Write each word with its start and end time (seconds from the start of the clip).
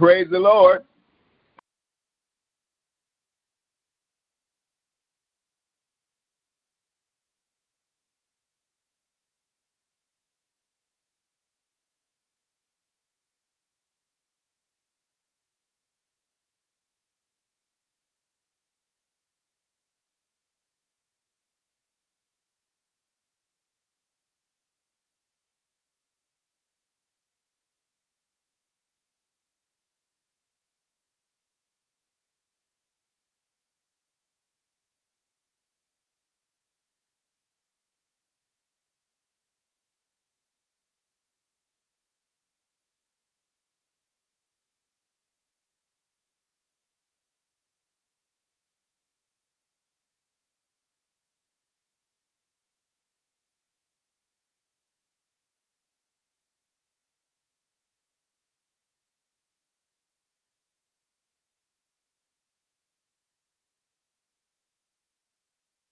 Praise 0.00 0.28
the 0.30 0.38
Lord. 0.38 0.82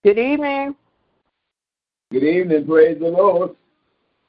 Good 0.09 0.19
evening. 0.19 0.75
Good 2.11 2.25
evening. 2.25 2.65
Praise 2.65 2.99
the 2.99 3.09
Lord. 3.09 3.55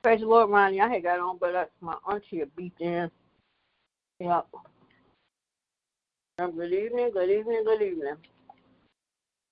Praise 0.03 0.19
the 0.19 0.25
Lord, 0.25 0.49
Ronnie. 0.49 0.81
I 0.81 0.89
had 0.89 1.03
got 1.03 1.21
on, 1.21 1.37
but 1.37 1.53
that's 1.53 1.71
my 1.79 1.95
auntie 2.05 2.39
had 2.39 2.53
beat 2.57 2.73
in. 2.81 3.09
Yep. 4.19 4.47
Um, 6.39 6.51
good 6.51 6.73
evening, 6.73 7.11
good 7.13 7.29
evening, 7.29 7.63
good 7.63 7.81
evening. 7.81 8.15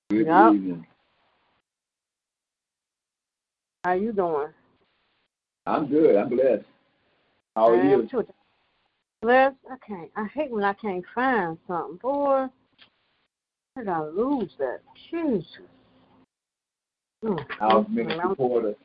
Good 0.09 0.25
Yep. 0.27 0.53
evening. 0.53 0.87
How 3.85 3.93
you 3.93 4.11
doing? 4.11 4.49
I'm 5.65 5.87
good. 5.87 6.17
I'm 6.17 6.27
blessed. 6.27 6.65
How 7.55 7.69
are 7.69 7.77
Man, 7.77 8.01
you? 8.01 8.07
too. 8.09 8.27
Bless. 9.21 9.53
I 9.71 9.77
can't. 9.77 10.11
I 10.17 10.25
hate 10.25 10.51
when 10.51 10.65
I 10.65 10.73
can't 10.73 11.05
find 11.15 11.57
something, 11.69 11.95
boy. 11.95 12.47
I 13.77 13.83
gotta 13.85 14.09
lose 14.09 14.51
that. 14.59 14.81
Jesus. 15.09 15.61
Mm. 17.23 17.45
How's 17.59 17.85
mm, 17.85 17.89
Minister. 17.89 18.35
Porter? 18.35 18.75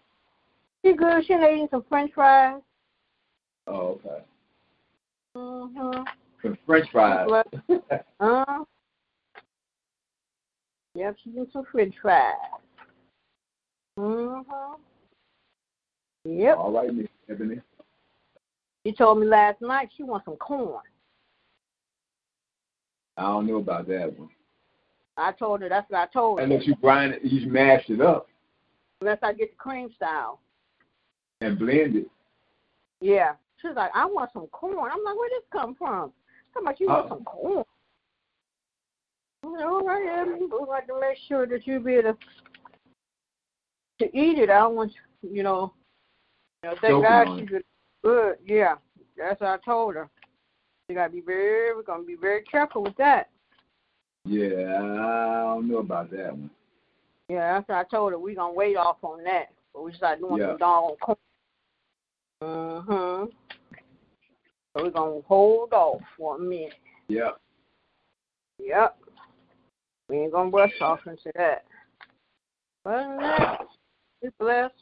She 0.84 0.94
good. 0.94 1.24
She 1.26 1.34
eating 1.34 1.68
some 1.70 1.84
French 1.88 2.12
fries. 2.14 2.60
Oh, 3.66 4.00
okay. 4.04 4.24
Mm-hmm. 5.36 6.02
Some 6.42 6.58
French 6.66 6.88
fries. 6.90 7.28
Uh. 8.20 8.64
Yep, 10.94 11.16
she 11.22 11.30
eating 11.30 11.46
some 11.52 11.64
French 11.70 11.94
fries. 12.00 12.34
Mm-hmm. 13.98 14.72
Yep. 16.24 16.56
All 16.56 16.72
right, 16.72 16.92
Miss 16.92 17.08
Ebony. 17.28 17.60
She 18.84 18.92
told 18.92 19.18
me 19.18 19.26
last 19.26 19.60
night 19.60 19.90
she 19.96 20.02
wants 20.02 20.24
some 20.24 20.36
corn. 20.36 20.82
I 23.16 23.22
don't 23.22 23.46
know 23.46 23.56
about 23.56 23.86
that 23.88 24.18
one. 24.18 24.30
I 25.16 25.32
told 25.32 25.60
her 25.60 25.68
that's 25.68 25.90
what 25.90 26.00
I 26.00 26.06
told 26.12 26.38
her. 26.38 26.44
And 26.44 26.52
Unless 26.52 26.66
you 26.66 26.74
grind 26.76 27.14
it, 27.14 27.24
you 27.24 27.50
mash 27.50 27.84
it 27.88 28.00
up 28.00 28.28
Unless 29.02 29.18
I 29.24 29.32
get 29.32 29.50
the 29.50 29.56
cream 29.56 29.90
style. 29.96 30.38
and 31.40 31.58
blend 31.58 31.96
it. 31.96 32.06
Yeah. 33.00 33.32
She's 33.60 33.72
like, 33.74 33.90
I 33.96 34.06
want 34.06 34.30
some 34.32 34.46
corn. 34.46 34.92
I'm 34.92 35.02
like, 35.02 35.16
where 35.16 35.28
this 35.28 35.42
come 35.50 35.74
from? 35.74 36.12
How 36.54 36.60
much 36.60 36.78
you 36.78 36.86
want 36.86 37.06
Uh-oh. 37.06 37.16
some 37.16 37.24
corn? 37.24 37.64
I'm 39.42 39.54
like, 39.54 39.64
all 39.64 39.84
right, 39.84 40.06
Evan. 40.20 40.48
We 40.48 40.66
like 40.68 40.86
to 40.86 41.00
make 41.00 41.18
sure 41.26 41.48
that 41.48 41.66
you 41.66 41.80
be 41.80 41.94
able 41.94 42.12
to, 42.12 44.06
to 44.06 44.16
eat 44.16 44.38
it. 44.38 44.50
I 44.50 44.60
don't 44.60 44.76
want 44.76 44.92
you, 45.22 45.42
know, 45.42 45.72
you 46.62 46.70
know, 46.70 46.76
thank 46.80 47.02
God 47.02 47.40
she's 47.40 47.48
good. 48.04 48.36
Yeah. 48.46 48.76
That's 49.18 49.40
what 49.40 49.50
I 49.50 49.56
told 49.64 49.96
her. 49.96 50.08
You 50.88 50.94
gotta 50.94 51.10
be 51.10 51.22
very 51.22 51.74
we're 51.74 51.82
gonna 51.82 52.04
be 52.04 52.14
very 52.14 52.42
careful 52.44 52.84
with 52.84 52.96
that. 52.98 53.30
Yeah, 54.24 54.76
I 54.76 55.54
don't 55.54 55.68
know 55.68 55.78
about 55.78 56.12
that 56.12 56.30
one. 56.30 56.50
Yeah, 57.28 57.54
that's 57.54 57.68
what 57.68 57.78
I 57.78 57.84
told 57.84 58.12
her. 58.12 58.18
We're 58.18 58.34
gonna 58.34 58.52
wait 58.52 58.76
off 58.76 58.98
on 59.02 59.22
that. 59.24 59.52
But 59.72 59.84
we 59.84 59.92
start 59.94 60.20
doing 60.20 60.36
Yeah. 60.40 60.48
some 60.50 60.58
doggone 60.58 60.96
corn. 60.98 61.18
Mm-hmm. 62.42 63.24
So 64.76 64.84
we're 64.84 64.90
gonna 64.90 65.20
hold 65.22 65.72
off 65.72 66.00
for 66.16 66.36
a 66.36 66.38
minute. 66.38 66.74
Yeah. 67.08 67.30
Yep. 68.58 68.98
We 70.08 70.18
ain't 70.18 70.32
gonna 70.32 70.50
rush 70.50 70.80
off 70.80 71.06
into 71.06 71.30
that. 71.36 71.64
But 72.84 72.94
other 72.94 73.08
than 73.08 73.18
that, 73.20 73.66
we're 74.22 74.30
blessed. 74.38 74.74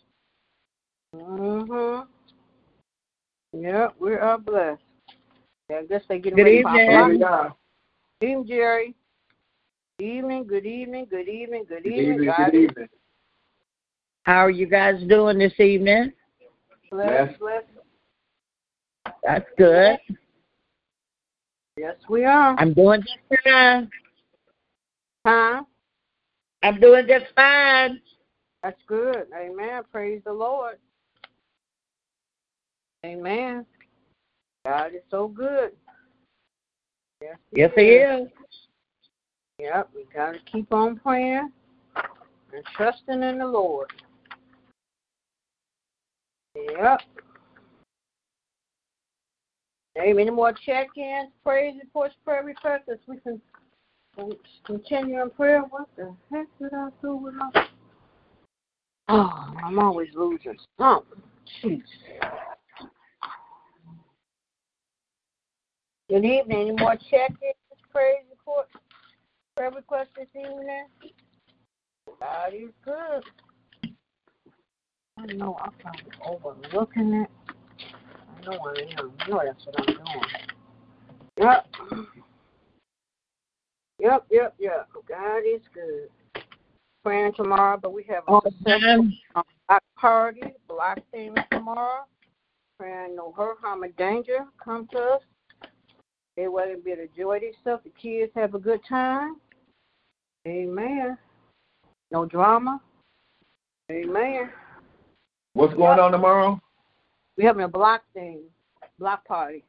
Mm-hmm. 1.14 2.08
Yep, 3.60 3.94
we 3.98 4.14
are 4.14 4.38
blessed. 4.38 4.82
Yeah, 5.68 5.78
I 5.78 5.84
guess 5.84 6.02
they 6.08 6.18
getting 6.18 6.36
Good 6.36 6.44
ready 6.44 6.62
for 6.62 6.70
evening. 6.70 6.96
our 6.96 7.08
Here 7.10 7.18
block. 7.18 7.58
Evening, 8.22 8.46
Jerry. 8.46 8.94
Evening, 10.00 10.46
good 10.46 10.64
evening, 10.64 11.06
good 11.10 11.28
evening, 11.28 11.64
good 11.68 11.84
Good 11.84 11.92
evening. 11.92 12.12
evening. 12.20 12.32
Good 12.38 12.54
evening. 12.54 12.88
How 14.22 14.38
are 14.38 14.50
you 14.50 14.66
guys 14.66 14.94
doing 15.08 15.38
this 15.38 15.52
evening? 15.58 16.12
blessed, 16.90 17.38
blessed. 17.38 17.66
That's 19.22 19.44
good. 19.58 19.98
Yes, 21.76 21.96
we 22.08 22.24
are. 22.24 22.54
I'm 22.58 22.72
doing 22.72 23.02
just 23.02 23.42
fine. 23.44 23.90
Huh? 25.26 25.64
I'm 26.62 26.80
doing 26.80 27.06
just 27.06 27.26
fine. 27.36 28.00
That's 28.62 28.80
good. 28.86 29.26
Amen. 29.38 29.82
Praise 29.92 30.22
the 30.24 30.32
Lord. 30.32 30.78
Amen. 33.04 33.66
God 34.64 34.94
is 34.94 35.02
so 35.10 35.28
good. 35.28 35.72
Yes, 37.20 37.36
Yes, 37.52 37.70
he 37.76 37.82
is. 37.82 38.28
Yep, 39.60 39.90
we 39.94 40.04
got 40.14 40.32
to 40.32 40.38
keep 40.50 40.72
on 40.72 40.96
praying 40.96 41.50
and 41.94 42.64
trusting 42.76 43.22
in 43.22 43.38
the 43.38 43.46
Lord. 43.46 43.92
Yep. 46.54 47.00
Hey, 49.94 50.10
any 50.10 50.30
more 50.30 50.54
check-ins, 50.64 51.30
praise 51.44 51.74
reports, 51.78 52.14
prayer 52.24 52.42
requests? 52.42 52.88
As 52.90 52.98
we 53.06 53.18
can 53.18 53.40
can 54.16 54.32
continue 54.64 55.20
in 55.20 55.30
prayer. 55.30 55.62
What 55.68 55.88
the 55.96 56.14
heck 56.32 56.46
did 56.58 56.72
I 56.72 56.88
do 57.02 57.16
with 57.16 57.34
my? 57.34 57.50
Oh, 59.08 59.52
I'm 59.62 59.78
always 59.78 60.08
losing 60.14 60.56
something. 60.78 61.22
Jeez. 61.62 61.82
Good 66.08 66.24
evening. 66.24 66.70
Any 66.70 66.72
more 66.72 66.96
check-ins, 67.10 67.54
praise 67.92 68.24
reports, 68.30 68.70
prayer 69.60 69.70
requests 69.72 70.08
this 70.16 70.26
evening? 70.34 70.86
God 72.18 72.54
is 72.54 72.70
good. 72.82 73.22
I 75.18 75.26
know 75.34 75.58
I'm 75.60 75.72
probably 75.72 76.12
overlooking 76.24 77.12
it. 77.12 77.30
I 77.84 78.46
know 78.46 78.58
I 78.58 78.80
am. 78.98 79.12
I 79.20 79.28
know 79.28 79.42
that's 79.44 79.66
what 79.66 79.80
I'm 79.80 79.96
doing. 79.96 80.24
Yep. 81.36 81.66
Yep, 83.98 84.26
yep, 84.30 84.54
yep. 84.58 84.88
God 85.06 85.40
is 85.40 85.60
good. 85.74 86.08
Praying 87.04 87.32
tomorrow, 87.36 87.78
but 87.82 87.92
we 87.92 88.02
have 88.04 88.24
a 88.28 88.30
oh, 88.30 88.34
All 88.36 88.42
successful 88.42 89.10
uh, 89.34 89.42
block 89.68 89.82
party, 89.98 90.42
block 90.68 91.00
theme 91.12 91.34
tomorrow. 91.52 92.04
Praying 92.78 93.14
no 93.14 93.34
hurt, 93.36 93.58
harm, 93.60 93.84
or 93.84 93.88
danger 93.88 94.46
come 94.64 94.88
to 94.92 94.98
us. 94.98 95.22
It 96.38 96.50
wasn't 96.50 96.82
be 96.82 96.92
able 96.92 97.02
to 97.02 97.10
enjoy 97.10 97.40
themselves. 97.40 97.84
The 97.84 97.90
kids 98.00 98.32
have 98.34 98.54
a 98.54 98.58
good 98.58 98.80
time. 98.88 99.36
Amen. 100.46 101.18
No 102.10 102.24
drama. 102.24 102.80
Amen. 103.90 104.50
What's 105.52 105.74
going 105.74 105.98
on 105.98 106.12
tomorrow? 106.12 106.60
We 107.36 107.44
having 107.44 107.64
a 107.64 107.68
block 107.68 108.02
thing, 108.14 108.42
block 108.98 109.24
party. 109.26 109.64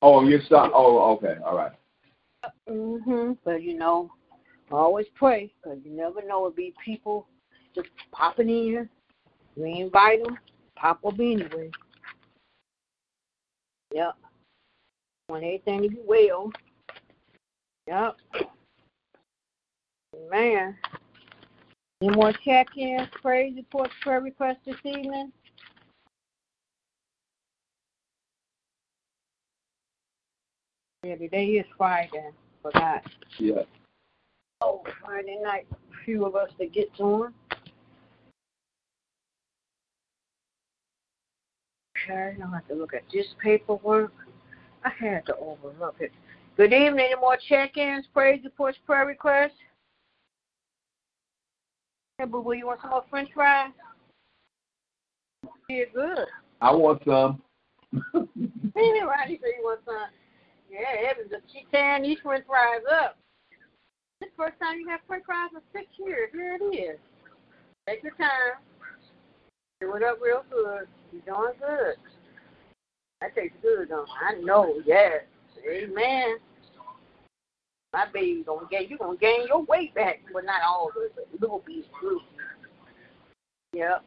Oh, 0.00 0.24
you're 0.24 0.40
start. 0.42 0.72
Oh, 0.74 1.12
okay. 1.14 1.36
All 1.44 1.56
right. 1.56 1.72
Mhm. 2.68 3.36
But 3.44 3.62
you 3.62 3.74
know, 3.74 4.10
always 4.70 5.06
pray 5.14 5.52
because 5.62 5.78
you 5.84 5.92
never 5.92 6.22
know. 6.22 6.38
It'll 6.38 6.50
be 6.50 6.74
people 6.84 7.28
just 7.74 7.88
popping 8.10 8.48
in. 8.48 8.88
We 9.56 9.80
invite 9.80 10.24
them, 10.24 10.38
pop 10.76 11.04
up 11.04 11.14
anyway. 11.14 11.70
Yep. 13.92 14.14
Want 15.28 15.44
everything 15.44 15.82
to 15.82 15.88
be 15.88 16.00
well. 16.04 16.50
Yep. 17.86 18.16
Man. 20.32 20.74
Any 22.00 22.16
more 22.16 22.32
check-ins, 22.32 23.06
praise 23.20 23.54
reports, 23.54 23.92
prayer 24.00 24.22
requests 24.22 24.64
this 24.64 24.76
evening? 24.82 25.30
Yeah, 31.04 31.16
today 31.16 31.44
is 31.44 31.66
Friday. 31.76 32.30
Forgot. 32.62 33.02
Yeah. 33.38 33.64
Oh, 34.62 34.82
Friday 35.04 35.38
night. 35.42 35.66
A 35.70 36.04
few 36.06 36.24
of 36.24 36.34
us 36.34 36.48
that 36.58 36.72
gets 36.72 36.98
on. 36.98 37.34
Okay, 42.08 42.36
I'll 42.42 42.50
have 42.52 42.66
to 42.68 42.74
look 42.74 42.94
at 42.94 43.02
this 43.12 43.26
paperwork. 43.42 44.14
I 44.82 44.90
had 44.98 45.26
to 45.26 45.36
overlook 45.36 45.96
it. 46.00 46.10
Good 46.56 46.72
evening. 46.72 47.04
Any 47.10 47.20
more 47.20 47.36
check-ins, 47.48 48.06
praise 48.14 48.40
reports, 48.42 48.78
prayer 48.86 49.04
requests? 49.04 49.52
Hey, 52.22 52.28
boo 52.28 52.40
boo, 52.40 52.52
you 52.52 52.68
want 52.68 52.80
some 52.80 52.90
more 52.90 53.04
French 53.10 53.30
fries? 53.34 53.72
Yeah, 55.68 55.86
good. 55.92 56.26
I 56.60 56.72
want 56.72 57.02
some. 57.04 57.42
Rodney 57.92 59.40
said 59.42 59.50
you 59.58 59.64
want 59.64 59.80
some. 59.84 59.96
Yeah, 60.70 61.10
Evan 61.10 61.28
keep 61.52 61.68
tearing 61.72 62.04
these 62.04 62.18
French 62.22 62.46
fries 62.46 62.82
up. 62.88 63.16
This 64.20 64.30
the 64.30 64.44
first 64.44 64.54
time 64.60 64.78
you 64.78 64.88
have 64.88 65.00
French 65.08 65.24
fries 65.26 65.50
in 65.52 65.62
six 65.72 65.86
years. 65.98 66.30
Here 66.32 66.58
it 66.60 66.64
is. 66.64 66.98
Take 67.88 68.04
your 68.04 68.14
time. 68.14 68.62
Do 69.80 69.92
it 69.96 70.04
up 70.04 70.18
real 70.22 70.44
good. 70.48 70.86
You're 71.10 71.22
doing 71.26 71.58
good. 71.58 71.96
That 73.20 73.34
tastes 73.34 73.56
good, 73.62 73.88
don't? 73.88 74.08
I 74.24 74.34
know, 74.40 74.74
yes. 74.86 75.24
Amen. 75.68 76.36
My 77.92 78.06
baby 78.12 78.42
gonna 78.46 78.66
gain 78.70 78.88
you 78.88 78.96
gonna 78.96 79.18
gain 79.18 79.46
your 79.46 79.64
weight 79.64 79.94
back, 79.94 80.20
but 80.32 80.44
not 80.44 80.62
all 80.66 80.88
of 80.88 80.94
it, 80.96 81.12
but 81.14 81.28
a 81.30 81.40
little 81.40 81.62
bit, 81.66 81.84
little 82.02 82.20
bit. 82.20 83.78
Yep. 83.78 84.04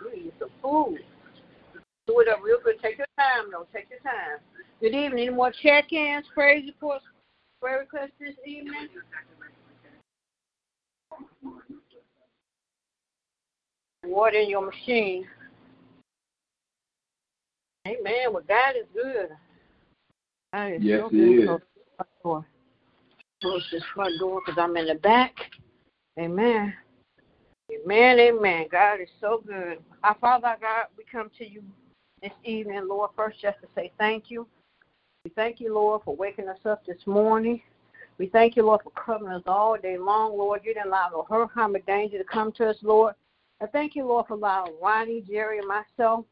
You 0.00 0.10
eat 0.14 0.34
some 0.38 0.48
food. 0.62 1.00
Do 2.06 2.20
it 2.20 2.28
up 2.28 2.40
real 2.42 2.58
good. 2.64 2.76
Take 2.82 2.98
your 2.98 3.06
time 3.18 3.50
though. 3.50 3.66
Take 3.74 3.88
your 3.90 4.00
time. 4.00 4.38
Good 4.80 4.94
evening. 4.94 5.26
Any 5.26 5.30
more 5.30 5.52
check-ins, 5.62 6.24
praise 6.32 6.66
reports, 6.66 7.04
prayer 7.60 7.80
requests 7.80 8.12
this 8.18 8.34
evening? 8.46 8.88
Water 14.04 14.38
in 14.38 14.48
your 14.48 14.64
machine. 14.64 15.26
Amen. 17.86 18.32
Well, 18.32 18.44
God 18.46 18.76
is 18.80 18.86
good. 18.94 19.28
God 20.54 20.72
is 20.72 20.82
Yes, 20.82 21.00
so 21.00 21.08
good. 21.10 21.62
Front 21.98 22.10
door. 22.22 22.46
Close 23.42 23.66
this 23.70 23.82
front 23.94 24.18
door 24.18 24.40
because 24.44 24.58
I'm 24.60 24.76
in 24.76 24.86
the 24.86 24.94
back. 24.96 25.34
Amen. 26.18 26.74
Amen, 27.70 28.18
amen. 28.18 28.66
God 28.72 29.00
is 29.00 29.08
so 29.20 29.42
good. 29.46 29.78
Our 30.02 30.16
Father 30.20 30.56
God, 30.60 30.86
we 30.96 31.04
come 31.10 31.30
to 31.38 31.48
you 31.48 31.62
this 32.22 32.32
evening, 32.44 32.88
Lord, 32.88 33.10
first 33.14 33.40
just 33.40 33.60
to 33.60 33.68
say 33.74 33.92
thank 33.98 34.24
you. 34.30 34.46
We 35.24 35.30
thank 35.36 35.60
you, 35.60 35.74
Lord, 35.74 36.02
for 36.04 36.16
waking 36.16 36.48
us 36.48 36.58
up 36.64 36.84
this 36.86 37.06
morning. 37.06 37.60
We 38.16 38.28
thank 38.28 38.56
you, 38.56 38.64
Lord, 38.64 38.80
for 38.82 38.90
covering 38.90 39.34
us 39.34 39.42
all 39.46 39.76
day 39.76 39.98
long, 39.98 40.36
Lord. 40.36 40.62
You 40.64 40.74
didn't 40.74 40.88
allow 40.88 41.10
no 41.12 41.26
hurt, 41.28 41.50
harm, 41.50 41.76
or 41.76 41.80
danger 41.80 42.18
to 42.18 42.24
come 42.24 42.50
to 42.52 42.70
us, 42.70 42.76
Lord. 42.82 43.14
I 43.60 43.66
thank 43.66 43.94
you, 43.94 44.06
Lord, 44.06 44.26
for 44.26 44.34
allowing 44.34 44.72
Ronnie, 44.82 45.24
Jerry, 45.28 45.58
and 45.58 45.68
myself 45.68 46.24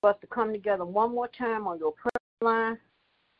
for 0.00 0.10
us 0.10 0.16
to 0.20 0.26
come 0.28 0.52
together 0.52 0.84
one 0.84 1.12
more 1.12 1.28
time 1.28 1.66
on 1.66 1.78
your 1.78 1.92
prayer 1.92 2.10
line. 2.40 2.78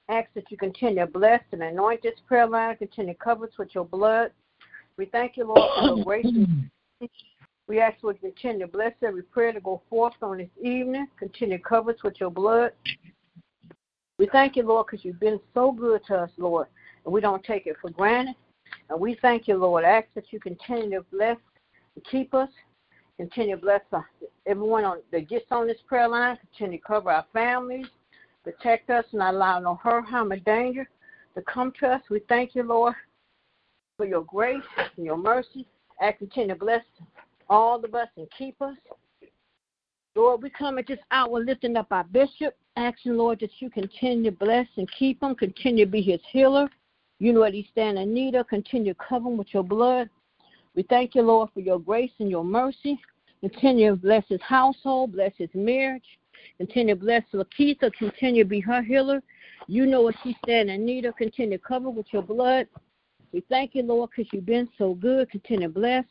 Ask 0.09 0.29
that 0.35 0.51
you 0.51 0.57
continue 0.57 1.05
to 1.05 1.07
bless 1.07 1.43
and 1.53 1.63
anoint 1.63 2.03
this 2.03 2.15
prayer 2.27 2.47
line, 2.47 2.77
continue 2.77 3.13
to 3.13 3.19
cover 3.19 3.45
us 3.45 3.53
with 3.59 3.75
your 3.75 3.85
blood. 3.85 4.31
We 4.97 5.05
thank 5.07 5.37
you, 5.37 5.47
Lord, 5.47 5.61
for 5.77 5.97
your 5.97 6.05
grace. 6.05 6.27
We 7.67 7.81
ask 7.81 8.01
that 8.01 8.07
you 8.07 8.13
to 8.15 8.19
continue 8.21 8.61
to 8.61 8.73
bless 8.73 8.95
every 9.03 9.23
prayer 9.23 9.53
to 9.53 9.61
go 9.61 9.83
forth 9.91 10.15
on 10.23 10.39
this 10.39 10.49
evening. 10.63 11.07
Continue 11.19 11.59
to 11.59 11.63
cover 11.63 11.91
us 11.91 12.03
with 12.03 12.19
your 12.19 12.31
blood. 12.31 12.73
We 14.19 14.29
thank 14.33 14.57
you, 14.57 14.65
Lord, 14.65 14.87
because 14.87 15.05
you've 15.05 15.21
been 15.21 15.39
so 15.53 15.71
good 15.73 16.01
to 16.09 16.17
us, 16.17 16.31
Lord, 16.39 16.67
and 17.05 17.13
we 17.13 17.21
don't 17.21 17.45
take 17.45 17.67
it 17.67 17.77
for 17.81 17.91
granted. 17.91 18.35
And 18.89 18.99
we 18.99 19.17
thank 19.21 19.47
you, 19.47 19.57
Lord. 19.57 19.85
I 19.85 19.91
ask 19.99 20.09
that 20.15 20.33
you 20.33 20.41
continue 20.41 20.99
to 20.99 21.07
bless 21.13 21.37
and 21.95 22.05
keep 22.05 22.35
us. 22.35 22.49
Continue 23.19 23.57
to 23.57 23.63
bless 23.63 23.83
uh, 23.93 24.01
everyone 24.47 24.85
on, 24.85 24.99
that 25.13 25.29
gets 25.29 25.47
on 25.51 25.67
this 25.67 25.79
prayer 25.87 26.09
line. 26.09 26.39
Continue 26.53 26.79
to 26.79 26.85
cover 26.85 27.11
our 27.11 27.27
families. 27.33 27.87
Protect 28.49 28.89
us 28.89 29.05
and 29.13 29.19
not 29.19 29.35
allow 29.35 29.59
no 29.59 29.75
hurt, 29.75 30.07
harm, 30.07 30.33
or 30.33 30.39
danger 30.39 30.89
to 31.35 31.43
come 31.43 31.71
to 31.81 31.87
us. 31.87 32.03
We 32.09 32.21
thank 32.31 32.55
you, 32.55 32.63
Lord, 32.63 32.95
for 33.99 34.07
your 34.07 34.23
grace 34.23 34.63
and 34.97 35.05
your 35.05 35.19
mercy. 35.19 35.67
I 36.01 36.13
continue 36.13 36.55
to 36.55 36.59
bless 36.59 36.83
all 37.51 37.85
of 37.85 37.95
us 37.95 38.09
and 38.17 38.27
keep 38.39 38.61
us. 38.63 38.75
Lord, 40.17 40.43
we 40.43 40.49
come 40.49 40.79
at 40.79 40.87
this 40.87 40.99
hour 41.11 41.45
lifting 41.45 41.77
up 41.77 41.89
our 41.91 42.05
bishop, 42.05 42.57
asking, 42.77 43.19
Lord, 43.19 43.41
that 43.41 43.51
you 43.59 43.69
continue 43.69 44.31
to 44.31 44.37
bless 44.39 44.67
and 44.79 44.89
keep 44.99 45.23
him, 45.23 45.35
continue 45.35 45.85
to 45.85 45.91
be 45.91 46.01
his 46.01 46.21
healer. 46.33 46.71
You 47.19 47.35
know 47.35 47.41
what 47.41 47.53
he 47.53 47.69
stand 47.71 47.99
in 47.99 48.15
need 48.15 48.35
of. 48.35 48.49
Continue 48.49 48.95
to 48.95 48.99
cover 49.07 49.29
him 49.29 49.37
with 49.37 49.53
your 49.53 49.63
blood. 49.63 50.09
We 50.75 50.85
thank 50.85 51.15
you, 51.15 51.21
Lord, 51.21 51.51
for 51.53 51.61
your 51.61 51.81
grace 51.81 52.13
and 52.19 52.31
your 52.31 52.45
mercy. 52.45 52.99
Continue 53.43 53.91
to 53.91 53.97
bless 53.97 54.25
his 54.27 54.41
household, 54.41 55.13
bless 55.13 55.33
his 55.37 55.51
marriage. 55.53 56.19
Continue 56.59 56.95
to 56.95 57.01
bless 57.01 57.23
Lakeitha. 57.33 57.93
Continue 57.95 58.45
to 58.45 58.49
be 58.49 58.61
her 58.61 58.83
healer. 58.83 59.23
You 59.67 59.87
know 59.87 60.03
what 60.03 60.15
she 60.23 60.37
stand 60.45 60.71
in 60.71 60.85
need 60.85 61.05
of. 61.05 61.17
Continue 61.17 61.59
to 61.59 61.65
cover 61.65 61.91
with 61.91 62.07
your 62.13 62.23
blood. 62.23 62.67
We 63.33 63.43
thank 63.49 63.75
you, 63.75 63.83
Lord, 63.83 64.11
because 64.11 64.33
you've 64.33 64.47
been 64.47 64.69
so 64.79 64.95
good. 64.95 65.31
Continue 65.31 65.69
to 65.69 65.75
bless. 65.75 66.05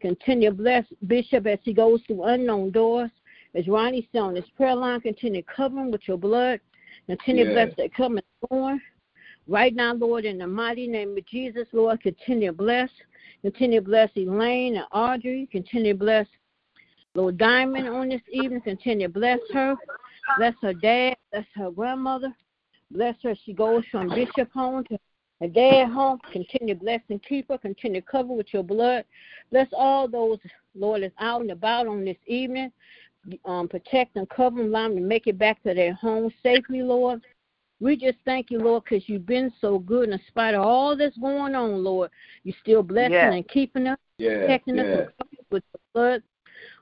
Continue 0.00 0.50
to 0.50 0.56
bless 0.56 0.84
Bishop 1.06 1.46
as 1.46 1.58
he 1.62 1.72
goes 1.72 2.00
through 2.06 2.24
unknown 2.24 2.70
doors. 2.70 3.10
As 3.54 3.68
Ronnie 3.68 4.08
said 4.12 4.20
on 4.20 4.36
his 4.36 4.48
prayer 4.56 4.74
line, 4.74 5.00
continue 5.00 5.42
to 5.42 5.52
cover 5.54 5.78
him 5.78 5.90
with 5.90 6.08
your 6.08 6.16
blood. 6.16 6.60
Continue 7.06 7.44
to 7.44 7.50
Yes. 7.50 7.66
bless 7.68 7.76
that 7.76 7.94
coming 7.94 8.22
going. 8.50 8.80
Right 9.48 9.74
now, 9.74 9.92
Lord, 9.92 10.24
in 10.24 10.38
the 10.38 10.46
mighty 10.46 10.86
name 10.86 11.16
of 11.16 11.26
Jesus, 11.26 11.66
Lord, 11.72 12.00
continue 12.00 12.48
to 12.48 12.52
bless. 12.52 12.90
Continue 13.42 13.80
to 13.80 13.84
bless 13.84 14.10
Elaine 14.16 14.76
and 14.76 14.86
Audrey. 14.92 15.48
Continue 15.50 15.92
to 15.92 15.98
bless 15.98 16.26
Lord 17.14 17.36
Diamond 17.36 17.88
on 17.88 18.08
this 18.08 18.22
evening. 18.30 18.62
Continue 18.62 19.06
to 19.08 19.12
bless 19.12 19.38
her. 19.52 19.76
Bless 20.38 20.54
her 20.62 20.72
dad. 20.72 21.16
Bless 21.30 21.44
her 21.54 21.70
grandmother. 21.70 22.34
Bless 22.90 23.16
her. 23.22 23.34
She 23.44 23.52
goes 23.52 23.84
from 23.90 24.08
Bishop 24.08 24.50
home 24.52 24.84
to 24.84 24.98
her 25.40 25.48
dad 25.48 25.88
home. 25.90 26.18
Continue 26.32 26.74
to 26.74 26.80
bless 26.80 27.00
and 27.10 27.22
keep 27.22 27.48
her. 27.48 27.58
Continue 27.58 28.00
to 28.00 28.06
cover 28.06 28.32
with 28.32 28.52
your 28.52 28.62
blood. 28.62 29.04
Bless 29.50 29.68
all 29.72 30.08
those, 30.08 30.38
Lord, 30.74 31.02
that's 31.02 31.14
out 31.18 31.42
and 31.42 31.50
about 31.50 31.86
on 31.86 32.04
this 32.04 32.16
evening. 32.26 32.72
Um, 33.44 33.68
protect 33.68 34.16
and 34.16 34.28
cover 34.30 34.56
them, 34.56 34.68
allow 34.68 34.88
them 34.88 34.96
to 34.96 35.02
make 35.02 35.26
it 35.26 35.38
back 35.38 35.62
to 35.62 35.74
their 35.74 35.94
home 35.94 36.32
safely, 36.42 36.82
Lord. 36.82 37.20
We 37.78 37.96
just 37.96 38.18
thank 38.24 38.50
you, 38.50 38.58
Lord, 38.58 38.84
because 38.84 39.08
you've 39.08 39.26
been 39.26 39.52
so 39.60 39.78
good. 39.78 40.08
In 40.08 40.20
spite 40.28 40.54
of 40.54 40.64
all 40.64 40.96
that's 40.96 41.16
going 41.18 41.54
on, 41.54 41.84
Lord, 41.84 42.10
you're 42.42 42.56
still 42.62 42.82
blessing 42.82 43.12
Yes. 43.12 43.32
and 43.32 43.48
keeping 43.48 43.86
us 43.86 43.98
Yeah. 44.18 44.38
protecting 44.38 44.78
us 44.78 44.86
Yeah. 44.86 44.96
us 44.98 45.28
with 45.50 45.64
the 45.72 45.78
blood. 45.92 46.22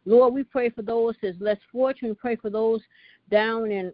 Lord, 0.06 0.34
we 0.34 0.42
pray 0.42 0.70
for 0.70 0.82
those 0.82 1.14
that's 1.22 1.40
less 1.40 1.58
fortunate. 1.70 2.18
Pray 2.18 2.36
for 2.36 2.50
those 2.50 2.80
down 3.30 3.70
in 3.70 3.92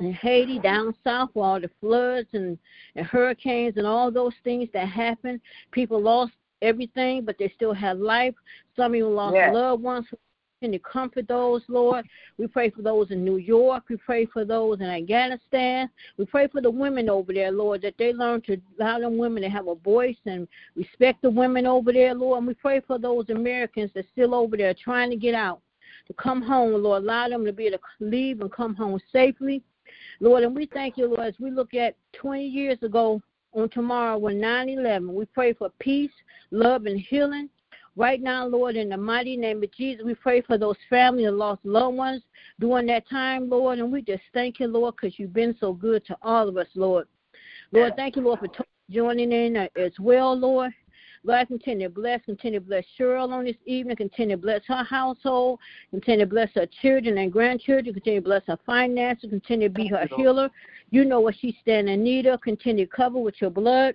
in 0.00 0.12
Haiti, 0.14 0.58
down 0.58 0.94
south, 1.04 1.30
with 1.34 1.44
all 1.44 1.60
the 1.60 1.70
floods 1.80 2.28
and, 2.32 2.58
and 2.96 3.06
hurricanes 3.06 3.76
and 3.76 3.86
all 3.86 4.10
those 4.10 4.32
things 4.42 4.68
that 4.74 4.88
happened. 4.88 5.40
People 5.70 6.00
lost 6.00 6.32
everything, 6.60 7.24
but 7.24 7.36
they 7.38 7.52
still 7.54 7.72
had 7.72 8.00
life. 8.00 8.34
Some 8.74 8.96
even 8.96 9.14
lost 9.14 9.34
Yes. 9.34 9.54
loved 9.54 9.82
ones. 9.82 10.06
Can 10.62 10.72
you 10.72 10.78
comfort 10.78 11.26
those, 11.26 11.60
Lord? 11.66 12.06
We 12.38 12.46
pray 12.46 12.70
for 12.70 12.82
those 12.82 13.10
in 13.10 13.24
New 13.24 13.38
York. 13.38 13.82
We 13.90 13.96
pray 13.96 14.26
for 14.26 14.44
those 14.44 14.78
in 14.78 14.86
Afghanistan. 14.86 15.90
We 16.18 16.24
pray 16.24 16.46
for 16.46 16.60
the 16.60 16.70
women 16.70 17.10
over 17.10 17.32
there, 17.32 17.50
Lord, 17.50 17.82
that 17.82 17.94
they 17.98 18.12
learn 18.12 18.42
to 18.42 18.56
allow 18.78 19.00
them 19.00 19.18
women 19.18 19.42
to 19.42 19.48
have 19.48 19.66
a 19.66 19.74
voice 19.74 20.18
and 20.24 20.46
respect 20.76 21.20
the 21.20 21.30
women 21.30 21.66
over 21.66 21.92
there, 21.92 22.14
Lord. 22.14 22.38
And 22.38 22.46
we 22.46 22.54
pray 22.54 22.78
for 22.78 22.96
those 22.96 23.28
Americans 23.28 23.90
that's 23.92 24.06
still 24.12 24.36
over 24.36 24.56
there 24.56 24.72
trying 24.72 25.10
to 25.10 25.16
get 25.16 25.34
out, 25.34 25.60
to 26.06 26.14
come 26.14 26.40
home, 26.40 26.80
Lord. 26.80 27.02
Allow 27.02 27.30
them 27.30 27.44
to 27.44 27.52
be 27.52 27.66
able 27.66 27.78
to 27.78 28.04
leave 28.04 28.40
and 28.40 28.52
come 28.52 28.76
home 28.76 29.00
safely. 29.12 29.64
Lord, 30.20 30.44
and 30.44 30.54
we 30.54 30.66
thank 30.66 30.96
you, 30.96 31.08
Lord, 31.08 31.26
as 31.26 31.34
we 31.40 31.50
look 31.50 31.74
at 31.74 31.96
20 32.12 32.46
years 32.46 32.78
ago 32.82 33.20
on 33.52 33.68
tomorrow 33.70 34.16
when 34.16 34.40
9 34.40 34.68
11, 34.68 35.12
we 35.12 35.24
pray 35.24 35.54
for 35.54 35.70
peace, 35.80 36.12
love, 36.52 36.86
and 36.86 37.00
healing. 37.00 37.48
Right 37.94 38.22
now, 38.22 38.46
Lord, 38.46 38.76
in 38.76 38.88
the 38.88 38.96
mighty 38.96 39.36
name 39.36 39.62
of 39.62 39.70
Jesus, 39.72 40.04
we 40.04 40.14
pray 40.14 40.40
for 40.40 40.56
those 40.56 40.76
families 40.88 41.26
that 41.26 41.32
lost 41.32 41.60
loved 41.64 41.96
ones 41.96 42.22
during 42.58 42.86
that 42.86 43.08
time, 43.08 43.50
Lord. 43.50 43.78
And 43.78 43.92
we 43.92 44.00
just 44.00 44.22
thank 44.32 44.60
you, 44.60 44.66
Lord, 44.66 44.94
because 44.96 45.18
you've 45.18 45.34
been 45.34 45.54
so 45.60 45.74
good 45.74 46.04
to 46.06 46.16
all 46.22 46.48
of 46.48 46.56
us, 46.56 46.68
Lord. 46.74 47.06
Lord, 47.70 47.94
thank 47.96 48.16
you, 48.16 48.22
Lord, 48.22 48.40
for 48.40 48.48
joining 48.90 49.32
in 49.32 49.56
uh, 49.56 49.68
as 49.76 49.92
well, 49.98 50.34
Lord. 50.36 50.72
Lord, 51.24 51.48
continue 51.48 51.88
to 51.88 51.94
bless, 51.94 52.24
continue 52.24 52.58
to 52.58 52.66
bless 52.66 52.84
Cheryl 52.98 53.30
on 53.32 53.44
this 53.44 53.56
evening, 53.64 53.96
continue 53.96 54.36
to 54.36 54.42
bless 54.42 54.62
her 54.66 54.82
household, 54.82 55.60
continue 55.90 56.24
to 56.24 56.30
bless 56.30 56.50
her 56.54 56.66
children 56.80 57.18
and 57.18 57.32
grandchildren, 57.32 57.94
continue 57.94 58.20
to 58.20 58.24
bless 58.24 58.42
her 58.46 58.58
finances, 58.66 59.30
continue 59.30 59.68
to 59.68 59.74
be 59.74 59.86
her 59.86 60.06
healer. 60.16 60.50
You 60.90 61.04
know 61.04 61.20
what 61.20 61.36
she's 61.40 61.54
standing 61.60 61.94
in 61.94 62.02
need 62.02 62.26
of. 62.26 62.40
Continue 62.40 62.86
to 62.86 62.90
cover 62.90 63.18
with 63.18 63.36
your 63.40 63.50
blood. 63.50 63.94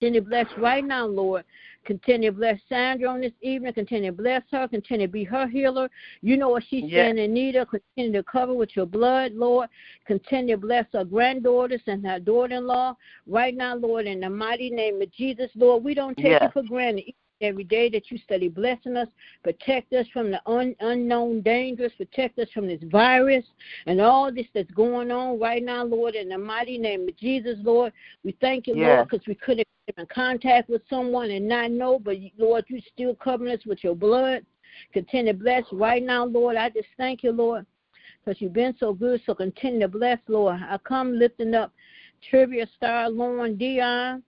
Continue 0.00 0.20
to 0.20 0.26
bless 0.26 0.46
right 0.56 0.84
now, 0.84 1.06
Lord. 1.06 1.44
Continue 1.84 2.30
to 2.30 2.36
bless 2.36 2.60
Sandra 2.68 3.08
on 3.08 3.20
this 3.20 3.32
evening. 3.40 3.72
Continue 3.72 4.10
to 4.10 4.16
bless 4.16 4.42
her. 4.50 4.66
Continue 4.68 5.06
to 5.06 5.12
be 5.12 5.24
her 5.24 5.46
healer. 5.46 5.90
You 6.22 6.36
know 6.36 6.48
what 6.48 6.64
she's 6.68 6.84
yes. 6.84 7.04
standing 7.04 7.24
in 7.26 7.34
need 7.34 7.56
of. 7.56 7.68
Continue 7.68 8.12
to 8.12 8.22
cover 8.22 8.54
with 8.54 8.74
your 8.74 8.86
blood, 8.86 9.32
Lord. 9.34 9.68
Continue 10.06 10.56
to 10.56 10.60
bless 10.60 10.86
her 10.92 11.04
granddaughters 11.04 11.82
and 11.86 12.06
her 12.06 12.18
daughter 12.18 12.56
in 12.56 12.66
law. 12.66 12.96
Right 13.26 13.56
now, 13.56 13.76
Lord, 13.76 14.06
in 14.06 14.20
the 14.20 14.30
mighty 14.30 14.70
name 14.70 15.00
of 15.02 15.12
Jesus, 15.12 15.50
Lord, 15.54 15.84
we 15.84 15.94
don't 15.94 16.16
take 16.16 16.26
yes. 16.26 16.42
it 16.42 16.52
for 16.52 16.62
granted 16.62 17.12
every 17.40 17.64
day 17.64 17.88
that 17.90 18.10
you 18.10 18.18
study 18.18 18.48
blessing 18.48 18.96
us. 18.96 19.08
Protect 19.42 19.92
us 19.92 20.06
from 20.12 20.30
the 20.30 20.40
un- 20.46 20.76
unknown 20.80 21.40
dangers. 21.42 21.92
Protect 21.96 22.38
us 22.38 22.48
from 22.54 22.66
this 22.66 22.82
virus 22.84 23.44
and 23.86 24.00
all 24.00 24.32
this 24.32 24.46
that's 24.54 24.70
going 24.72 25.10
on 25.10 25.38
right 25.38 25.62
now, 25.62 25.84
Lord. 25.84 26.14
In 26.14 26.28
the 26.28 26.38
mighty 26.38 26.78
name 26.78 27.08
of 27.08 27.16
Jesus, 27.16 27.58
Lord, 27.62 27.92
we 28.24 28.36
thank 28.40 28.66
you, 28.66 28.74
Lord, 28.76 29.08
because 29.08 29.26
we 29.26 29.34
couldn't 29.34 29.66
get 29.86 29.98
in 29.98 30.06
contact 30.06 30.68
with 30.70 30.82
someone 30.88 31.30
and 31.30 31.48
not 31.48 31.70
know, 31.70 31.98
but 31.98 32.16
Lord, 32.38 32.64
you 32.68 32.80
still 32.92 33.14
covering 33.14 33.52
us 33.52 33.64
with 33.66 33.82
your 33.82 33.94
blood. 33.94 34.44
Continue 34.92 35.32
to 35.32 35.38
bless 35.38 35.64
right 35.72 36.02
now, 36.02 36.24
Lord. 36.24 36.56
I 36.56 36.68
just 36.70 36.88
thank 36.96 37.22
you, 37.22 37.32
Lord, 37.32 37.64
because 38.24 38.40
you've 38.40 38.52
been 38.52 38.74
so 38.78 38.92
good. 38.92 39.20
So 39.24 39.34
continue 39.34 39.80
to 39.80 39.88
bless, 39.88 40.18
Lord. 40.26 40.60
I 40.68 40.78
come 40.78 41.16
lifting 41.16 41.54
up 41.54 41.72
Trivia 42.28 42.66
Star 42.76 43.08
Lauren 43.08 43.56
Dion. 43.56 44.22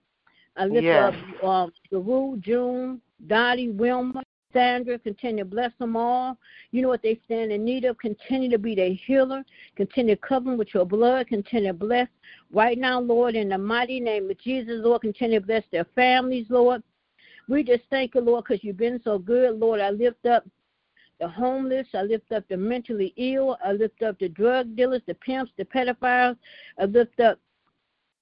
I 0.57 0.65
lift 0.65 0.83
yes. 0.83 1.13
up 1.41 1.43
um, 1.43 1.71
Rue, 1.91 2.37
June, 2.41 3.01
Dottie, 3.27 3.69
Wilma, 3.69 4.23
Sandra. 4.53 4.97
Continue 4.97 5.43
to 5.43 5.49
bless 5.49 5.71
them 5.79 5.95
all. 5.95 6.37
You 6.71 6.81
know 6.81 6.87
what 6.87 7.03
they 7.03 7.19
stand 7.25 7.51
in 7.51 7.63
need 7.63 7.85
of. 7.85 7.97
Continue 7.99 8.49
to 8.49 8.57
be 8.57 8.73
their 8.73 8.91
healer. 8.91 9.43
Continue 9.75 10.15
to 10.15 10.21
cover 10.21 10.45
them 10.49 10.57
with 10.57 10.73
your 10.73 10.85
blood. 10.85 11.27
Continue 11.27 11.71
to 11.71 11.77
bless 11.77 12.07
right 12.51 12.77
now, 12.77 12.99
Lord, 12.99 13.35
in 13.35 13.49
the 13.49 13.57
mighty 13.57 13.99
name 13.99 14.29
of 14.29 14.39
Jesus, 14.39 14.81
Lord. 14.83 15.01
Continue 15.01 15.39
to 15.39 15.45
bless 15.45 15.63
their 15.71 15.85
families, 15.95 16.47
Lord. 16.49 16.81
We 17.47 17.63
just 17.63 17.83
thank 17.89 18.15
you, 18.15 18.21
Lord, 18.21 18.45
because 18.45 18.63
you've 18.63 18.77
been 18.77 18.99
so 19.03 19.19
good, 19.19 19.59
Lord. 19.59 19.79
I 19.79 19.91
lift 19.91 20.25
up 20.25 20.45
the 21.19 21.27
homeless. 21.27 21.87
I 21.93 22.03
lift 22.03 22.31
up 22.31 22.47
the 22.47 22.57
mentally 22.57 23.13
ill. 23.17 23.57
I 23.63 23.73
lift 23.73 24.01
up 24.01 24.19
the 24.19 24.29
drug 24.29 24.75
dealers, 24.75 25.01
the 25.07 25.13
pimps, 25.15 25.51
the 25.57 25.65
pedophiles. 25.65 26.37
I 26.79 26.85
lift 26.85 27.19
up 27.19 27.39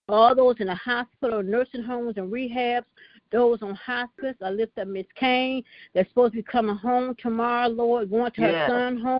all 0.07 0.35
those 0.35 0.55
in 0.59 0.67
the 0.67 0.75
hospital, 0.75 1.41
nursing 1.41 1.83
homes, 1.83 2.17
and 2.17 2.31
rehabs, 2.31 2.85
those 3.31 3.62
on 3.62 3.75
hospice. 3.75 4.35
I 4.43 4.50
lift 4.50 4.77
up 4.77 4.88
Miss 4.88 5.05
Kane 5.19 5.63
that's 5.93 6.09
supposed 6.09 6.33
to 6.33 6.38
be 6.38 6.43
coming 6.43 6.75
home 6.75 7.15
tomorrow, 7.19 7.67
Lord, 7.69 8.12
going 8.12 8.31
to 8.31 8.41
her 8.41 8.67
son 8.67 8.97
home. 8.97 9.19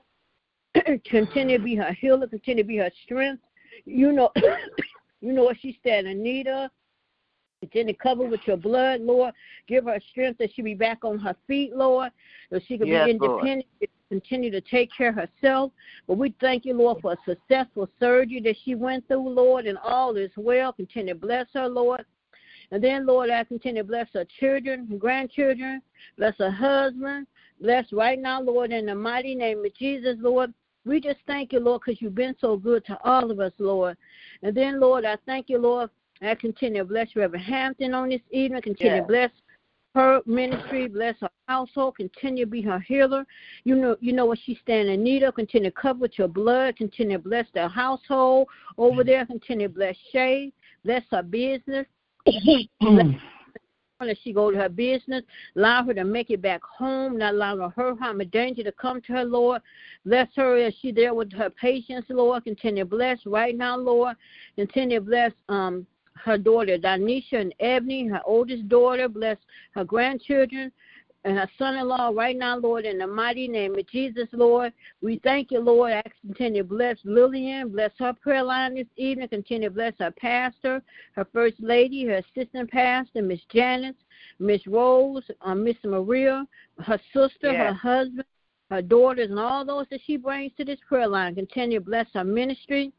continue 1.10 1.58
to 1.58 1.63
be 1.63 1.75
her 1.75 1.94
healer, 1.94 2.27
continue 2.27 2.63
to 2.63 2.68
be 2.68 2.77
her 2.77 2.92
strength. 3.04 3.42
You 3.86 4.12
know, 4.12 4.32
you 5.22 5.34
know 5.34 5.44
what 5.44 5.58
she's 5.62 5.75
standing 5.80 6.22
need 6.22 6.48
of. 6.48 6.70
Continue 7.62 7.94
to 7.94 8.00
cover 8.00 8.25
with 8.25 8.42
your 8.46 8.58
blood, 8.58 9.01
Lord. 9.01 9.34
Give 9.68 9.86
her 9.86 10.00
strength 10.12 10.38
that 10.39 10.51
she 10.54 10.62
be 10.62 10.75
back 10.75 11.04
on 11.04 11.18
her 11.20 11.36
feet, 11.48 11.75
Lord, 11.75 12.12
so 12.51 12.60
she 12.68 12.77
can 12.77 12.88
yes, 12.88 13.06
be 13.06 13.12
independent. 13.12 13.65
Lord 13.82 13.89
continue 14.10 14.52
to 14.52 14.62
take 14.62 14.90
care 14.96 15.10
of 15.10 15.16
herself. 15.16 15.72
But 16.08 16.18
we 16.18 16.34
thank 16.40 16.66
you, 16.66 16.74
Lord, 16.74 17.02
for 17.02 17.14
a 17.14 17.18
successful 17.26 17.90
surgery 18.00 18.42
that 18.42 18.56
she 18.64 18.76
went 18.76 19.08
through, 19.08 19.30
Lord, 19.30 19.66
and 19.66 19.78
all 19.78 20.16
is 20.16 20.32
well. 20.36 20.74
Continue 20.74 21.14
to 21.14 21.20
bless 21.20 21.48
her, 21.54 21.68
Lord. 21.68 22.06
And 22.72 22.84
then, 22.84 23.06
Lord, 23.06 23.30
I 23.30 23.44
continue 23.44 23.84
to 23.84 23.88
bless 23.88 24.08
her 24.14 24.26
children, 24.40 24.98
grandchildren, 24.98 25.82
bless 26.18 26.36
her 26.40 26.52
husband. 26.52 27.28
Bless 27.62 27.92
right 27.94 28.20
now, 28.20 28.42
Lord, 28.42 28.72
in 28.72 28.86
the 28.86 28.96
mighty 28.96 29.34
name 29.34 29.64
of 29.64 29.74
Jesus, 29.76 30.18
Lord. 30.20 30.54
We 30.86 31.00
just 31.00 31.20
thank 31.26 31.54
you, 31.54 31.60
Lord, 31.60 31.82
because 31.86 32.02
you've 32.02 32.16
been 32.16 32.36
so 32.40 32.58
good 32.58 32.86
to 32.86 33.00
all 33.04 33.32
of 33.32 33.40
us, 33.40 33.54
Lord. 33.60 33.98
And 34.44 34.56
then, 34.56 34.80
Lord, 34.80 35.06
I 35.06 35.18
thank 35.26 35.50
you, 35.50 35.58
Lord. 35.58 35.90
I 36.22 36.36
continue 36.36 36.80
to 36.80 36.86
bless 36.86 37.16
Reverend 37.16 37.46
Hampton 37.46 37.94
on 37.94 38.10
this 38.10 38.22
evening. 38.30 38.62
Continue 38.62 39.02
to 39.02 39.08
bless 39.08 39.32
her 39.96 40.22
ministry, 40.25 40.88
bless 40.88 41.16
her 41.22 41.30
household, 41.48 41.96
continue 41.96 42.46
to 42.46 42.52
be 42.52 42.62
her 42.62 42.80
healer. 42.80 43.25
You 43.64 43.75
know, 43.75 43.96
you 44.02 44.12
know 44.12 44.25
what 44.25 44.40
she's 44.46 44.58
standing 44.62 44.94
in 44.94 45.04
need 45.04 45.24
of. 45.24 45.36
Continue 45.36 45.72
to 45.72 45.75
cover 45.75 46.00
with 46.00 46.20
your 46.20 46.28
blood. 46.28 46.75
Continue 46.75 47.18
to 47.18 47.24
bless 47.24 47.48
their 47.54 47.70
household 47.70 48.50
over 48.78 49.04
there. 49.04 49.25
Continue 49.25 49.70
to 49.70 49.74
bless 49.74 49.96
Shay. 50.12 50.52
Bless 50.84 51.04
her 51.12 51.24
business. 51.24 51.88
as 54.02 54.18
she 54.24 54.34
go 54.34 54.52
to 54.52 54.58
her 54.58 54.70
business, 54.70 55.24
allow 55.56 55.84
her 55.84 55.94
to 55.94 56.04
make 56.04 56.30
it 56.30 56.42
back 56.42 56.62
home, 56.62 57.18
not 57.18 57.34
allow 57.34 57.70
her 57.70 57.96
harm 57.96 58.20
or 58.20 58.25
danger 58.25 58.64
to 58.64 58.72
come 58.74 59.02
to 59.02 59.14
her, 59.14 59.24
Lord. 59.24 59.62
Bless 60.06 60.28
her 60.36 60.58
as 60.58 60.74
she 60.82 60.92
there 60.92 61.14
with 61.14 61.32
her 61.32 61.50
patients, 61.50 62.08
Lord. 62.10 62.44
Continue 62.44 62.84
to 62.84 62.90
bless 62.90 63.25
right 63.25 63.56
now, 63.56 63.78
Lord. 63.78 64.18
Continue 64.58 65.00
to 65.00 65.06
bless 65.06 65.32
um 65.48 65.88
her 66.16 66.38
daughter 66.38 66.78
Danisha 66.78 67.34
and 67.34 67.54
Ebony, 67.60 68.08
her 68.08 68.22
oldest 68.26 68.68
daughter, 68.70 69.08
bless 69.08 69.38
her 69.72 69.84
grandchildren 69.84 70.72
and 71.26 71.40
her 71.40 71.50
son-in-law 71.58 72.12
right 72.14 72.38
now, 72.38 72.56
Lord, 72.56 72.86
in 72.86 73.00
the 73.00 73.08
mighty 73.08 73.48
name 73.48 73.78
of 73.78 73.88
Jesus, 73.88 74.28
Lord. 74.32 74.72
We 75.02 75.20
thank 75.24 75.50
you, 75.50 75.60
Lord. 75.60 75.92
I 75.92 76.04
continue 76.22 76.62
to 76.62 76.70
bless 76.70 76.98
Lillian, 77.04 77.70
bless 77.70 77.90
her 77.98 78.14
prayer 78.14 78.44
line 78.44 78.76
this 78.76 78.86
evening, 78.96 79.28
continue 79.30 79.70
to 79.70 79.74
bless 79.74 79.94
her 79.98 80.12
pastor, 80.12 80.84
her 81.14 81.28
first 81.34 81.56
lady, 81.60 82.06
her 82.06 82.22
assistant 82.36 82.70
pastor, 82.70 83.24
Miss 83.24 83.40
Janice, 83.52 83.96
Miss 84.38 84.66
Rose, 84.68 85.24
uh, 85.42 85.56
Miss 85.56 85.78
Maria, 85.84 86.46
her 86.86 87.00
sister, 87.12 87.52
yes. 87.52 87.56
her 87.56 87.74
husband, 87.74 88.26
her 88.70 88.84
daughters, 88.84 89.32
and 89.32 89.40
all 89.40 89.66
those 89.66 89.88
that 89.90 90.02
she 90.06 90.18
brings 90.18 90.52
to 90.58 90.64
this 90.64 90.80
prayer 90.88 91.08
line. 91.08 91.34
Continue 91.34 91.80
to 91.80 91.86
bless 91.86 92.08
her 92.14 92.24
ministry. 92.24 92.94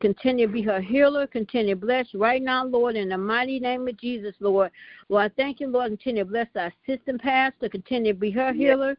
Continue 0.00 0.46
to 0.46 0.52
be 0.52 0.62
her 0.62 0.80
healer. 0.80 1.26
Continue 1.26 1.74
to 1.74 1.80
bless 1.80 2.06
right 2.14 2.42
now, 2.42 2.64
Lord, 2.64 2.96
in 2.96 3.08
the 3.08 3.18
mighty 3.18 3.58
name 3.58 3.86
of 3.88 3.96
Jesus, 3.98 4.34
Lord. 4.40 4.70
Lord, 5.08 5.30
I 5.30 5.34
thank 5.36 5.60
you, 5.60 5.68
Lord. 5.68 5.90
Continue 5.90 6.24
to 6.24 6.30
bless 6.30 6.48
our 6.56 6.72
assistant 6.86 7.22
pastor. 7.22 7.68
Continue 7.68 8.12
to 8.12 8.18
be 8.18 8.30
her 8.30 8.52
healer. 8.52 8.90
Yes. 8.90 8.96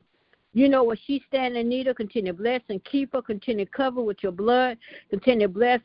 You 0.53 0.69
know 0.69 0.83
what 0.83 0.99
she's 1.05 1.21
standing 1.27 1.61
in 1.61 1.69
need 1.69 1.87
of. 1.87 1.95
Continue 1.95 2.31
to 2.31 2.37
bless 2.37 2.61
and 2.69 2.83
keep 2.85 3.13
her. 3.13 3.21
Continue 3.21 3.65
to 3.65 3.71
cover 3.71 4.01
with 4.01 4.17
your 4.21 4.31
blood. 4.31 4.77
Continue 5.09 5.47
to 5.47 5.53
bless 5.53 5.79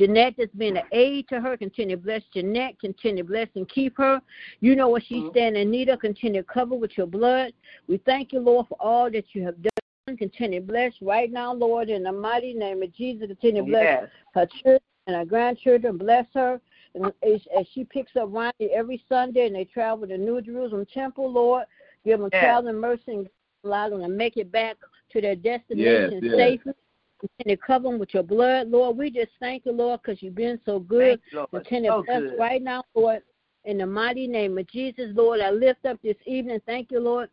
Jeanette 0.00 0.34
that's 0.38 0.54
been 0.54 0.78
an 0.78 0.84
aid 0.92 1.28
to 1.28 1.42
her. 1.42 1.58
Continue 1.58 1.96
to 1.96 2.02
bless 2.02 2.22
Jeanette. 2.32 2.80
Continue 2.80 3.22
to 3.22 3.28
bless 3.28 3.48
and 3.54 3.68
keep 3.68 3.98
her. 3.98 4.22
You 4.60 4.74
know 4.74 4.88
what 4.88 5.02
she's 5.06 5.18
mm-hmm. 5.18 5.30
standing 5.30 5.62
in 5.62 5.70
need 5.70 5.90
of. 5.90 6.00
Continue 6.00 6.40
to 6.40 6.48
cover 6.48 6.74
with 6.74 6.96
your 6.96 7.06
blood. 7.06 7.52
We 7.86 7.98
thank 7.98 8.32
you, 8.32 8.40
Lord, 8.40 8.66
for 8.68 8.78
all 8.80 9.10
that 9.10 9.26
you 9.34 9.44
have 9.44 9.60
done. 9.62 9.70
Continue 10.06 10.60
to 10.60 10.66
bless 10.66 10.92
right 11.00 11.30
now, 11.30 11.52
Lord, 11.54 11.88
in 11.88 12.02
the 12.02 12.12
mighty 12.12 12.54
name 12.54 12.82
of 12.82 12.92
Jesus. 12.94 13.28
Continue 13.28 13.62
to 13.62 13.68
bless 13.68 13.84
yes. 13.84 14.08
her 14.34 14.46
children 14.46 14.80
and 15.06 15.16
her 15.16 15.24
grandchildren. 15.24 15.98
Bless 15.98 16.26
her. 16.34 16.60
And 16.94 17.06
as, 17.06 17.40
as 17.58 17.66
she 17.72 17.84
picks 17.84 18.16
up 18.16 18.28
Ronnie 18.32 18.72
every 18.74 19.02
Sunday 19.08 19.46
and 19.46 19.54
they 19.54 19.64
travel 19.64 20.08
to 20.08 20.18
New 20.18 20.40
Jerusalem 20.40 20.86
Temple, 20.92 21.30
Lord, 21.30 21.64
give 22.04 22.18
them 22.18 22.28
yes. 22.32 22.42
traveling 22.42 22.80
mercy 22.80 23.02
and 23.08 23.28
allow 23.64 23.88
them 23.90 24.00
to 24.00 24.08
make 24.08 24.36
it 24.36 24.50
back 24.50 24.76
to 25.12 25.20
their 25.20 25.36
destination 25.36 26.20
yes, 26.22 26.34
safely. 26.36 26.72
Continue 27.20 27.56
to 27.56 27.62
cover 27.62 27.88
them 27.88 27.98
with 27.98 28.14
your 28.14 28.22
blood, 28.22 28.68
Lord. 28.68 28.96
We 28.96 29.10
just 29.10 29.30
thank 29.38 29.66
you, 29.66 29.72
Lord, 29.72 30.00
because 30.02 30.22
you've 30.22 30.34
been 30.34 30.58
so 30.64 30.78
good. 30.78 31.20
You, 31.30 31.46
Continue 31.50 31.90
to 31.90 32.02
bless 32.02 32.22
right 32.38 32.62
now, 32.62 32.82
Lord. 32.94 33.22
In 33.66 33.76
the 33.76 33.86
mighty 33.86 34.26
name 34.26 34.56
of 34.56 34.66
Jesus, 34.68 35.10
Lord, 35.14 35.40
I 35.40 35.50
lift 35.50 35.84
up 35.84 36.00
this 36.02 36.16
evening. 36.24 36.60
Thank 36.64 36.90
you, 36.90 36.98
Lord, 36.98 37.28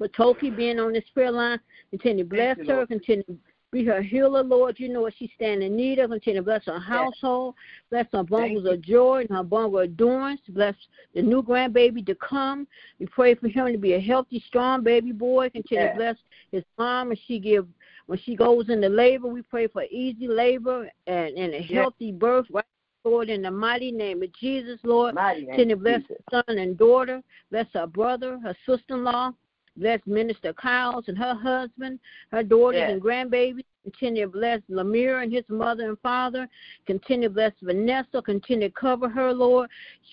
for 0.00 0.08
Toki 0.08 0.48
being 0.48 0.78
on 0.78 0.94
this 0.94 1.04
prayer 1.12 1.30
line. 1.30 1.60
Continue 1.90 2.24
to 2.24 2.30
bless 2.30 2.56
you, 2.56 2.64
her. 2.64 2.74
Lord. 2.76 2.88
Continue 2.88 3.22
to 3.24 3.36
be 3.70 3.84
her 3.84 4.00
healer, 4.00 4.42
Lord. 4.42 4.80
You 4.80 4.88
know 4.88 5.02
what 5.02 5.12
she's 5.18 5.28
standing 5.36 5.70
in 5.70 5.76
need 5.76 5.98
of. 5.98 6.08
Continue 6.08 6.40
to 6.40 6.44
bless 6.44 6.64
her 6.64 6.80
household. 6.80 7.54
Bless 7.90 8.06
her 8.14 8.22
bundles 8.22 8.64
of 8.64 8.80
joy 8.80 9.26
and 9.28 9.36
her 9.36 9.44
bundle 9.44 9.78
of 9.78 9.90
endurance. 9.90 10.40
Bless 10.48 10.74
the 11.14 11.20
new 11.20 11.42
grandbaby 11.42 12.04
to 12.06 12.14
come. 12.14 12.66
We 12.98 13.06
pray 13.06 13.34
for 13.34 13.48
him 13.48 13.70
to 13.72 13.78
be 13.78 13.92
a 13.92 14.00
healthy, 14.00 14.42
strong 14.46 14.82
baby 14.82 15.12
boy. 15.12 15.50
Continue 15.50 15.88
to 15.90 15.94
bless 15.94 16.16
his 16.50 16.64
mom 16.78 17.12
as 17.12 17.18
she 17.26 17.38
give 17.38 17.66
when 18.06 18.18
she 18.24 18.34
goes 18.34 18.70
into 18.70 18.88
labor. 18.88 19.28
We 19.28 19.42
pray 19.42 19.66
for 19.66 19.84
easy 19.84 20.28
labor 20.28 20.88
and, 21.06 21.36
and 21.36 21.52
a 21.52 21.60
healthy 21.60 22.10
birth. 22.10 22.46
Right 22.50 22.64
Lord, 23.04 23.28
in 23.28 23.42
the 23.42 23.50
mighty 23.50 23.92
name 23.92 24.22
of 24.22 24.32
Jesus, 24.34 24.78
Lord. 24.82 25.14
Continue 25.48 25.74
to 25.74 25.80
bless 25.80 26.02
her 26.08 26.16
son 26.48 26.58
and 26.58 26.78
daughter. 26.78 27.22
Bless 27.50 27.66
her 27.74 27.86
brother, 27.86 28.38
her 28.42 28.56
sister 28.66 28.94
in 28.94 29.04
law. 29.04 29.32
Bless 29.80 30.00
Minister 30.06 30.52
Kyles 30.52 31.06
and 31.08 31.16
her 31.16 31.34
husband, 31.34 31.98
her 32.30 32.42
daughters 32.42 32.80
Yes. 32.80 32.90
and 32.92 33.02
grandbabies. 33.02 33.64
Continue 33.82 34.26
to 34.26 34.30
bless 34.30 34.60
Lemire 34.70 35.22
and 35.22 35.32
his 35.32 35.48
mother 35.48 35.88
and 35.88 35.98
father. 36.00 36.46
Continue 36.86 37.28
to 37.28 37.34
bless 37.34 37.52
Vanessa. 37.62 38.20
Continue 38.20 38.68
to 38.68 38.74
cover 38.74 39.08
her, 39.08 39.32
Lord. 39.32 39.70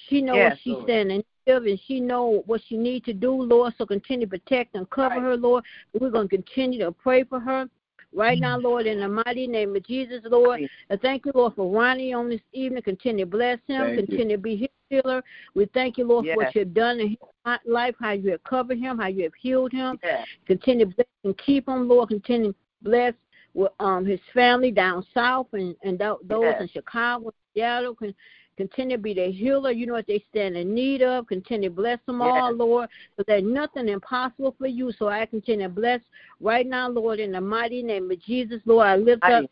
She 0.08 0.22
knows 0.22 0.38
Yes, 0.38 0.52
what 0.52 0.60
she's 0.64 0.74
Lord. 0.74 0.86
standing 0.86 1.18
in 1.18 1.68
and 1.68 1.80
she 1.86 2.00
know 2.00 2.44
what 2.46 2.62
she 2.68 2.78
needs 2.78 3.06
to 3.06 3.14
do, 3.14 3.32
Lord. 3.32 3.74
So 3.78 3.86
continue 3.86 4.26
to 4.26 4.30
protect 4.30 4.76
and 4.76 4.90
cover 4.90 5.16
Right. 5.16 5.22
her, 5.24 5.38
Lord. 5.38 5.66
We're 6.00 6.12
going 6.12 6.30
to 6.30 6.36
continue 6.38 6.80
to 6.80 6.94
pray 6.94 7.24
for 7.24 7.40
her. 7.42 7.70
Right 8.18 8.40
now, 8.40 8.58
Lord, 8.58 8.88
in 8.88 9.00
the 9.00 9.08
mighty 9.08 9.46
name 9.46 9.76
of 9.76 9.86
Jesus, 9.86 10.22
Lord. 10.26 10.62
I 10.90 10.98
thank 10.98 11.26
you, 11.28 11.32
Lord, 11.36 11.54
for 11.54 11.72
Ronnie 11.72 12.14
on 12.14 12.30
this 12.30 12.42
evening. 12.52 12.82
Continue 12.82 13.26
to 13.26 13.30
bless 13.30 13.60
him. 13.68 13.86
Thank 13.86 13.92
you. 14.00 14.08
continue 14.08 14.38
to 14.38 14.42
be 14.42 14.56
his 14.56 14.70
healer. 14.90 15.24
We 15.54 15.66
thank 15.68 16.00
you, 16.00 16.08
Lord, 16.08 16.26
for 16.26 16.36
what 16.36 16.56
you've 16.56 16.74
done 16.74 17.00
in 17.00 17.10
his 17.10 17.58
life, 17.66 17.94
how 18.02 18.14
you 18.14 18.32
have 18.32 18.44
covered 18.44 18.80
him, 18.80 18.98
how 18.98 19.08
you 19.08 19.24
have 19.24 19.36
healed 19.40 19.72
him. 19.72 20.00
Yes. 20.04 20.28
Continue 20.48 20.86
to 20.86 20.96
bless 20.96 21.08
and 21.26 21.38
keep 21.38 21.70
him, 21.70 21.88
Lord. 21.88 22.10
Continue 22.10 22.54
to 22.54 22.58
bless 22.82 23.14
with, 23.54 23.72
um, 23.80 24.04
his 24.04 24.20
family 24.34 24.72
down 24.72 25.06
south 25.14 25.48
and, 25.54 25.76
and 25.84 26.00
those 26.00 26.18
Yes. 26.28 26.62
in 26.62 26.68
Chicago, 26.70 27.32
Seattle. 27.54 27.94
Con- 27.94 28.16
continue 28.58 28.98
to 28.98 29.02
be 29.02 29.14
their 29.14 29.32
healer. 29.32 29.72
You 29.72 29.86
know 29.86 29.94
what 29.94 30.08
they 30.08 30.24
stand 30.30 30.58
in 30.58 30.74
need 30.74 31.02
of. 31.02 31.28
Continue 31.28 31.70
to 31.70 31.76
bless 31.76 32.00
them 32.06 32.22
all, 32.22 32.54
Lord. 32.54 32.90
Because 33.16 33.28
there's 33.28 33.44
nothing 33.44 33.88
impossible 33.88 34.56
for 34.58 34.68
you. 34.68 34.92
So 34.98 35.08
I 35.08 35.26
continue 35.26 35.68
to 35.68 35.74
bless 35.74 36.02
right 36.42 36.68
now, 36.68 36.90
Lord, 36.90 37.20
in 37.20 37.32
the 37.32 37.42
mighty 37.42 37.84
name 37.84 38.12
of 38.12 38.22
Jesus, 38.22 38.60
Lord. 38.66 38.88
I 38.88 38.96
lift 38.96 39.24
up 39.24 39.30
Mighty. 39.30 39.50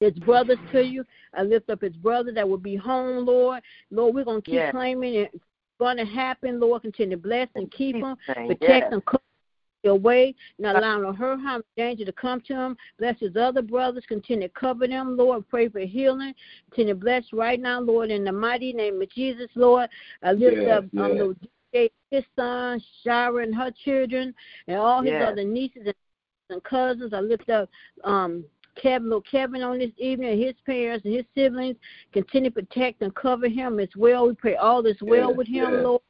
his 0.00 0.12
brothers 0.24 0.58
to 0.72 0.84
you. 0.84 1.04
I 1.34 1.42
lift 1.42 1.70
up 1.70 1.80
his 1.80 1.96
brother 1.96 2.32
that 2.32 2.48
will 2.48 2.58
be 2.58 2.76
home, 2.76 3.26
Lord. 3.26 3.62
Lord, 3.90 4.14
we're 4.14 4.24
going 4.24 4.42
to 4.42 4.46
keep 4.46 4.54
Yes. 4.54 4.70
claiming 4.70 5.14
it. 5.14 5.30
It's 5.32 5.44
going 5.78 5.96
to 5.96 6.04
happen, 6.04 6.60
Lord. 6.60 6.82
Continue 6.82 7.16
to 7.16 7.22
bless 7.22 7.48
and 7.54 7.70
keep 7.72 7.96
him. 7.96 8.16
Yes. 8.28 8.36
Protect 8.46 8.92
and 8.92 9.04
cover 9.06 9.22
your 9.82 9.96
way, 9.96 10.34
not 10.58 10.76
allowing 10.76 11.14
her 11.14 11.36
harm, 11.36 11.62
danger 11.76 12.04
to 12.04 12.12
come 12.12 12.40
to 12.42 12.54
him. 12.54 12.76
Bless 12.98 13.18
his 13.18 13.36
other 13.36 13.62
brothers. 13.62 14.04
Continue 14.06 14.48
to 14.48 14.54
cover 14.54 14.86
them, 14.86 15.16
Lord. 15.16 15.48
Pray 15.48 15.68
for 15.68 15.80
healing. 15.80 16.34
Continue 16.70 16.94
to 16.94 17.00
bless 17.00 17.24
right 17.32 17.60
now, 17.60 17.80
Lord, 17.80 18.10
in 18.10 18.24
the 18.24 18.32
mighty 18.32 18.72
name 18.72 19.00
of 19.00 19.10
Jesus, 19.10 19.48
Lord. 19.54 19.88
I 20.22 20.32
lift 20.32 20.56
Yes, 20.56 20.68
up 20.68 20.84
um, 20.98 21.36
yes. 21.72 21.90
His 22.10 22.24
son, 22.34 22.82
Shira, 23.02 23.44
and 23.44 23.54
her 23.54 23.70
children, 23.84 24.34
and 24.66 24.76
all 24.76 25.02
his 25.02 25.12
Yes. 25.12 25.28
other 25.28 25.44
nieces 25.44 25.86
and 26.50 26.62
cousins. 26.64 27.14
I 27.14 27.20
lift 27.20 27.48
up 27.48 27.68
um, 28.02 28.44
Kevin, 28.74 29.04
little 29.08 29.22
Kevin 29.22 29.62
on 29.62 29.78
this 29.78 29.92
evening, 29.96 30.32
and 30.32 30.42
his 30.42 30.56
parents 30.66 31.04
and 31.04 31.14
his 31.14 31.24
siblings. 31.34 31.76
Continue 32.12 32.50
to 32.50 32.62
protect 32.62 33.02
and 33.02 33.14
cover 33.14 33.48
him 33.48 33.78
as 33.78 33.88
well. 33.96 34.26
We 34.26 34.34
pray 34.34 34.56
all 34.56 34.84
is 34.86 34.96
well 35.00 35.32
with 35.32 35.46
him. 35.46 35.84
Lord. 35.84 36.02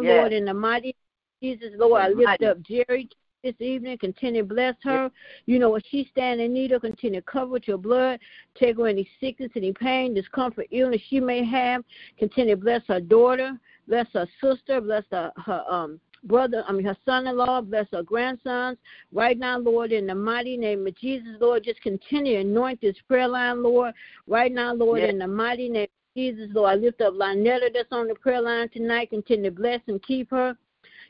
Lord, 0.00 0.32
in 0.32 0.46
the 0.46 0.54
mighty 0.54 0.96
Jesus, 1.42 1.70
Lord, 1.76 2.00
I 2.00 2.08
lift 2.08 2.42
up 2.42 2.62
Jerry 2.62 3.08
this 3.42 3.54
evening. 3.58 3.98
Continue 3.98 4.42
to 4.42 4.48
bless 4.48 4.76
her. 4.84 5.10
You 5.46 5.58
know 5.58 5.70
what 5.70 5.82
she's 5.90 6.06
standing 6.12 6.46
in 6.46 6.52
need 6.54 6.72
of. 6.72 6.82
Continue 6.82 7.20
to 7.20 7.26
cover 7.26 7.50
with 7.50 7.66
your 7.66 7.78
blood. 7.78 8.20
Take 8.54 8.78
away 8.78 8.90
any 8.90 9.08
sickness, 9.20 9.50
any 9.56 9.72
pain, 9.72 10.14
discomfort, 10.14 10.68
illness 10.70 11.00
she 11.08 11.18
may 11.18 11.44
have. 11.44 11.82
Continue 12.18 12.54
to 12.54 12.60
bless 12.60 12.82
her 12.86 13.00
daughter. 13.00 13.58
Bless 13.88 14.06
her 14.12 14.28
sister. 14.40 14.80
Bless 14.80 15.04
her, 15.10 15.32
her 15.44 15.64
um 15.68 16.00
brother, 16.24 16.64
I 16.68 16.72
mean 16.72 16.86
her 16.86 16.96
son-in-law, 17.04 17.62
bless 17.62 17.86
her 17.92 18.02
grandsons. 18.02 18.78
Right 19.12 19.38
now, 19.38 19.58
Lord, 19.58 19.92
in 19.92 20.06
the 20.06 20.14
mighty 20.14 20.56
name 20.56 20.86
of 20.86 20.96
Jesus, 20.96 21.36
Lord, 21.40 21.64
just 21.64 21.80
continue 21.82 22.34
to 22.34 22.40
anoint 22.40 22.80
this 22.80 22.96
prayer 23.08 23.28
line, 23.28 23.62
Lord. 23.62 23.92
Right 24.26 24.52
now, 24.52 24.72
Lord, 24.72 25.00
Yes. 25.00 25.10
in 25.10 25.18
the 25.18 25.26
mighty 25.26 25.68
name 25.68 25.84
of 25.84 26.14
Jesus, 26.16 26.48
Lord, 26.54 26.70
I 26.70 26.74
lift 26.76 27.00
up 27.00 27.14
Lynetta 27.14 27.72
that's 27.72 27.90
on 27.90 28.06
the 28.06 28.14
prayer 28.14 28.40
line 28.40 28.68
tonight. 28.68 29.10
Continue 29.10 29.50
to 29.50 29.56
bless 29.56 29.80
and 29.88 30.02
keep 30.02 30.30
her. 30.30 30.56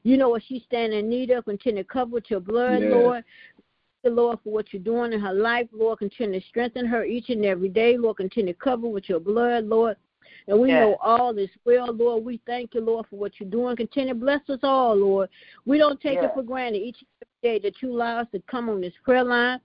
You 0.04 0.16
know 0.16 0.28
what 0.30 0.42
she's 0.46 0.62
standing 0.64 0.98
in 1.00 1.08
need 1.08 1.30
of. 1.30 1.44
Continue 1.44 1.82
to 1.82 1.88
cover 1.88 2.12
with 2.12 2.30
your 2.30 2.40
blood, 2.40 2.82
Yes. 2.82 2.90
Lord. 2.90 3.24
The 4.02 4.10
Lord 4.10 4.40
for 4.42 4.52
what 4.52 4.72
you're 4.72 4.82
doing 4.82 5.12
in 5.12 5.20
her 5.20 5.32
life, 5.32 5.68
Lord. 5.72 6.00
Continue 6.00 6.40
to 6.40 6.46
strengthen 6.48 6.86
her 6.86 7.04
each 7.04 7.30
and 7.30 7.44
every 7.44 7.68
day, 7.68 7.96
Lord. 7.96 8.16
Continue 8.16 8.52
to 8.52 8.58
cover 8.58 8.88
with 8.88 9.08
your 9.08 9.20
blood, 9.20 9.64
Lord. 9.66 9.96
And 10.48 10.58
we 10.60 10.70
Yes. 10.70 10.80
know 10.80 10.96
all 11.00 11.36
is 11.38 11.50
well, 11.64 11.92
Lord. 11.92 12.24
We 12.24 12.40
thank 12.46 12.74
you, 12.74 12.80
Lord, 12.80 13.06
for 13.06 13.16
what 13.16 13.38
you're 13.38 13.48
doing. 13.48 13.76
Continue 13.76 14.14
to 14.14 14.18
bless 14.18 14.48
us 14.50 14.58
all, 14.64 14.96
Lord. 14.96 15.28
We 15.66 15.78
don't 15.78 16.00
take 16.00 16.14
Yes. 16.14 16.30
it 16.30 16.34
for 16.34 16.42
granted 16.42 16.78
each 16.82 17.00
and 17.00 17.08
every 17.44 17.60
day 17.60 17.68
that 17.68 17.80
you 17.80 17.92
allow 17.92 18.18
us 18.18 18.28
to 18.32 18.40
come 18.40 18.68
on 18.68 18.80
this 18.80 18.96
prayer 19.04 19.22
line. 19.24 19.60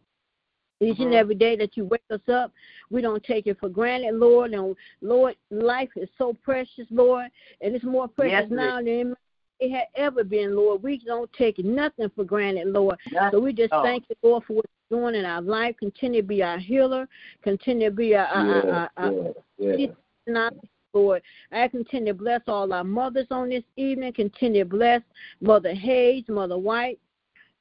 Each 0.79 0.99
and 0.99 1.11
Mhm. 1.11 1.15
every 1.15 1.33
day 1.33 1.55
that 1.55 1.75
you 1.75 1.85
wake 1.85 2.03
us 2.11 2.29
up, 2.29 2.53
we 2.91 3.01
don't 3.01 3.23
take 3.23 3.47
it 3.47 3.57
for 3.57 3.69
granted, 3.69 4.13
Lord. 4.13 4.53
And 4.53 4.75
Lord, 5.01 5.35
life 5.49 5.89
is 5.95 6.09
so 6.19 6.33
precious, 6.33 6.85
Lord, 6.91 7.31
and 7.61 7.75
it's 7.75 7.83
more 7.83 8.07
precious 8.07 8.47
Yes, 8.47 8.51
now 8.51 8.77
than 8.83 9.15
it 9.59 9.71
had 9.71 9.87
ever 9.95 10.23
been, 10.23 10.55
Lord. 10.55 10.83
We 10.83 10.99
don't 10.99 11.31
take 11.33 11.57
nothing 11.59 12.09
for 12.15 12.23
granted, 12.23 12.67
Lord. 12.67 12.97
Yes. 13.11 13.31
So 13.31 13.39
we 13.39 13.53
just 13.53 13.73
Oh. 13.73 13.83
thank 13.83 14.05
you, 14.09 14.15
Lord, 14.21 14.43
for 14.45 14.53
what 14.53 14.65
you're 14.89 14.99
doing 14.99 15.15
in 15.15 15.25
our 15.25 15.41
life. 15.41 15.75
Continue 15.77 16.21
to 16.21 16.27
be 16.27 16.43
our 16.43 16.59
healer. 16.59 17.07
Continue 17.41 17.89
to 17.89 17.95
be 17.95 18.15
our, 18.15 18.25
our, 18.27 18.45
Yes, 18.45 18.89
our, 18.97 19.33
yes. 19.57 19.89
our 20.35 20.51
Lord. 20.93 21.21
I 21.51 21.67
continue 21.67 22.13
to 22.13 22.17
bless 22.17 22.41
all 22.47 22.71
our 22.73 22.83
mothers 22.83 23.27
on 23.31 23.49
this 23.49 23.63
evening. 23.75 24.13
Continue 24.13 24.63
to 24.63 24.69
bless 24.69 25.01
Mother 25.41 25.73
Hayes, 25.73 26.23
Mother 26.27 26.57
White, 26.57 26.99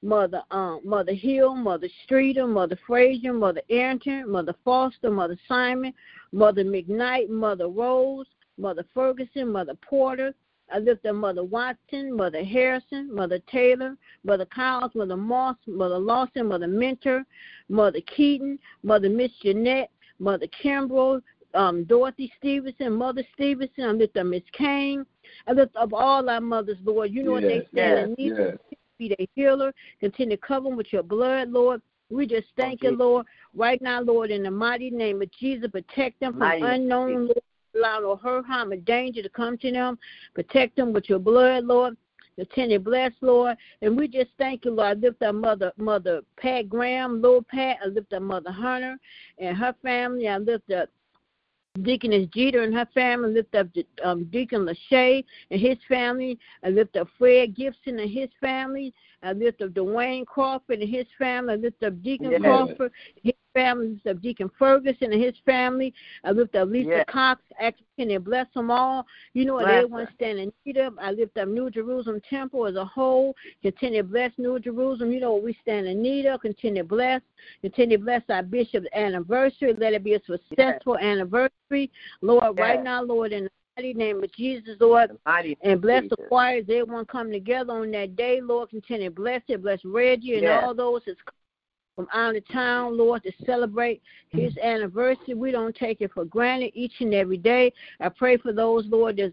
Mother 0.02 0.42
um, 0.50 0.80
Mother 0.84 1.14
Hill, 1.14 1.54
Mother 1.54 1.88
Streeter, 2.04 2.46
Mother 2.46 2.78
Frazier, 2.86 3.32
Mother 3.32 3.62
Arrington, 3.70 4.30
Mother 4.30 4.54
Foster, 4.64 5.10
Mother 5.10 5.38
Simon, 5.48 5.92
Mother 6.32 6.64
McKnight, 6.64 7.28
Mother 7.28 7.68
Rose, 7.68 8.26
Mother 8.58 8.84
Ferguson, 8.94 9.50
Mother 9.50 9.74
Porter. 9.74 10.34
I 10.72 10.78
lift 10.78 11.06
up 11.06 11.14
Mother 11.14 11.44
Watson, 11.44 12.16
Mother 12.16 12.44
Harrison, 12.44 13.14
Mother 13.14 13.38
Taylor, 13.50 13.96
Mother 14.24 14.46
Cowles, 14.46 14.92
Mother 14.94 15.16
Moss, 15.16 15.56
Mother 15.66 15.98
Lawson, 15.98 16.48
Mother 16.48 16.66
Mentor, 16.66 17.24
Mother 17.68 18.00
Keaton, 18.14 18.58
Mother 18.82 19.08
Miss 19.08 19.30
Jeanette, 19.42 19.90
Mother 20.18 20.46
Kimbrough, 20.62 21.22
um, 21.54 21.84
Dorothy 21.84 22.32
Stevenson, 22.38 22.92
Mother 22.92 23.22
Stevenson. 23.34 23.84
I 23.84 23.92
lift 23.92 24.16
up 24.16 24.26
Miss 24.26 24.42
Kane. 24.52 25.06
I 25.46 25.52
lift 25.52 25.76
up 25.76 25.92
all 25.92 26.28
our 26.28 26.40
mothers, 26.40 26.78
Lord. 26.84 27.10
You 27.12 27.22
know 27.22 27.32
what 27.32 27.42
they 27.42 27.66
stand 27.72 27.74
yes, 27.74 28.08
in 28.08 28.14
need 28.24 28.38
yes. 28.38 28.58
Be 28.98 29.08
their 29.08 29.26
healer. 29.34 29.72
Continue 30.00 30.36
to 30.36 30.42
cover 30.42 30.68
them 30.68 30.76
with 30.76 30.92
your 30.92 31.02
blood, 31.02 31.50
Lord. 31.50 31.82
We 32.08 32.26
just 32.26 32.46
thank 32.56 32.82
you, 32.82 32.96
Lord, 32.96 33.26
right 33.54 33.82
now, 33.82 34.00
Lord, 34.00 34.30
in 34.30 34.44
the 34.44 34.50
mighty 34.50 34.90
name 34.90 35.20
of 35.22 35.30
Jesus. 35.32 35.68
Protect 35.70 36.20
them 36.20 36.32
from 36.32 36.40
Mighty 36.40 36.62
unknown, 36.62 37.26
Lord. 37.26 37.42
Allow 37.76 38.00
no 38.00 38.16
hurt, 38.16 38.46
harm, 38.46 38.72
or 38.72 38.76
danger 38.76 39.22
to 39.22 39.28
come 39.28 39.58
to 39.58 39.70
them. 39.70 39.98
Protect 40.34 40.76
them 40.76 40.92
with 40.92 41.08
your 41.08 41.18
blood, 41.18 41.64
Lord. 41.64 41.96
To 42.38 42.78
bless, 42.78 43.12
Lord. 43.22 43.56
And 43.80 43.96
we 43.96 44.08
just 44.08 44.30
thank 44.36 44.66
you, 44.66 44.72
Lord. 44.72 44.98
I 44.98 45.00
lift 45.00 45.22
up 45.22 45.34
Mother 45.34 45.72
Mother 45.78 46.20
Pat 46.36 46.68
Graham, 46.68 47.22
Lord 47.22 47.48
Pat. 47.48 47.78
I 47.82 47.86
lift 47.86 48.12
up 48.12 48.22
Mother 48.22 48.52
Hunter 48.52 48.98
and 49.38 49.56
her 49.56 49.74
family. 49.82 50.28
I 50.28 50.36
lift 50.36 50.70
up 50.70 50.90
Deaconess 51.82 52.28
Jeter 52.34 52.62
and 52.62 52.74
her 52.74 52.86
family. 52.94 53.30
I 53.30 53.32
lift 53.32 53.54
up 53.54 53.68
um, 54.04 54.24
Deacon 54.24 54.66
Lachey 54.66 55.24
and 55.50 55.60
his 55.60 55.78
family. 55.88 56.38
I 56.62 56.68
lift 56.68 56.96
up 56.96 57.08
Fred 57.18 57.54
Gibson 57.54 57.98
and 57.98 58.10
his 58.10 58.28
family. 58.40 58.92
I 59.22 59.32
lift 59.32 59.62
up 59.62 59.70
Dwayne 59.70 60.26
Crawford 60.26 60.80
and 60.80 60.88
his 60.88 61.06
family. 61.18 61.54
I 61.54 61.56
lift 61.56 61.82
up 61.82 62.02
Deacon 62.02 62.30
Yes. 62.30 62.40
Crawford, 62.40 62.92
his 63.22 63.34
family. 63.54 63.86
I 63.86 63.90
lift 63.92 64.06
up 64.06 64.22
Deacon 64.22 64.50
Ferguson 64.58 65.12
and 65.12 65.22
his 65.22 65.34
family. 65.44 65.92
I 66.24 66.30
lift 66.32 66.54
up 66.54 66.68
Lisa 66.68 66.88
Yes. 66.88 67.04
Cox. 67.08 67.42
Ask 67.60 67.76
can 67.98 68.08
they 68.08 68.18
bless 68.18 68.46
them 68.52 68.70
all. 68.70 69.06
You 69.32 69.46
know 69.46 69.54
what 69.54 69.64
Bless 69.64 69.84
everyone 69.84 70.04
her. 70.06 70.12
stand 70.14 70.38
in 70.38 70.52
need 70.64 70.76
of. 70.76 70.98
I 70.98 71.12
lift 71.12 71.38
up 71.38 71.48
New 71.48 71.70
Jerusalem 71.70 72.20
Temple 72.28 72.66
as 72.66 72.76
a 72.76 72.84
whole. 72.84 73.34
Continue 73.62 74.02
to 74.02 74.08
bless 74.08 74.32
New 74.36 74.58
Jerusalem. 74.58 75.12
You 75.12 75.20
know 75.20 75.32
what 75.32 75.42
we 75.42 75.56
stand 75.62 75.86
in 75.86 76.02
need 76.02 76.26
of. 76.26 76.42
Continue 76.42 76.82
to 76.82 76.88
bless. 76.88 77.22
Continue 77.62 77.96
to 77.96 78.04
bless 78.04 78.22
our 78.28 78.42
bishop's 78.42 78.86
anniversary. 78.94 79.74
Let 79.78 79.94
it 79.94 80.04
be 80.04 80.14
a 80.14 80.20
successful 80.24 80.98
anniversary. 80.98 81.90
Lord, 82.20 82.58
right 82.58 82.82
now, 82.82 83.02
Lord, 83.02 83.32
in 83.32 83.44
the 83.44 83.50
mighty 83.76 83.92
name 83.92 84.22
of 84.22 84.32
Jesus, 84.32 84.76
Lord, 84.80 85.10
mighty 85.26 85.56
and 85.62 85.80
bless 85.80 86.02
the 86.04 86.16
Jesus. 86.16 86.26
choirs, 86.28 86.64
everyone 86.68 87.04
come 87.04 87.30
together 87.30 87.72
on 87.72 87.90
that 87.92 88.16
day, 88.16 88.40
Lord. 88.40 88.70
Continue 88.70 89.08
to 89.08 89.14
bless 89.14 89.42
it. 89.48 89.62
Bless 89.62 89.84
Reggie 89.84 90.34
and 90.34 90.44
Yes. 90.44 90.62
all 90.62 90.74
those 90.74 91.02
that's 91.06 91.20
come 91.22 91.34
from 91.94 92.08
out 92.12 92.36
of 92.36 92.48
town, 92.48 92.96
Lord, 92.96 93.22
to 93.24 93.32
celebrate 93.44 94.02
his 94.30 94.56
anniversary. 94.58 95.34
We 95.34 95.50
don't 95.50 95.76
take 95.76 96.00
it 96.00 96.12
for 96.12 96.24
granted 96.24 96.72
each 96.74 97.00
and 97.00 97.12
every 97.14 97.36
day. 97.38 97.72
I 98.00 98.08
pray 98.08 98.36
for 98.36 98.52
those, 98.52 98.86
Lord, 98.86 99.18
that's 99.18 99.32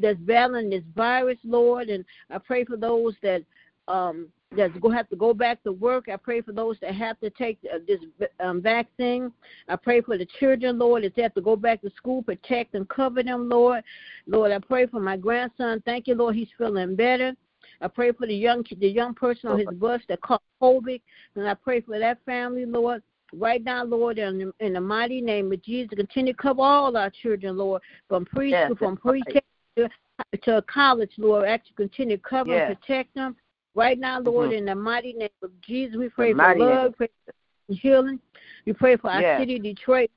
that's 0.00 0.18
battling 0.20 0.70
this 0.70 0.82
virus, 0.96 1.38
Lord, 1.44 1.88
and 1.88 2.04
I 2.28 2.38
pray 2.38 2.64
for 2.64 2.76
those 2.76 3.14
that 3.22 3.44
um 3.86 4.28
that's 4.56 4.76
go 4.78 4.90
have 4.90 5.08
to 5.10 5.16
go 5.16 5.34
back 5.34 5.62
to 5.64 5.72
work. 5.72 6.08
I 6.08 6.16
pray 6.16 6.40
for 6.40 6.52
those 6.52 6.76
that 6.80 6.94
have 6.94 7.18
to 7.20 7.30
take 7.30 7.58
uh, 7.72 7.78
this 7.86 8.00
um, 8.40 8.60
vaccine. 8.60 9.32
I 9.68 9.76
pray 9.76 10.00
for 10.00 10.18
the 10.18 10.26
children, 10.38 10.78
Lord, 10.78 11.04
that 11.04 11.14
they 11.14 11.22
have 11.22 11.34
to 11.34 11.40
go 11.40 11.56
back 11.56 11.82
to 11.82 11.90
school, 11.96 12.22
protect 12.22 12.74
and 12.74 12.88
cover 12.88 13.22
them, 13.22 13.48
Lord. 13.48 13.82
Lord, 14.26 14.52
I 14.52 14.58
pray 14.58 14.86
for 14.86 15.00
my 15.00 15.16
grandson. 15.16 15.82
Thank 15.84 16.06
you, 16.06 16.14
Lord, 16.14 16.34
he's 16.34 16.48
feeling 16.56 16.96
better. 16.96 17.34
I 17.80 17.88
pray 17.88 18.12
for 18.12 18.26
the 18.26 18.34
young 18.34 18.64
the 18.78 18.88
young 18.88 19.14
person 19.14 19.50
on 19.50 19.58
his 19.58 19.68
bus 19.68 20.00
that 20.08 20.20
caught 20.20 20.42
COVID, 20.62 21.00
and 21.34 21.48
I 21.48 21.54
pray 21.54 21.80
for 21.80 21.98
that 21.98 22.18
family, 22.24 22.66
Lord. 22.66 23.02
Right 23.32 23.64
now, 23.64 23.84
Lord, 23.84 24.18
in 24.18 24.38
the, 24.38 24.64
in 24.64 24.74
the 24.74 24.80
mighty 24.80 25.20
name 25.20 25.50
of 25.52 25.60
Jesus, 25.62 25.96
continue 25.96 26.34
to 26.34 26.38
cover 26.38 26.62
all 26.62 26.96
our 26.96 27.10
children, 27.10 27.56
Lord, 27.56 27.82
from 28.08 28.24
preschool, 28.26 28.68
Yes, 28.68 28.72
from 28.78 28.96
pre-K 28.96 29.42
to, 29.76 29.88
to 30.44 30.62
college, 30.68 31.10
Lord. 31.18 31.48
Actually, 31.48 31.74
continue 31.76 32.16
to 32.16 32.22
cover 32.22 32.50
Yes. 32.50 32.68
and 32.68 32.80
protect 32.80 33.14
them. 33.14 33.34
Right 33.74 33.98
now, 33.98 34.20
Lord, 34.20 34.50
mm-hmm. 34.50 34.58
in 34.58 34.64
the 34.66 34.74
mighty 34.74 35.12
name 35.12 35.28
of 35.42 35.50
Jesus, 35.60 35.96
we 35.96 36.08
pray 36.08 36.32
for 36.32 36.56
love, 36.56 36.94
pray 36.96 37.08
for 37.26 37.74
healing. 37.74 38.20
We 38.66 38.72
pray 38.72 38.96
for 38.96 39.10
our 39.10 39.20
yes. 39.20 39.40
city, 39.40 39.58
Detroit, 39.58 40.10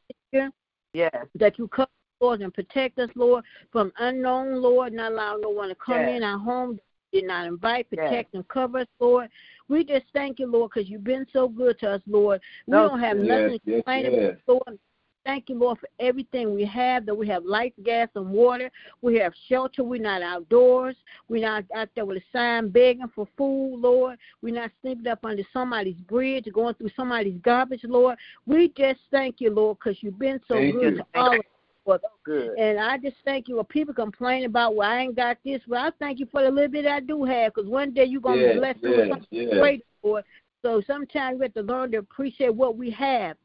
yes. 0.93 1.11
that 1.35 1.57
you 1.57 1.67
cover, 1.67 1.89
Lord, 2.21 2.41
and 2.41 2.53
protect 2.53 2.99
us, 2.99 3.09
Lord, 3.15 3.43
from 3.71 3.91
unknown, 3.99 4.61
Lord, 4.61 4.93
not 4.93 5.11
allow 5.11 5.37
no 5.37 5.49
one 5.49 5.69
to 5.69 5.75
come 5.75 6.01
yes. 6.01 6.17
in 6.17 6.23
our 6.23 6.37
home, 6.37 6.79
did 7.11 7.25
not 7.25 7.47
invite, 7.47 7.89
protect, 7.89 8.35
and 8.35 8.47
cover 8.47 8.79
us, 8.79 8.87
Lord. 8.99 9.29
We 9.69 9.83
just 9.83 10.05
thank 10.13 10.39
you, 10.39 10.47
Lord, 10.47 10.71
because 10.73 10.89
you've 10.89 11.03
been 11.03 11.25
so 11.33 11.47
good 11.47 11.79
to 11.79 11.91
us, 11.91 12.01
Lord. 12.07 12.41
We 12.67 12.71
no, 12.71 12.89
don't 12.89 12.99
have 12.99 13.17
nothing 13.17 13.59
to 13.65 13.71
complain 13.71 14.05
about, 14.05 14.37
Lord. 14.47 14.79
Thank 15.27 15.49
you, 15.49 15.55
Lord, 15.55 15.77
for 15.77 15.89
everything 15.99 16.55
we 16.55 16.63
have, 16.63 17.05
that 17.05 17.13
we 17.13 17.27
have 17.27 17.43
light, 17.43 17.73
gas, 17.83 18.07
and 18.15 18.29
water. 18.29 18.71
We 19.01 19.15
have 19.17 19.33
shelter. 19.49 19.83
We're 19.83 20.01
not 20.01 20.21
outdoors. 20.21 20.95
We're 21.27 21.41
not 21.41 21.65
out 21.75 21.89
there 21.95 22.05
with 22.05 22.19
a 22.19 22.23
sign 22.31 22.69
begging 22.69 23.11
for 23.13 23.27
food, 23.37 23.75
Lord. 23.77 24.17
We're 24.41 24.55
not 24.55 24.71
sleeping 24.81 25.05
up 25.07 25.25
under 25.25 25.43
somebody's 25.51 25.99
bridge 26.07 26.47
going 26.53 26.75
through 26.75 26.91
somebody's 26.95 27.41
garbage, 27.43 27.81
Lord. 27.83 28.17
We 28.45 28.69
just 28.77 29.01
thank 29.11 29.41
you, 29.41 29.53
Lord, 29.53 29.79
because 29.79 29.97
you've 30.01 30.17
been 30.17 30.39
so 30.47 30.55
thank 30.55 30.75
good 30.75 30.93
you. 30.93 30.97
to 30.99 31.05
all 31.15 31.33
of 31.33 31.91
us. 31.91 32.01
Good. 32.23 32.57
And 32.57 32.79
I 32.79 32.97
just 32.97 33.17
thank 33.25 33.49
you. 33.49 33.57
When 33.57 33.65
people 33.65 33.93
complain 33.93 34.45
about, 34.45 34.77
well, 34.77 34.89
I 34.89 34.99
ain't 35.01 35.15
got 35.17 35.39
this, 35.43 35.59
well, 35.67 35.87
I 35.87 35.91
thank 35.99 36.19
you 36.19 36.27
for 36.31 36.41
the 36.41 36.49
little 36.49 36.71
bit 36.71 36.85
I 36.85 37.01
do 37.01 37.25
have, 37.25 37.53
because 37.53 37.69
one 37.69 37.91
day 37.91 38.05
you're 38.05 38.21
going 38.21 38.39
to 38.39 38.45
yes, 38.45 38.53
be 38.53 38.59
blessed 38.59 38.79
yes, 38.81 38.93
with 38.95 39.09
something 39.09 39.27
yes. 39.31 39.53
great 39.59 39.85
for. 40.01 40.23
So 40.61 40.81
sometimes 40.87 41.37
we 41.37 41.45
have 41.47 41.53
to 41.55 41.61
learn 41.63 41.91
to 41.91 41.97
appreciate 41.97 42.55
what 42.55 42.77
we 42.77 42.89
have. 42.91 43.35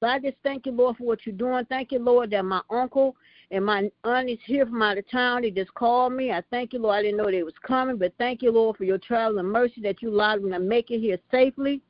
So 0.00 0.06
I 0.06 0.18
just 0.20 0.36
thank 0.44 0.66
you, 0.66 0.72
Lord, 0.72 0.96
for 0.96 1.04
what 1.04 1.26
you're 1.26 1.34
doing. 1.34 1.64
Thank 1.64 1.90
you, 1.92 1.98
Lord, 1.98 2.30
that 2.30 2.44
my 2.44 2.60
uncle 2.70 3.16
and 3.50 3.64
my 3.64 3.90
aunt 4.04 4.30
is 4.30 4.38
here 4.44 4.64
from 4.64 4.80
out 4.82 4.98
of 4.98 5.10
town. 5.10 5.42
They 5.42 5.50
just 5.50 5.74
called 5.74 6.12
me. 6.12 6.30
I 6.30 6.42
thank 6.50 6.72
you, 6.72 6.78
Lord. 6.78 6.96
I 6.96 7.02
didn't 7.02 7.16
know 7.16 7.30
they 7.30 7.42
was 7.42 7.54
coming, 7.66 7.96
but 7.96 8.12
thank 8.18 8.42
you, 8.42 8.52
Lord, 8.52 8.76
for 8.76 8.84
your 8.84 8.98
travel 8.98 9.38
and 9.38 9.50
mercy 9.50 9.80
that 9.82 10.00
you 10.00 10.10
allowed 10.10 10.42
them 10.42 10.52
to 10.52 10.60
make 10.60 10.90
it 10.90 11.00
here 11.00 11.18
safely. 11.30 11.80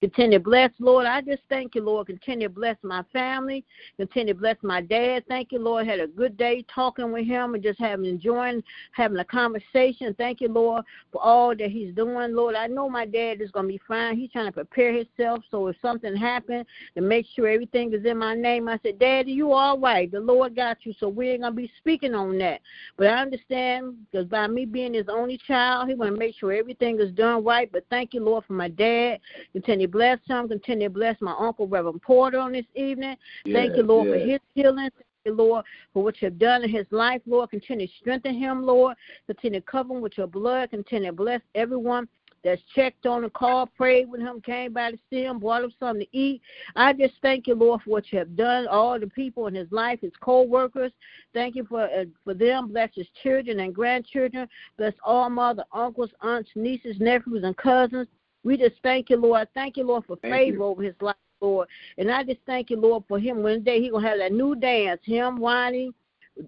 Continue 0.00 0.38
to 0.38 0.44
bless, 0.44 0.70
Lord. 0.78 1.04
I 1.04 1.20
just 1.20 1.42
thank 1.50 1.74
you, 1.74 1.82
Lord. 1.82 2.06
Continue 2.06 2.48
to 2.48 2.54
bless 2.54 2.76
my 2.82 3.02
family. 3.12 3.66
Continue 3.98 4.32
to 4.32 4.40
bless 4.40 4.56
my 4.62 4.80
dad. 4.80 5.24
Thank 5.28 5.52
you, 5.52 5.58
Lord. 5.58 5.86
Had 5.86 6.00
a 6.00 6.06
good 6.06 6.38
day 6.38 6.64
talking 6.74 7.12
with 7.12 7.26
him 7.26 7.52
and 7.52 7.62
just 7.62 7.78
having 7.78 8.06
enjoying 8.06 8.62
having 8.92 9.18
a 9.18 9.24
conversation. 9.26 10.14
Thank 10.16 10.40
you, 10.40 10.48
Lord, 10.48 10.86
for 11.12 11.22
all 11.22 11.54
that 11.54 11.70
he's 11.70 11.94
doing. 11.94 12.34
Lord, 12.34 12.54
I 12.54 12.66
know 12.66 12.88
my 12.88 13.04
dad 13.04 13.42
is 13.42 13.50
gonna 13.50 13.68
be 13.68 13.80
fine. 13.86 14.16
He's 14.16 14.30
trying 14.30 14.46
to 14.46 14.52
prepare 14.52 14.94
himself 14.94 15.44
so 15.50 15.66
if 15.66 15.76
something 15.82 16.16
happened 16.16 16.64
to 16.94 17.02
make 17.02 17.26
sure 17.36 17.46
everything 17.46 17.92
is 17.92 18.06
in 18.06 18.16
my 18.16 18.34
name. 18.34 18.68
I 18.68 18.78
said, 18.82 18.98
Daddy, 18.98 19.32
you 19.32 19.52
all 19.52 19.78
right. 19.78 20.10
The 20.10 20.20
Lord 20.20 20.56
got 20.56 20.78
you, 20.84 20.94
so 20.98 21.10
we 21.10 21.28
ain't 21.28 21.42
gonna 21.42 21.54
be 21.54 21.70
speaking 21.76 22.14
on 22.14 22.38
that. 22.38 22.62
But 22.96 23.08
I 23.08 23.20
understand 23.20 23.96
because 24.10 24.26
by 24.28 24.46
me 24.46 24.64
being 24.64 24.94
his 24.94 25.10
only 25.10 25.38
child, 25.46 25.90
he 25.90 25.94
wanna 25.94 26.12
make 26.12 26.36
sure 26.36 26.54
everything 26.54 26.98
is 27.00 27.12
done 27.12 27.44
right. 27.44 27.70
But 27.70 27.84
thank 27.90 28.14
you, 28.14 28.24
Lord, 28.24 28.46
for 28.46 28.54
my 28.54 28.68
dad. 28.68 29.18
Continue 29.52 29.89
bless 29.90 30.18
him. 30.26 30.48
Continue 30.48 30.88
to 30.88 30.94
bless 30.94 31.16
my 31.20 31.34
uncle, 31.38 31.66
Reverend 31.66 32.02
Porter, 32.02 32.38
on 32.38 32.52
this 32.52 32.66
evening. 32.74 33.16
Yes, 33.44 33.56
Thank 33.56 33.76
you, 33.76 33.82
Lord, 33.82 34.08
yes. 34.08 34.16
for 34.16 34.30
his 34.30 34.40
healing. 34.54 34.90
Thank 34.90 35.04
you, 35.24 35.34
Lord, 35.34 35.64
for 35.92 36.02
what 36.02 36.20
you've 36.20 36.38
done 36.38 36.64
in 36.64 36.70
his 36.70 36.86
life, 36.90 37.20
Lord. 37.26 37.50
Continue 37.50 37.86
to 37.86 37.92
strengthen 38.00 38.34
him, 38.34 38.64
Lord. 38.64 38.96
Continue 39.26 39.60
to 39.60 39.66
cover 39.66 39.94
him 39.94 40.00
with 40.00 40.16
your 40.16 40.26
blood. 40.26 40.70
Continue 40.70 41.10
to 41.10 41.16
bless 41.16 41.40
everyone 41.54 42.08
that's 42.42 42.62
checked 42.74 43.06
on 43.06 43.22
the 43.22 43.30
call, 43.30 43.66
prayed 43.66 44.08
with 44.08 44.20
him, 44.20 44.40
came 44.40 44.72
by 44.72 44.92
to 44.92 44.98
see 45.10 45.24
him, 45.24 45.38
brought 45.38 45.64
him 45.64 45.72
something 45.78 46.06
to 46.06 46.16
eat. 46.16 46.40
I 46.76 46.92
just 46.92 47.14
thank 47.22 47.46
you, 47.46 47.54
Lord, 47.54 47.82
for 47.82 47.90
what 47.90 48.04
you 48.12 48.18
have 48.18 48.36
done. 48.36 48.66
All 48.68 48.98
the 48.98 49.06
people 49.08 49.46
in 49.46 49.54
his 49.54 49.70
life, 49.70 50.00
his 50.00 50.12
co-workers, 50.20 50.92
thank 51.34 51.56
you 51.56 51.64
for 51.64 51.82
uh, 51.82 52.04
for 52.24 52.34
them. 52.34 52.68
Bless 52.68 52.90
his 52.94 53.08
children 53.22 53.60
and 53.60 53.74
grandchildren. 53.74 54.48
Bless 54.78 54.94
all 55.04 55.28
mother, 55.28 55.64
uncles, 55.72 56.10
aunts, 56.22 56.50
nieces, 56.54 56.96
nephews, 56.98 57.44
and 57.44 57.56
cousins. 57.56 58.08
We 58.44 58.56
just 58.56 58.76
thank 58.82 59.10
you, 59.10 59.16
Lord. 59.16 59.48
Thank 59.54 59.76
you, 59.76 59.84
Lord, 59.84 60.04
for 60.06 60.16
Thank 60.16 60.32
favor 60.32 60.58
you. 60.58 60.64
over 60.64 60.82
his 60.82 60.94
life, 61.00 61.16
Lord. 61.40 61.68
And 61.98 62.10
I 62.10 62.24
just 62.24 62.40
thank 62.46 62.70
you, 62.70 62.78
Lord, 62.78 63.04
for 63.08 63.18
him. 63.18 63.42
One 63.42 63.62
day 63.62 63.80
he 63.80 63.90
gonna 63.90 64.08
have 64.08 64.18
that 64.18 64.32
new 64.32 64.54
dance, 64.54 65.00
him 65.04 65.38
whining, 65.38 65.92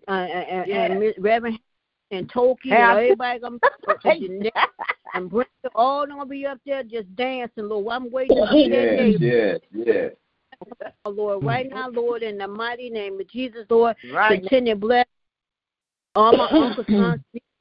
uh, 0.09 0.11
and, 0.11 0.71
and 0.71 1.15
Reverend 1.19 1.59
and 2.11 2.31
Toki, 2.31 2.71
and 2.71 2.99
everybody 2.99 3.41
gonna 3.41 3.59
be 3.59 4.51
and 5.15 5.29
Brenda, 5.29 5.49
all 5.75 6.07
gonna 6.07 6.27
be 6.27 6.47
up 6.47 6.59
there 6.65 6.83
just 6.83 7.15
dancing, 7.17 7.69
Lord. 7.69 7.87
I'm 7.91 8.11
waiting 8.11 8.37
to 8.37 8.49
see 8.53 8.69
that 8.69 8.97
day, 8.97 9.17
Yes, 9.19 9.61
yes, 9.73 9.87
yes. 9.87 10.13
oh, 11.05 11.11
Lord. 11.11 11.45
Right 11.45 11.69
now, 11.69 11.91
Lord, 11.91 12.23
in 12.23 12.39
the 12.39 12.49
mighty 12.49 12.89
name 12.89 13.21
of 13.21 13.29
Jesus, 13.29 13.67
Lord, 13.69 13.97
Right. 14.11 14.41
continue 14.41 14.75
to 14.75 14.81
bless 14.81 15.07
all 16.15 16.33
my 16.37 16.49
uncles, 16.53 16.87
aunts, 16.89 17.25
nieces, 17.33 17.43
nephews, 17.43 17.52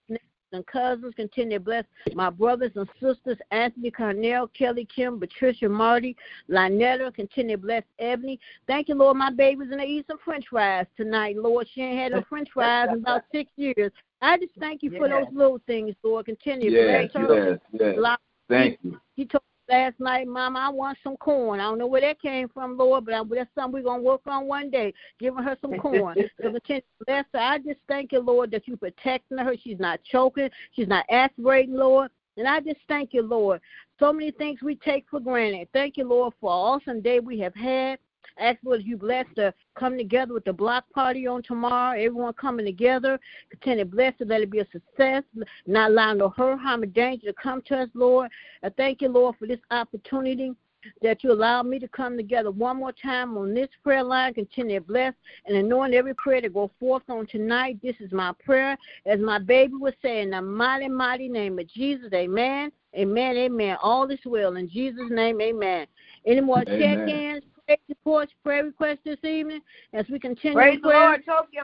and 0.52 0.66
cousins. 0.68 1.14
Continue 1.16 1.58
to 1.58 1.64
bless 1.64 1.86
my 2.14 2.30
brothers 2.30 2.72
and 2.76 2.88
sisters, 3.00 3.38
Anthony, 3.52 3.92
Cornell, 3.92 4.48
Kelly, 4.48 4.88
Kim, 4.94 5.20
Patricia, 5.20 5.68
Marty, 5.70 6.16
Lynetta. 6.50 7.14
Continue 7.14 7.56
to 7.58 7.62
bless 7.62 7.84
Ebony. 8.00 8.40
Thank 8.68 8.90
you, 8.90 8.96
Lord. 8.96 9.18
My 9.18 9.32
baby's 9.32 9.70
gonna 9.70 9.84
eat 9.84 10.06
some 10.08 10.18
French 10.24 10.46
fries 10.50 10.86
tonight, 10.98 11.38
Lord. 11.38 11.68
She 11.74 11.82
ain't 11.82 12.00
had 12.00 12.12
no 12.14 12.24
French 12.28 12.50
fries 12.54 12.90
in 12.92 13.00
about 13.00 13.24
six 13.32 13.52
years. 13.56 13.92
I 14.22 14.38
just 14.38 14.54
thank 14.60 14.84
you 14.84 14.92
for 14.92 15.08
Yes. 15.08 15.26
those 15.26 15.36
little 15.36 15.62
things, 15.66 15.96
Lord. 16.04 16.26
Continue 16.26 16.70
to 16.70 16.76
Yes, 16.76 17.12
bless 17.12 17.28
her. 17.28 17.60
yes, 17.72 17.96
yes. 17.98 18.18
Thank 18.50 18.80
you. 18.84 19.00
He 19.16 19.26
told 19.26 19.44
last 19.72 20.00
night, 20.00 20.28
Mama, 20.28 20.60
I 20.60 20.70
want 20.70 20.98
some 21.04 21.18
corn. 21.18 21.60
I 21.60 21.64
don't 21.64 21.78
know 21.78 21.88
where 21.88 22.02
that 22.02 22.22
came 22.22 22.50
from, 22.50 22.78
Lord, 22.78 23.06
but 23.06 23.14
I, 23.14 23.22
that's 23.30 23.50
something 23.56 23.74
we're 23.74 23.84
going 23.84 24.02
to 24.02 24.06
work 24.06 24.22
on 24.26 24.48
one 24.48 24.70
day, 24.70 24.94
giving 25.20 25.44
her 25.44 25.58
some 25.62 25.80
corn. 25.80 26.16
so 26.42 26.52
continue 26.52 26.82
to 26.82 27.06
bless 27.06 27.26
her. 27.34 27.40
I 27.40 27.58
just 27.60 27.80
thank 27.88 28.12
you, 28.12 28.20
Lord, 28.20 28.52
that 28.52 28.68
you're 28.68 28.78
protecting 28.78 29.38
her. 29.38 29.56
She's 29.64 29.80
not 29.80 30.02
choking. 30.04 30.50
She's 30.74 30.88
not 30.88 31.06
aspirating, 31.10 31.76
Lord. 31.76 32.12
And 32.38 32.48
I 32.48 32.60
just 32.60 32.80
thank 32.88 33.14
you, 33.14 33.24
Lord. 33.24 33.62
So 34.00 34.12
many 34.12 34.32
things 34.32 34.62
we 34.62 34.76
take 34.76 35.06
for 35.10 35.20
granted. 35.20 35.68
Thank 35.74 35.98
you, 35.98 36.08
Lord, 36.08 36.34
for 36.40 36.50
an 36.50 36.82
awesome 36.82 37.02
day 37.02 37.20
we 37.20 37.40
have 37.40 37.56
had. 37.56 38.00
Ask 38.40 38.60
Lord, 38.64 38.84
you 38.84 38.98
blessed 38.98 39.36
to 39.36 39.54
come 39.76 39.98
together 39.98 40.34
with 40.34 40.46
the 40.46 40.54
block 40.54 40.86
party 40.94 41.28
on 41.28 41.44
tomorrow. 41.44 41.98
Everyone 41.98 42.34
coming 42.34 42.66
together. 42.66 43.20
Continue 43.50 43.84
to 43.84 43.90
bless 43.90 44.14
it. 44.20 44.28
Let 44.28 44.42
it 44.42 44.50
be 44.50 44.60
a 44.60 44.68
success. 44.72 45.24
Not 45.68 45.92
allowing 45.92 46.20
no 46.20 46.30
hurt, 46.30 46.60
harm, 46.60 46.84
or 46.84 46.88
danger 46.88 47.28
to 47.28 47.34
come 47.34 47.62
to 47.68 47.82
us, 47.82 47.90
Lord. 47.94 48.30
I 48.64 48.70
thank 48.70 49.02
you, 49.02 49.10
Lord, 49.10 49.36
for 49.38 49.48
this 49.48 49.60
opportunity 49.70 50.54
that 51.02 51.24
you 51.24 51.32
allow 51.32 51.62
me 51.62 51.78
to 51.78 51.88
come 51.88 52.18
together 52.18 52.50
one 52.50 52.78
more 52.78 52.92
time 52.92 53.38
on 53.38 53.54
this 53.54 53.70
prayer 53.84 54.04
line. 54.04 54.34
Continue 54.34 54.80
to 54.80 54.86
bless 54.86 55.14
and 55.46 55.56
anoint 55.56 55.94
every 55.94 56.16
prayer 56.16 56.42
to 56.42 56.50
go 56.50 56.72
forth 56.80 57.04
on 57.08 57.28
tonight. 57.28 57.78
This 57.84 57.96
is 58.00 58.12
my 58.12 58.34
prayer. 58.44 58.76
As 59.06 59.20
my 59.20 59.38
baby 59.38 59.76
was 59.76 59.94
saying, 60.02 60.24
in 60.24 60.30
the 60.32 60.42
mighty, 60.42 60.88
mighty 60.88 61.28
name 61.28 61.60
of 61.60 61.68
Jesus, 61.68 62.12
amen. 62.14 62.72
Amen, 62.96 63.38
amen. 63.38 63.78
All 63.82 64.10
is 64.10 64.20
well. 64.26 64.56
In 64.56 64.68
Jesus' 64.70 65.10
name, 65.10 65.40
amen. 65.40 65.88
Any 66.26 66.42
more 66.42 66.64
check-ins, 66.66 67.44
prayer 67.72 67.78
reports, 67.90 68.32
prayer 68.44 68.64
requests 68.66 69.00
this 69.06 69.24
evening 69.24 69.62
as 69.94 70.06
we 70.10 70.20
continue 70.20 70.54
Praise 70.54 70.80
the 70.82 70.90
prayer? 70.90 71.10
Lord, 71.10 71.22
Toki. 71.26 71.58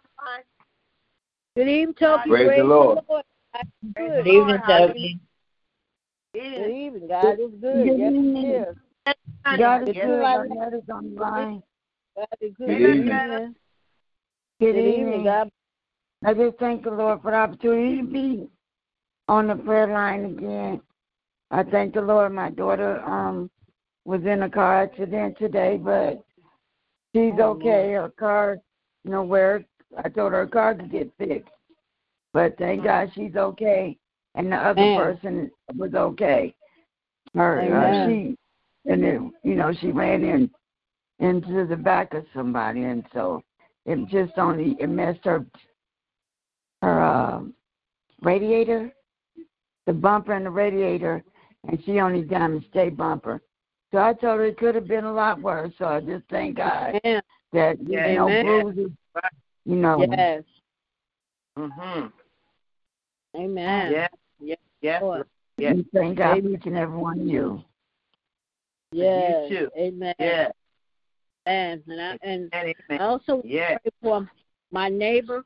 Good 1.55 1.67
evening, 1.67 1.95
Toki. 1.99 2.29
Praise 2.29 2.51
the 2.57 2.63
Lord. 2.63 2.99
Good. 3.09 3.23
Praise 3.95 4.11
Good 4.15 4.27
evening, 4.27 4.61
Lord. 4.67 4.89
Toby. 4.89 5.19
Good 6.33 6.69
evening, 6.69 7.07
God 7.07 7.39
is 7.39 7.51
good. 7.61 7.87
Good 7.87 7.97
yes, 7.97 8.13
it 8.15 8.69
is. 8.69 8.75
God 9.57 9.89
is 9.89 9.95
Yes, 9.95 10.05
good. 10.05 10.19
right. 10.21 10.37
Our 10.37 10.47
letters 10.47 10.83
on 10.93 11.15
the 11.15 11.21
line. 11.21 11.63
God 12.15 12.27
is 12.41 12.53
good. 12.57 12.67
Good 12.67 12.77
Good 12.77 12.89
evening. 12.89 13.03
evening. 13.07 13.55
Good 14.59 14.73
Good 14.73 14.77
evening, 14.77 14.99
evening. 14.99 15.23
God. 15.23 15.51
I 16.25 16.33
just 16.33 16.57
thank 16.57 16.83
the 16.83 16.91
Lord 16.91 17.21
for 17.21 17.31
the 17.31 17.37
opportunity 17.37 17.97
to 17.97 18.03
be 18.07 18.49
on 19.27 19.47
the 19.47 19.55
prayer 19.55 19.87
line 19.87 20.25
again. 20.25 20.81
I 21.51 21.63
thank 21.63 21.93
the 21.93 22.01
Lord. 22.01 22.33
My 22.33 22.49
daughter 22.49 23.01
um 23.03 23.49
was 24.07 24.21
in 24.25 24.43
a 24.43 24.49
car 24.49 24.83
accident 24.83 25.37
today, 25.37 25.77
but 25.77 26.23
she's 27.13 27.33
Oh, 27.37 27.49
okay. 27.51 27.91
Her 27.91 28.09
car, 28.17 28.57
you 29.03 29.11
know, 29.11 29.21
where 29.21 29.65
I 29.97 30.07
told 30.07 30.31
her 30.31 30.39
her 30.39 30.47
car 30.47 30.75
could 30.75 30.89
get 30.89 31.11
fixed, 31.17 31.53
but 32.31 32.57
thank 32.57 32.85
God 32.85 33.11
she's 33.13 33.35
okay, 33.35 33.97
and 34.35 34.49
the 34.49 34.55
other 34.55 34.81
Amen. 34.81 34.95
person 34.95 35.51
was 35.75 35.93
okay. 35.93 36.55
Her, 37.35 37.59
uh, 37.75 38.07
she, 38.07 38.37
and 38.85 39.03
it, 39.03 39.21
you 39.43 39.55
know, 39.55 39.73
she 39.81 39.91
ran 39.91 40.23
in 40.23 40.49
into 41.19 41.65
the 41.67 41.75
back 41.75 42.13
of 42.13 42.25
somebody, 42.33 42.83
and 42.83 43.03
so 43.13 43.43
it 43.85 44.07
just 44.07 44.37
only 44.37 44.77
it 44.79 44.87
messed 44.87 45.25
her 45.25 45.45
her 46.81 47.03
uh, 47.03 47.41
radiator, 48.21 48.89
the 49.85 49.93
bumper 49.93 50.31
and 50.31 50.45
the 50.45 50.49
radiator, 50.49 51.21
and 51.67 51.83
she 51.85 51.99
only 51.99 52.21
damaged 52.21 52.73
a 52.75 52.87
bumper. 52.87 53.41
So 53.91 53.99
I 53.99 54.13
told 54.13 54.39
her 54.39 54.45
it 54.45 54.57
could 54.57 54.75
have 54.75 54.87
been 54.87 55.05
a 55.05 55.13
lot 55.13 55.41
worse. 55.41 55.73
So 55.77 55.85
I 55.85 56.01
just 56.01 56.25
thank 56.29 56.57
God 56.57 56.99
Amen. 57.03 57.21
that 57.53 57.77
Yeah. 57.85 58.07
you 58.07 58.15
know 58.15 58.29
Amen. 58.29 58.45
bruises, 58.45 58.91
you 59.65 59.75
know. 59.75 60.05
Yes. 60.09 60.43
Mm-hmm. 61.57 62.07
Amen. 63.35 63.91
Yeah. 63.91 64.07
Yeah. 64.39 64.55
Yeah. 64.81 64.99
Lord. 65.01 65.27
Yeah. 65.57 65.73
We 65.73 65.85
thank 65.93 66.17
God 66.17 66.33
for 66.33 66.39
Amen. 66.39 66.53
each 66.59 66.65
and 66.65 66.77
every 66.77 66.97
one 66.97 67.21
of 67.21 67.27
you. 67.27 67.63
Yes. 68.91 69.49
too. 69.49 69.69
Amen. 69.77 70.13
Yeah. 70.19 70.49
And 71.45 71.81
and 71.87 72.01
I 72.01 72.17
and 72.23 72.49
And 72.53 72.75
I 72.89 72.97
also 72.97 73.41
Yeah. 73.45 73.77
pray 73.77 73.91
for 74.01 74.29
my 74.71 74.89
neighbor 74.89 75.45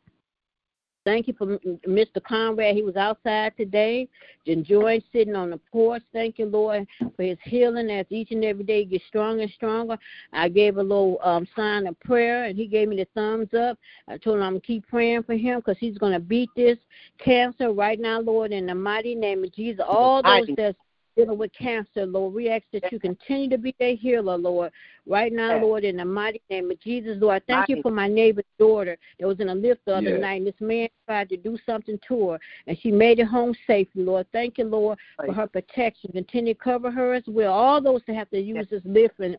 Thank 1.03 1.27
you 1.27 1.33
for 1.33 1.53
M- 1.53 1.79
Mr. 1.87 2.23
Conrad. 2.23 2.75
He 2.75 2.83
was 2.83 2.95
outside 2.95 3.53
today, 3.57 4.07
enjoying 4.45 5.01
sitting 5.11 5.35
on 5.35 5.49
the 5.49 5.57
porch. 5.71 6.03
Thank 6.13 6.37
you, 6.37 6.45
Lord, 6.45 6.85
for 7.15 7.23
his 7.23 7.37
healing 7.43 7.89
as 7.89 8.05
each 8.09 8.31
and 8.31 8.43
every 8.45 8.63
day 8.63 8.79
he 8.79 8.85
gets 8.85 9.05
stronger 9.07 9.43
and 9.43 9.51
stronger. 9.51 9.97
I 10.33 10.49
gave 10.49 10.77
a 10.77 10.83
little 10.83 11.19
um, 11.23 11.47
sign 11.55 11.87
of 11.87 11.99
prayer, 12.01 12.45
and 12.45 12.57
he 12.57 12.67
gave 12.67 12.87
me 12.87 12.97
the 12.97 13.07
thumbs 13.15 13.53
up. 13.53 13.77
I 14.07 14.17
told 14.17 14.37
him 14.37 14.43
I'm 14.43 14.53
going 14.53 14.61
to 14.61 14.67
keep 14.67 14.87
praying 14.87 15.23
for 15.23 15.35
him 15.35 15.59
because 15.59 15.77
he's 15.79 15.97
going 15.97 16.13
to 16.13 16.19
beat 16.19 16.49
this 16.55 16.77
cancer 17.17 17.71
right 17.71 17.99
now, 17.99 18.19
Lord, 18.21 18.51
in 18.51 18.67
the 18.67 18.75
mighty 18.75 19.15
name 19.15 19.43
of 19.43 19.53
Jesus. 19.53 19.83
All 19.87 20.21
those 20.21 20.47
that's 20.55 20.77
dealing 21.15 21.37
with 21.37 21.51
cancer, 21.53 22.05
Lord, 22.05 22.33
we 22.33 22.49
ask 22.49 22.63
that 22.73 22.91
you 22.91 22.99
continue 22.99 23.49
to 23.49 23.57
be 23.57 23.75
their 23.79 23.95
healer, 23.95 24.37
Lord. 24.37 24.71
Right 25.05 25.33
now, 25.33 25.53
Yes. 25.53 25.61
Lord, 25.61 25.83
in 25.83 25.97
the 25.97 26.05
mighty 26.05 26.41
name 26.49 26.71
of 26.71 26.79
Jesus, 26.79 27.17
Lord, 27.19 27.41
I 27.41 27.45
thank 27.53 27.69
you 27.69 27.81
for 27.81 27.91
my 27.91 28.07
neighbor's 28.07 28.45
daughter 28.57 28.97
that 29.19 29.27
was 29.27 29.39
in 29.39 29.49
a 29.49 29.55
lift 29.55 29.83
the 29.85 29.95
other 29.95 30.11
Yes. 30.11 30.21
night, 30.21 30.37
and 30.37 30.47
this 30.47 30.61
man 30.61 30.89
tried 31.05 31.29
to 31.29 31.37
do 31.37 31.57
something 31.65 31.99
to 32.07 32.29
her, 32.29 32.39
and 32.67 32.77
she 32.79 32.91
made 32.91 33.19
it 33.19 33.25
home 33.25 33.55
safely, 33.67 34.03
Lord. 34.03 34.27
Thank 34.31 34.57
you, 34.57 34.65
Lord, 34.65 34.97
for 35.17 35.25
Praise 35.25 35.35
her 35.35 35.47
protection. 35.47 36.11
Continue 36.11 36.53
to 36.53 36.59
cover 36.59 36.91
her 36.91 37.13
as 37.13 37.23
well. 37.27 37.53
All 37.53 37.81
those 37.81 38.01
that 38.07 38.15
have 38.15 38.29
to 38.29 38.39
use 38.39 38.67
this 38.69 38.83
lift 38.85 39.19
and 39.19 39.37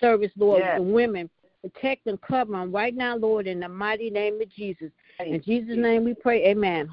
service, 0.00 0.32
Lord, 0.36 0.60
Yes. 0.60 0.78
and 0.78 0.92
women, 0.92 1.30
protect 1.62 2.06
and 2.06 2.20
cover 2.20 2.52
them 2.52 2.70
right 2.70 2.94
now, 2.94 3.16
Lord, 3.16 3.46
in 3.46 3.60
the 3.60 3.68
mighty 3.68 4.10
name 4.10 4.40
of 4.40 4.48
Jesus. 4.50 4.92
In 5.18 5.42
Jesus' 5.42 5.76
name 5.76 6.04
we 6.04 6.14
pray, 6.14 6.46
amen. 6.46 6.88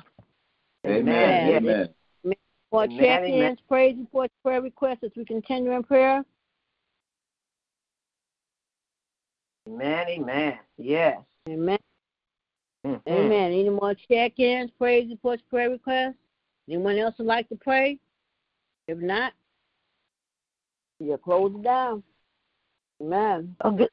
Amen. 0.86 1.48
Yes. 1.48 1.64
Amen. 1.64 1.90
For 2.76 2.84
Amen, 2.84 3.00
check-ins, 3.00 3.36
amen. 3.36 3.58
praise 3.70 3.96
reports, 3.98 4.34
prayer 4.44 4.62
requests 4.62 5.04
as 5.04 5.12
we 5.16 5.24
continue 5.24 5.72
in 5.72 5.82
prayer. 5.82 6.26
Amen, 9.66 10.08
amen. 10.10 10.60
Yes. 10.78 11.22
Amen. 11.48 11.80
Mhm. 12.86 13.02
Amen. 13.08 13.54
Any 13.54 13.70
more 13.70 13.94
check-ins, 13.94 14.72
praise 14.72 15.10
reports, 15.10 15.42
prayer 15.50 15.70
requests? 15.70 16.18
Anyone 16.68 16.98
else 16.98 17.18
would 17.18 17.28
like 17.28 17.48
to 17.48 17.56
pray? 17.56 17.98
If 18.90 18.98
not, 18.98 19.32
you'll 21.00 21.18
close 21.18 21.56
it 21.56 21.64
down. 21.64 22.04
Amen. 23.02 23.56
Oh, 23.62 23.72
good, 23.72 23.90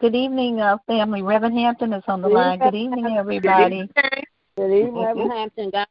good 0.00 0.14
evening, 0.16 0.62
uh, 0.62 0.78
family. 0.86 1.20
Reverend 1.20 1.58
Hampton 1.58 1.92
is 1.92 2.02
on 2.08 2.22
the 2.22 2.28
Good 2.28 2.34
line. 2.34 2.58
Good 2.58 2.74
evening. 2.74 3.00
evening, 3.00 3.18
everybody. 3.18 3.90
Good 4.56 4.72
evening, 4.72 4.94
Reverend 4.94 5.30
Hampton. 5.30 5.68
God 5.68 5.86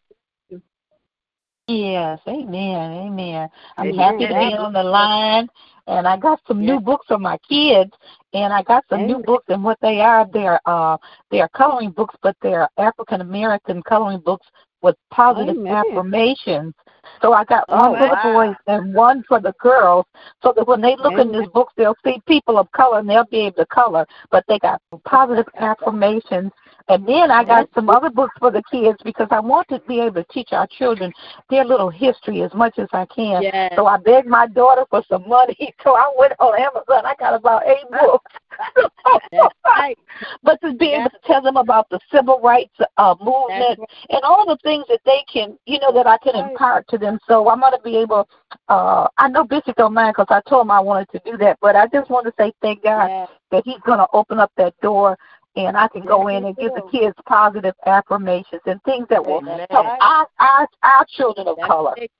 Yes, 1.67 2.19
amen, 2.27 2.91
amen. 2.91 3.49
I'm 3.77 3.87
Amen. 3.87 3.97
happy 3.97 4.27
to 4.27 4.33
be 4.33 4.53
on 4.53 4.73
the 4.73 4.83
line, 4.83 5.47
and 5.87 6.05
I 6.05 6.17
got 6.17 6.41
some 6.45 6.59
new 6.65 6.81
books 6.81 7.05
for 7.07 7.17
my 7.17 7.37
kids, 7.49 7.91
and 8.33 8.51
I 8.51 8.63
got 8.63 8.83
some 8.89 9.07
new 9.07 9.19
books, 9.19 9.45
and 9.47 9.63
what 9.63 9.77
they 9.81 10.01
are, 10.01 10.27
they're 10.33 10.59
uh, 10.65 10.97
they're 11.31 11.47
coloring 11.49 11.91
books, 11.91 12.15
but 12.21 12.35
they're 12.41 12.67
African 12.77 13.21
American 13.21 13.81
coloring 13.83 14.19
books 14.19 14.45
with 14.81 14.97
positive 15.09 15.55
Amen. 15.57 15.85
affirmations. 15.85 16.73
So 17.21 17.31
I 17.31 17.45
got 17.45 17.63
Oh, 17.69 17.91
one 17.91 17.97
for 17.97 18.09
the 18.09 18.29
boys 18.33 18.55
and 18.67 18.93
one 18.93 19.23
for 19.25 19.39
the 19.39 19.53
girls, 19.61 20.05
so 20.41 20.51
that 20.57 20.67
when 20.67 20.81
they 20.81 20.97
look 20.97 21.17
in 21.17 21.29
Amen. 21.29 21.43
this 21.43 21.49
book, 21.53 21.69
they'll 21.77 21.95
see 22.03 22.21
people 22.27 22.57
of 22.57 22.69
color 22.73 22.99
and 22.99 23.09
they'll 23.09 23.23
be 23.23 23.47
able 23.47 23.55
to 23.57 23.65
color. 23.67 24.05
But 24.31 24.43
they 24.49 24.59
got 24.59 24.81
positive 25.05 25.47
affirmations 25.55 26.51
and 26.89 27.07
then 27.07 27.31
I 27.31 27.43
got 27.45 27.69
some 27.73 27.89
other 27.89 28.09
books 28.09 28.35
for 28.39 28.51
the 28.51 28.61
kids 28.69 28.97
because 29.03 29.27
I 29.31 29.39
want 29.39 29.67
to 29.69 29.79
be 29.87 30.01
able 30.01 30.21
to 30.21 30.33
teach 30.33 30.49
our 30.51 30.67
children 30.67 31.13
their 31.49 31.63
little 31.63 31.89
history 31.89 32.41
as 32.41 32.53
much 32.53 32.77
as 32.77 32.89
I 32.91 33.05
can. 33.05 33.41
Yes. 33.43 33.71
So 33.75 33.85
I 33.85 33.97
begged 33.97 34.27
my 34.27 34.47
daughter 34.47 34.85
for 34.89 35.03
some 35.09 35.27
money. 35.27 35.55
So 35.83 35.95
I 35.95 36.11
went 36.17 36.33
on 36.39 36.57
Amazon. 36.57 37.05
I 37.05 37.13
got 37.19 37.33
about 37.33 37.63
eight 37.67 37.89
books. 37.89 38.31
Right. 39.65 39.97
but 40.43 40.61
to 40.61 40.73
be 40.75 40.93
able 40.93 41.09
to 41.09 41.17
tell 41.25 41.41
them 41.41 41.57
about 41.57 41.89
the 41.89 41.99
civil 42.11 42.39
rights 42.41 42.75
uh, 42.97 43.15
movement 43.19 43.79
right. 43.79 43.89
and 44.09 44.21
all 44.23 44.45
the 44.45 44.57
things 44.63 44.85
that 44.87 44.99
they 45.05 45.23
can, 45.31 45.57
you 45.65 45.79
know, 45.79 45.91
that 45.91 46.05
I 46.07 46.17
can 46.19 46.35
Right. 46.35 46.51
impart 46.51 46.87
to 46.89 46.97
them. 46.97 47.19
So 47.27 47.49
I'm 47.49 47.59
going 47.59 47.73
to 47.73 47.81
be 47.83 47.97
able. 47.97 48.29
Uh, 48.69 49.07
I 49.17 49.27
know 49.29 49.43
Bishop 49.43 49.75
don't 49.75 49.93
mind 49.93 50.15
because 50.17 50.27
I 50.29 50.47
told 50.49 50.65
him 50.65 50.71
I 50.71 50.79
wanted 50.79 51.09
to 51.11 51.21
do 51.25 51.37
that, 51.37 51.57
but 51.61 51.75
I 51.75 51.87
just 51.87 52.09
want 52.09 52.25
to 52.27 52.33
say 52.37 52.53
thank 52.61 52.83
God 52.83 53.09
Yes. 53.09 53.29
that 53.51 53.63
he's 53.65 53.81
going 53.85 53.99
to 53.99 54.07
open 54.13 54.39
up 54.39 54.51
that 54.57 54.79
door 54.81 55.17
and 55.55 55.77
I 55.77 55.87
can 55.87 56.05
go 56.05 56.27
Yes, 56.27 56.37
in 56.37 56.43
he 56.43 56.47
and 56.49 56.57
give 56.57 56.71
the 56.73 56.89
kids 56.91 57.15
positive 57.25 57.75
affirmations 57.85 58.61
and 58.65 58.81
things 58.83 59.07
that 59.09 59.25
will 59.25 59.37
Amen. 59.37 59.65
help 59.69 59.85
our, 59.85 60.27
our 60.39 60.67
our 60.83 61.05
children 61.09 61.47
of 61.47 61.57
That's 61.57 61.67
color. 61.67 61.93
it. 61.97 62.11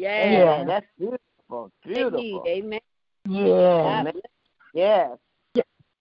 Amen. 0.00 0.32
Yes. 0.32 0.66
That's 0.66 0.86
beautiful. 0.98 1.72
Beautiful. 1.84 2.44
Amen. 2.46 2.80
Yeah, 3.28 4.00
Amen. 4.00 4.12
Yes. 4.74 5.16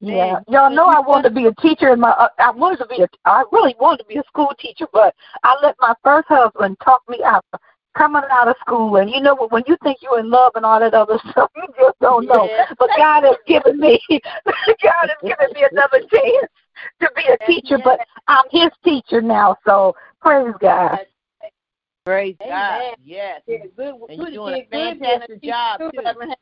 yeah. 0.02 0.40
Y'all 0.48 0.70
know 0.70 0.86
I 0.86 1.00
wanted 1.00 1.30
to 1.30 1.36
be 1.36 1.46
a 1.46 1.54
teacher 1.56 1.94
in 1.94 2.00
my. 2.00 2.12
Uh, 2.12 2.28
I 2.38 2.52
wanted 2.52 2.78
to 2.80 2.88
be 2.88 3.02
a. 3.02 3.08
I 3.26 3.44
really 3.52 3.76
wanted 3.80 4.04
to 4.04 4.06
be 4.06 4.18
a 4.18 4.24
school 4.28 4.54
teacher, 4.60 4.86
but 4.92 5.16
I 5.44 5.56
let 5.64 5.76
my 5.80 5.96
first 6.04 6.28
husband 6.28 6.78
talk 6.84 7.02
me 7.08 7.20
out 7.24 7.46
of 7.54 7.60
coming 7.98 8.22
out 8.32 8.48
of 8.48 8.56
school. 8.60 8.98
And 8.98 9.10
you 9.10 9.22
know 9.22 9.36
what? 9.36 9.52
When 9.52 9.64
you 9.68 9.78
think 9.84 10.00
you're 10.02 10.20
in 10.20 10.30
love 10.30 10.54
and 10.56 10.66
all 10.66 10.80
that 10.80 10.94
other 10.94 11.20
stuff, 11.32 11.52
you 11.56 11.64
just 11.80 12.00
don't 12.00 12.28
know. 12.28 12.48
Yeah. 12.50 12.66
But 12.78 12.90
God 12.98 13.24
has 13.24 13.38
given 13.48 13.80
me. 13.80 14.00
God 14.10 15.10
has 15.10 15.18
given 15.22 15.48
me 15.54 15.66
another 15.72 16.00
chance 16.00 16.52
to 17.02 17.10
be 17.16 17.24
a 17.32 17.38
teacher, 17.46 17.78
but 17.84 18.00
I'm 18.28 18.46
His 18.52 18.70
teacher 18.84 19.22
now. 19.22 19.58
So 19.66 19.96
praise 20.22 20.54
God. 20.60 21.00
Praise 22.06 22.36
Amen. 22.42 22.52
God. 22.52 22.96
Yes. 23.04 23.42
did 23.48 23.62
a 23.64 23.68
good, 23.70 23.96
And 24.10 24.18
you 24.20 24.28
you're 24.28 24.32
doing 24.32 24.54
a 24.54 24.58
did 24.58 24.70
good 24.70 24.72
being 24.72 25.00
fantastic 25.00 25.44
job, 25.44 25.80
too, 25.80 25.92
too. 25.92 26.34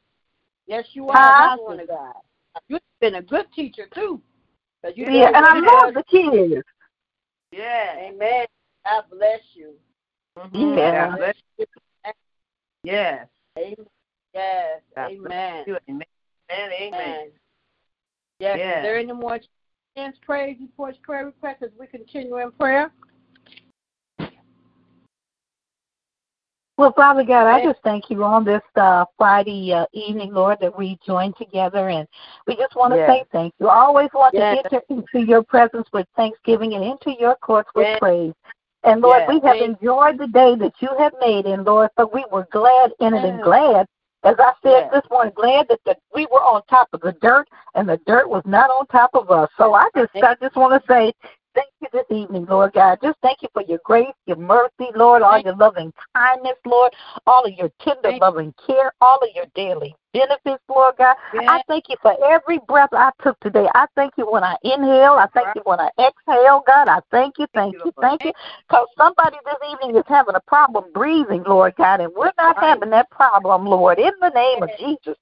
Yes, 0.68 0.86
you 0.94 1.08
are. 1.10 1.16
Huh? 1.16 1.58
Woman 1.60 1.86
God. 1.88 2.14
You've 2.68 2.82
been 3.00 3.16
a 3.16 3.22
good 3.22 3.46
teacher 3.54 3.88
too. 3.94 4.22
'Cause 4.82 4.94
you 4.96 5.06
Yeah, 5.10 5.32
and 5.34 5.46
I 5.46 5.60
love 5.60 5.94
the 5.94 6.04
kids. 6.04 6.64
Yes. 7.52 7.98
Amen. 8.00 8.46
God 8.86 9.04
bless 9.10 9.42
you. 9.54 9.76
Mhm. 10.38 10.78
Yeah. 10.78 11.18
God. 11.18 11.34
Yes. 12.84 13.28
Amen. 13.58 13.76
Yes. 14.34 14.82
Amen. 14.98 15.32
Amen. 15.32 15.64
Amen. 15.90 16.06
Amen. 16.52 16.72
Amen. 16.80 17.32
Yes. 18.40 18.58
Yes. 18.58 18.78
Is 18.78 18.84
there 18.84 18.98
any 18.98 19.14
more 19.14 19.40
chance, 19.96 20.18
praise 20.26 20.58
reports, 20.60 20.98
prayer 21.04 21.26
requests 21.26 21.62
as 21.62 21.70
we 21.80 21.88
continue 21.88 22.38
in 22.40 22.52
prayer? 22.52 22.92
Well, 26.76 26.92
Father 26.94 27.24
God, 27.24 27.46
I 27.46 27.64
just 27.64 27.80
thank 27.84 28.10
you 28.10 28.24
on 28.24 28.44
this 28.44 28.64
uh, 28.76 29.06
Friday 29.16 29.72
uh, 29.72 29.86
evening, 29.94 30.34
Lord, 30.34 30.58
that 30.60 30.76
we 30.76 30.98
joined 31.06 31.36
together, 31.38 31.90
and 31.90 32.08
we 32.48 32.56
just 32.56 32.76
want 32.76 32.94
to 32.94 32.98
Yes. 32.98 33.10
say 33.10 33.24
thank 33.32 33.54
you. 33.60 33.68
I 33.68 33.78
always 33.78 34.10
want 34.14 34.34
Yes. 34.34 34.58
to 34.64 34.76
enter 34.76 34.86
into 34.90 35.26
your 35.26 35.44
presence 35.44 35.88
with 35.94 36.08
thanksgiving 36.16 36.74
and 36.74 36.84
into 36.84 37.12
your 37.20 37.36
courts 37.36 37.70
with 37.76 37.86
Yes. 37.86 38.00
praise. 38.00 38.34
And 38.84 39.02
Lord, 39.02 39.24
Yes. 39.28 39.30
we 39.30 39.48
have 39.48 39.58
enjoyed 39.58 40.18
the 40.18 40.28
day 40.28 40.56
that 40.56 40.74
you 40.82 40.90
have 40.98 41.14
made, 41.22 41.46
and 41.46 41.64
Lord, 41.66 41.90
so 41.98 42.10
we 42.14 42.26
were 42.32 42.48
glad 42.52 42.92
in 43.00 43.14
it 43.14 43.24
and 43.24 43.42
glad, 43.42 43.88
as 44.24 44.36
I 44.40 44.54
said 44.62 44.90
Yes. 44.92 44.92
this 44.94 45.10
morning, 45.10 45.34
glad 45.36 45.68
that 45.70 45.80
the, 45.86 45.98
we 46.14 46.26
were 46.28 46.42
on 46.42 46.62
top 46.70 46.90
of 46.94 47.02
the 47.02 47.14
dirt 47.22 47.48
and 47.76 47.88
the 47.88 47.98
dirt 48.06 48.30
was 48.30 48.44
not 48.46 48.70
on 48.70 48.86
top 48.88 49.12
of 49.14 49.32
us. 49.32 49.50
So 49.58 49.74
I 49.74 49.90
just, 49.96 50.12
I 50.16 50.36
just 50.42 50.56
want 50.56 50.82
to 50.82 50.88
say 50.88 51.14
thank 51.56 51.68
you 51.82 51.88
this 51.92 52.06
evening, 52.10 52.46
Lord 52.50 52.74
God. 52.74 53.00
Just 53.02 53.18
thank 53.22 53.42
you 53.42 53.50
for 53.54 53.64
your 53.64 53.80
grace, 53.84 54.14
your 54.26 54.38
mercy, 54.38 54.92
Lord, 54.96 55.22
all 55.22 55.40
your 55.40 55.56
loving 55.56 55.92
kindness, 56.16 56.58
Lord, 56.66 56.92
all 57.28 57.46
of 57.46 57.54
your 57.54 57.70
tender 57.82 58.18
loving 58.20 58.54
care, 58.66 58.92
all 59.02 59.18
of 59.18 59.30
your 59.36 59.46
daily 59.56 59.96
benefits, 60.14 60.64
Lord 60.70 60.96
God. 60.98 61.16
I 61.50 61.62
thank 61.68 61.86
you 61.90 61.96
for 62.02 62.16
every 62.24 62.60
breath 62.68 62.90
I 62.94 63.12
took 63.22 63.40
today. 63.40 63.68
I 63.74 63.88
thank 63.96 64.14
you 64.18 64.30
when 64.30 64.44
I 64.44 64.56
inhale. 64.64 65.14
I 65.14 65.28
thank 65.34 65.56
you 65.56 65.62
when 65.66 65.80
I 65.80 65.90
exhale, 66.00 66.64
God. 66.66 66.88
I 66.88 67.00
thank 67.12 67.36
you, 67.40 67.48
thank 67.54 67.74
you, 67.74 67.92
thank 68.00 68.24
you. 68.24 68.32
Because 68.68 68.88
somebody 68.98 69.38
this 69.46 69.72
evening 69.72 69.98
is 69.98 70.04
having 70.08 70.36
a 70.36 70.42
problem 70.42 70.86
breathing, 70.94 71.44
Lord 71.44 71.74
God, 71.78 72.02
and 72.02 72.14
we're 72.16 72.32
not 72.38 72.58
having 72.62 72.92
that 72.92 73.10
problem, 73.10 73.66
Lord, 73.66 74.00
in 74.00 74.12
the 74.22 74.30
name 74.30 74.64
of 74.64 74.70
Jesus. 74.80 75.18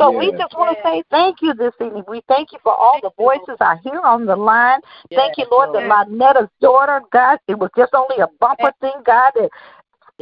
So 0.00 0.10
we 0.10 0.32
just 0.32 0.54
want 0.56 0.70
to 0.70 0.80
Yes. 0.82 0.94
say 0.94 1.02
thank 1.10 1.42
you 1.42 1.52
this 1.52 1.74
evening. 1.78 2.04
We 2.08 2.22
thank 2.26 2.52
you 2.52 2.58
for 2.62 2.74
all 2.74 2.98
the 3.02 3.10
voices 3.18 3.56
I 3.60 3.76
hear 3.84 4.00
on 4.00 4.24
the 4.24 4.34
line. 4.34 4.80
Thank 5.14 5.36
you, 5.36 5.44
Yes, 5.44 5.52
Lord, 5.52 5.74
that 5.74 6.08
Lynetta's 6.08 6.48
daughter, 6.60 7.02
God, 7.12 7.38
it 7.48 7.58
was 7.58 7.70
just 7.76 7.92
only 7.92 8.16
a 8.18 8.26
bumper 8.40 8.72
thing, 8.80 8.94
God, 9.04 9.32
that 9.34 9.50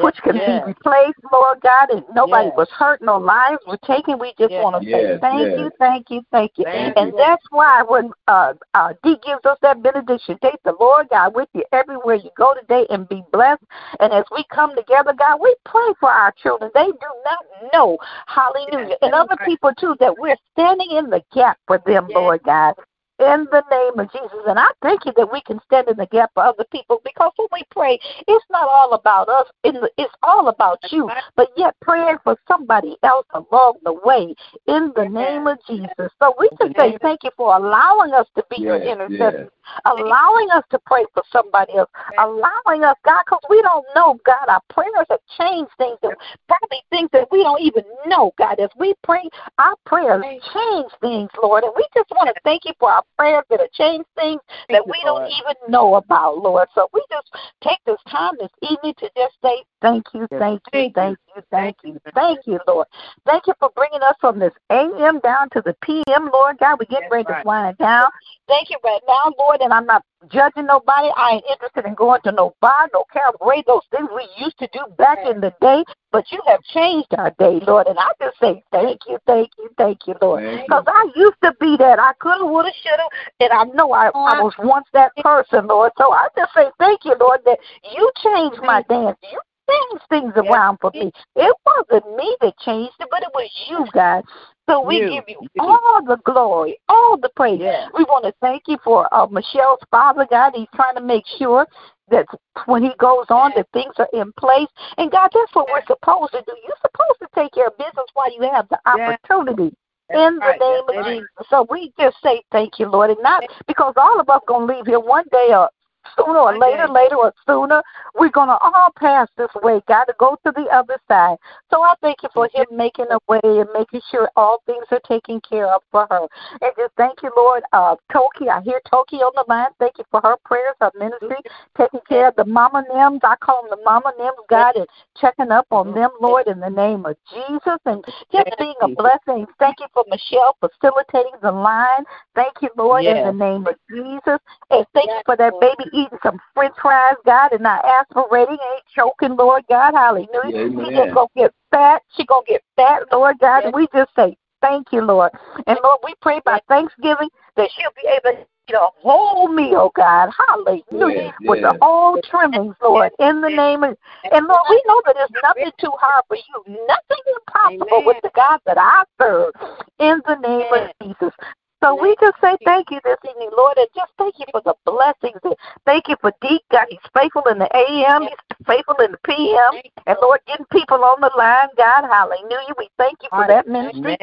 which 0.03 0.17
can 0.23 0.37
yes. 0.37 0.47
be 0.47 0.71
replaced, 0.71 1.19
Lord 1.33 1.61
God, 1.63 1.91
and 1.91 2.05
nobody 2.15 2.49
Yes. 2.49 2.57
was 2.57 2.69
hurt, 2.71 3.01
no 3.03 3.17
lives 3.17 3.63
were 3.67 3.79
taken. 3.79 4.19
We 4.19 4.35
just 4.39 4.51
Yes. 4.51 4.63
want 4.63 4.83
to 4.83 4.91
say 4.91 5.19
thank 5.21 5.59
you, 5.59 5.71
thank 5.79 6.11
you, 6.11 6.23
thank 6.31 6.53
you. 6.57 6.65
Thank 6.65 6.97
and 6.97 7.09
you. 7.09 7.15
that's 7.17 7.45
why 7.51 7.83
when 7.83 8.13
uh, 8.27 8.55
uh, 8.75 8.95
Dee 9.03 9.17
gives 9.25 9.45
us 9.45 9.59
that 9.63 9.83
benediction, 9.83 10.39
take 10.43 10.63
the 10.65 10.75
Lord 10.79 11.09
God 11.09 11.35
with 11.35 11.49
you 11.55 11.65
everywhere 11.73 12.17
you 12.17 12.31
go 12.37 12.55
today 12.55 12.87
and 12.91 13.09
be 13.09 13.23
blessed. 13.33 13.63
And 14.01 14.13
as 14.13 14.25
we 14.33 14.45
come 14.53 14.75
together, 14.75 15.13
God, 15.13 15.41
we 15.41 15.55
pray 15.65 15.93
for 16.01 16.11
our 16.11 16.33
children. 16.33 16.71
They 16.75 16.87
do 16.87 17.11
not 17.25 17.73
know, 17.73 17.99
hallelujah, 18.27 18.97
and 19.03 19.15
other 19.15 19.37
people 19.45 19.73
too, 19.79 19.97
that 20.01 20.19
we're 20.19 20.37
standing 20.53 20.91
in 20.93 21.11
the 21.11 21.23
gap 21.33 21.59
for 21.67 21.79
them. 21.87 22.09
Lord 22.15 22.43
God. 22.43 22.75
In 23.19 23.47
the 23.51 23.63
name 23.71 23.99
of 23.99 24.13
Jesus. 24.13 24.39
And 24.47 24.59
I 24.59 24.69
thank 24.83 25.05
you 25.05 25.13
that 25.17 25.33
we 25.33 25.41
can 25.43 25.61
stand 25.67 25.89
in 25.89 25.97
the 25.97 26.07
gap 26.07 26.31
for 26.35 26.45
other 26.45 26.65
people 26.71 27.01
because 27.05 27.33
when 27.37 27.49
we 27.53 27.65
pray, 27.71 27.99
it's 28.27 28.45
not 28.51 28.69
all 28.69 28.93
about 28.93 29.29
us, 29.29 29.47
it's 29.65 30.15
all 30.23 30.49
about 30.49 30.79
you. 30.91 31.11
But 31.37 31.49
yet, 31.57 31.75
praying 31.81 32.19
for 32.25 32.37
somebody 32.47 32.97
else 33.03 33.27
along 33.35 33.79
the 33.85 33.95
way 34.05 34.35
in 34.67 34.93
the 34.95 35.09
name 35.09 35.47
of 35.47 35.59
Jesus. 35.67 36.11
So 36.21 36.35
we 36.39 36.49
just 36.61 36.77
say 36.77 36.97
thank 37.03 37.21
you 37.25 37.31
for 37.37 37.57
allowing 37.57 38.13
us 38.13 38.27
to 38.37 38.45
be 38.51 38.63
your 38.63 38.81
intercessors, 38.83 39.51
allowing 39.85 40.51
us 40.51 40.65
to 40.71 40.79
pray 40.87 41.05
for 41.15 41.23
somebody 41.33 41.75
else, 41.75 41.91
allowing 42.19 42.85
us, 42.85 42.97
God, 43.05 43.23
because 43.27 43.43
we 43.51 43.61
don't 43.63 43.87
know, 43.95 44.19
God, 44.25 44.49
our 44.49 44.63
prayers 44.71 45.07
have 45.11 45.21
changed 45.39 45.71
things, 45.79 45.99
and 46.03 46.15
probably 46.47 46.79
things 46.91 47.11
that 47.13 47.29
we 47.31 47.43
don't 47.43 47.61
even 47.61 47.85
know, 48.07 48.33
God. 48.39 48.61
As 48.61 48.71
we 48.79 48.95
pray, 49.03 49.29
our 49.59 49.75
prayers 49.87 50.25
change 50.55 50.93
things, 51.01 51.31
Lord. 51.43 51.65
And 51.65 51.73
we 51.77 51.87
just 51.95 52.11
want 52.11 52.29
to 52.35 52.41
thank 52.45 52.65
you 52.65 52.73
for 52.79 52.91
our 52.91 53.03
prayers 53.17 53.45
that 53.51 53.61
have 53.61 53.73
changed 53.73 54.07
things 54.15 54.41
that 54.69 54.87
we 54.87 55.01
don't 55.05 55.27
even 55.27 55.55
know 55.69 55.97
about, 55.97 56.39
Lord. 56.39 56.69
So 56.75 56.89
we 56.93 57.03
just 57.11 57.29
take 57.63 57.79
this 57.87 57.99
time 58.11 58.35
this 58.39 58.51
evening 58.63 58.95
to 58.99 59.11
just 59.17 59.35
say 59.43 59.65
thank 59.81 60.07
you, 60.15 60.27
thank 60.31 60.63
you, 60.73 60.91
thank 60.95 61.19
you, 61.35 61.43
thank 61.51 61.77
you, 61.85 62.01
thank 62.15 62.47
you, 62.47 62.59
Lord. 62.67 62.87
Thank 63.25 63.47
you 63.47 63.55
for 63.59 63.71
bringing 63.75 64.03
us 64.03 64.15
from 64.21 64.39
this 64.39 64.53
AM 64.71 65.21
down 65.21 65.51
to 65.51 65.63
the 65.65 65.75
PM, 65.83 66.31
Lord 66.33 66.59
God. 66.59 66.79
We 66.79 66.87
get 66.87 67.05
ready 67.11 67.25
to 67.25 67.43
wind 67.45 67.79
down. 67.79 68.11
Thank 68.49 68.71
you 68.71 68.79
right 68.83 69.01
now, 69.07 69.33
Lord, 69.39 69.61
and 69.61 69.73
I'm 69.73 69.87
not 69.87 70.05
judging 70.31 70.67
nobody. 70.67 71.09
I 71.17 71.35
ain't 71.35 71.45
interested 71.51 71.85
in 71.85 71.95
going 71.95 72.21
to 72.23 72.33
no 72.33 72.55
bar, 72.61 72.89
no 72.93 73.05
cabaret, 73.13 73.65
those 73.67 73.83
things 73.91 74.09
we 74.15 74.27
used 74.43 74.59
to 74.59 74.69
do 74.73 74.81
back 74.97 75.19
in 75.25 75.41
the 75.41 75.53
day. 75.61 75.85
But 76.11 76.33
you 76.33 76.41
have 76.47 76.63
changed 76.63 77.09
our 77.19 77.31
day, 77.39 77.61
Lord, 77.67 77.87
and 77.87 77.99
I 77.99 78.09
just 78.21 78.39
say 78.41 78.63
thank 78.73 79.01
you, 79.07 79.19
thank 79.27 79.51
you, 79.59 79.69
thank 79.77 80.07
you, 80.07 80.15
Lord. 80.23 80.43
Because 80.67 80.85
I 80.87 81.11
used 81.15 81.37
to 81.45 81.53
be 81.61 81.77
that. 81.79 81.99
I 81.99 82.13
could 82.19 82.41
have, 82.41 82.51
would 82.51 82.65
have, 82.65 82.75
should 82.83 82.99
have, 82.99 83.11
and 83.41 83.53
I 83.53 83.65
know 83.77 83.93
I, 83.93 84.09
I 84.09 84.41
was 84.43 84.55
once 84.59 84.87
that 84.95 85.15
person, 85.17 85.67
Lord. 85.67 85.93
So 85.99 86.13
I 86.13 86.29
just 86.37 86.55
say 86.55 86.65
thank 86.79 87.05
you, 87.05 87.15
Lord, 87.21 87.41
that 87.45 87.59
you 87.95 88.11
changed 88.25 88.61
my 88.63 88.83
dance. 88.89 89.19
You 89.31 89.39
changed 89.69 90.05
things 90.09 90.33
around 90.37 90.79
for 90.81 90.91
me. 90.95 91.13
It 91.37 91.57
wasn't 91.67 92.17
me 92.17 92.37
that 92.41 92.59
changed 92.59 92.95
it, 93.01 93.09
but 93.11 93.23
it 93.23 93.31
was 93.35 93.51
you, 93.69 93.87
God. 93.93 94.25
So 94.69 94.81
we 94.83 94.97
you. 94.97 95.09
give 95.09 95.25
you 95.29 95.49
all 95.61 96.01
the 96.07 96.19
glory, 96.25 96.79
all 96.89 97.17
the 97.17 97.31
praise. 97.37 97.61
Yeah. 97.61 97.89
We 97.95 98.05
want 98.05 98.25
to 98.25 98.35
thank 98.41 98.65
you 98.67 98.79
for 98.85 99.13
uh, 99.15 99.27
Michelle's 99.27 99.81
father, 99.91 100.27
God. 100.29 100.53
He's 100.55 100.69
trying 100.75 100.95
to 100.97 101.01
make 101.01 101.25
sure 101.39 101.67
that 102.11 102.27
when 102.67 102.83
he 102.83 102.91
goes 102.99 103.27
on, 103.31 103.53
that 103.57 103.67
things 103.73 103.95
are 103.99 104.09
in 104.13 104.33
place. 104.39 104.69
And 104.99 105.11
God, 105.11 105.31
that's 105.33 105.55
what 105.55 105.69
we're 105.71 105.85
supposed 105.87 106.33
to 106.33 106.43
do. 106.47 106.55
You're 106.67 106.77
supposed 106.83 107.19
to 107.21 107.29
take 107.35 107.53
care 107.53 107.69
of 107.69 107.79
business 107.79 108.07
while 108.15 108.33
you 108.35 108.43
have 108.53 108.69
the 108.69 108.79
opportunity. 108.87 109.75
in 110.11 110.37
the 110.37 110.41
right. 110.41 110.61
name 110.61 110.85
of 110.89 111.05
right. 111.05 111.15
Jesus. 111.17 111.47
So 111.51 111.67
we 111.71 111.93
just 111.99 112.17
say 112.23 112.43
thank 112.51 112.79
you, 112.79 112.89
Lord. 112.89 113.11
And 113.11 113.23
not 113.23 113.45
because 113.67 113.95
all 113.97 114.21
of 114.21 114.29
us 114.29 114.41
going 114.47 114.67
to 114.67 114.75
leave 114.75 114.87
here 114.87 115.01
one 115.01 115.25
day 115.31 115.49
or 115.51 115.69
sooner 116.17 116.39
or 116.39 116.59
later, 116.59 116.89
later 116.89 117.17
or 117.17 117.33
sooner, 117.47 117.83
we're 118.15 118.31
going 118.31 118.49
to 118.49 118.57
all 118.59 118.93
pass 118.97 119.29
this 119.37 119.51
way. 119.63 119.81
Got 119.89 120.05
to 120.05 120.15
go 120.19 120.37
to 120.45 120.53
the 120.53 120.67
other 120.73 120.99
side. 121.09 121.37
So 121.71 121.83
I 121.83 121.95
thank 122.01 122.23
you 122.23 122.29
for 122.35 122.49
him 122.53 122.67
making 122.73 123.07
a 123.11 123.19
way 123.29 123.41
and 123.45 123.69
making 123.75 124.01
sure 124.11 124.31
all 124.37 124.63
things 124.67 124.85
are 124.91 125.01
taken 125.07 125.41
care 125.41 125.67
of 125.67 125.83
for 125.91 126.07
her. 126.11 126.27
And 126.61 126.73
just 126.77 126.95
thank 126.97 127.23
you, 127.23 127.31
Lord. 127.37 127.63
Uh, 127.73 127.97
Toki, 128.13 128.49
I 128.49 128.61
hear 128.63 128.81
Toki 128.89 129.17
on 129.17 129.33
the 129.35 129.45
line. 129.49 129.69
Thank 129.79 129.99
you 129.99 130.05
for 130.11 130.21
her 130.23 130.37
prayers, 130.45 130.75
her 130.81 130.91
ministry, 130.99 131.39
taking 131.77 132.01
care 132.09 132.29
of 132.29 132.37
the 132.37 132.45
mama 132.45 132.85
nims. 132.91 133.21
I 133.23 133.37
call 133.37 133.63
them 133.63 133.79
the 133.79 133.85
mama 133.85 134.13
nims, 134.19 134.33
God, 134.49 134.77
and 134.77 134.87
checking 135.21 135.51
up 135.51 135.67
on 135.71 135.95
them, 135.95 136.11
Lord, 136.21 136.47
in 136.47 136.61
the 136.61 136.71
name 136.71 137.07
of 137.07 137.17
Jesus. 137.33 137.79
And 137.85 138.05
just 138.33 138.51
being 138.59 138.75
a 138.83 138.89
blessing. 138.89 139.47
Thank 139.59 139.81
you 139.81 139.87
for 139.93 140.05
Michelle 140.09 140.57
facilitating 140.61 141.39
the 141.43 141.53
line. 141.53 142.05
Thank 142.35 142.55
you, 142.63 142.71
Lord, 142.77 143.05
in 143.05 143.25
the 143.25 143.33
name 143.33 143.67
of 143.67 143.75
Jesus. 143.91 144.39
And 144.71 144.87
thank 144.95 145.09
you 145.09 145.23
for 145.25 145.37
that 145.37 145.53
baby 145.61 145.91
eating 145.99 146.19
some 146.23 146.39
french 146.55 146.75
fries, 146.81 147.17
God, 147.25 147.53
and 147.53 147.63
not 147.63 147.85
aspirating, 147.85 148.59
ain't 148.73 148.85
choking, 148.95 149.37
Lord 149.37 149.65
God. 149.69 149.95
Hallelujah. 149.95 150.29
Yeah, 150.45 150.69
she 150.69 150.97
just 150.97 151.15
going 151.15 151.29
to 151.35 151.41
get 151.41 151.55
fat. 151.71 152.03
She 152.17 152.25
going 152.25 152.45
to 152.47 152.53
get 152.53 152.63
fat, 152.77 153.03
Lord 153.13 153.37
God. 153.41 153.65
And 153.65 153.75
we 153.75 153.89
just 153.95 154.11
say, 154.17 154.37
thank 154.61 154.93
you, 154.93 155.03
Lord. 155.03 155.33
And 155.67 155.79
Lord, 155.83 156.01
we 156.05 156.15
pray 156.21 156.41
by 156.45 156.61
Thanksgiving 156.69 157.29
that 157.57 157.69
she'll 157.77 157.91
be 157.97 158.09
able 158.09 158.39
to 158.39 158.47
eat 158.69 158.75
a 158.75 158.89
whole 159.03 159.49
meal, 159.49 159.91
God. 159.95 160.31
Hallelujah. 160.49 161.33
Yes, 161.41 161.49
With 161.49 161.63
the 161.63 161.79
whole 161.81 162.21
trimmings, 162.31 162.77
Lord, 162.83 163.13
in 163.19 163.41
the 163.41 163.51
name 163.51 163.83
of 163.85 163.97
and 164.31 164.47
Lord, 164.47 164.61
we 164.69 164.83
know 164.87 165.03
that 165.07 165.15
there's 165.17 165.43
nothing 165.43 165.73
too 165.81 165.93
hard 165.99 166.25
for 166.29 166.37
you. 166.37 166.87
Nothing 166.87 167.25
impossible 167.39 167.99
Amen. 167.99 168.07
with 168.07 168.17
the 168.23 168.31
God 168.35 168.61
that 168.67 168.79
I 168.79 169.05
serve. 169.21 169.53
In 169.99 170.21
the 170.27 170.37
name 170.37 170.67
of 170.73 170.91
Jesus. 171.03 171.35
So 171.83 171.95
we 171.95 172.17
just 172.21 172.35
say 172.41 172.57
thank 172.65 172.91
you 172.91 172.99
this 173.05 173.19
evening, 173.29 173.51
Lord, 173.57 173.77
and 173.77 173.87
just 173.95 174.11
thank 174.19 174.35
you 174.39 174.47
for 174.51 174.63
the 174.65 174.75
blessings. 174.85 175.39
Thank 175.85 176.09
you 176.09 176.17
for 176.21 176.33
Deke. 176.41 176.63
God, 176.73 176.87
he's 176.89 176.99
faithful 177.15 177.45
in 177.51 177.59
the 177.59 177.69
AM, 177.75 178.23
he's 178.23 178.67
faithful 178.67 178.97
in 178.97 179.13
the 179.13 179.19
PM. 179.25 179.81
And 180.07 180.19
Lord, 180.21 180.41
getting 180.47 180.67
people 180.73 181.05
on 181.05 181.21
the 181.21 181.31
line, 181.37 181.69
God, 181.77 182.09
hallelujah. 182.11 182.75
We 182.77 182.89
thank 182.99 183.19
you 183.23 183.29
for 183.31 183.47
that 183.47 183.69
ministry. 183.69 184.17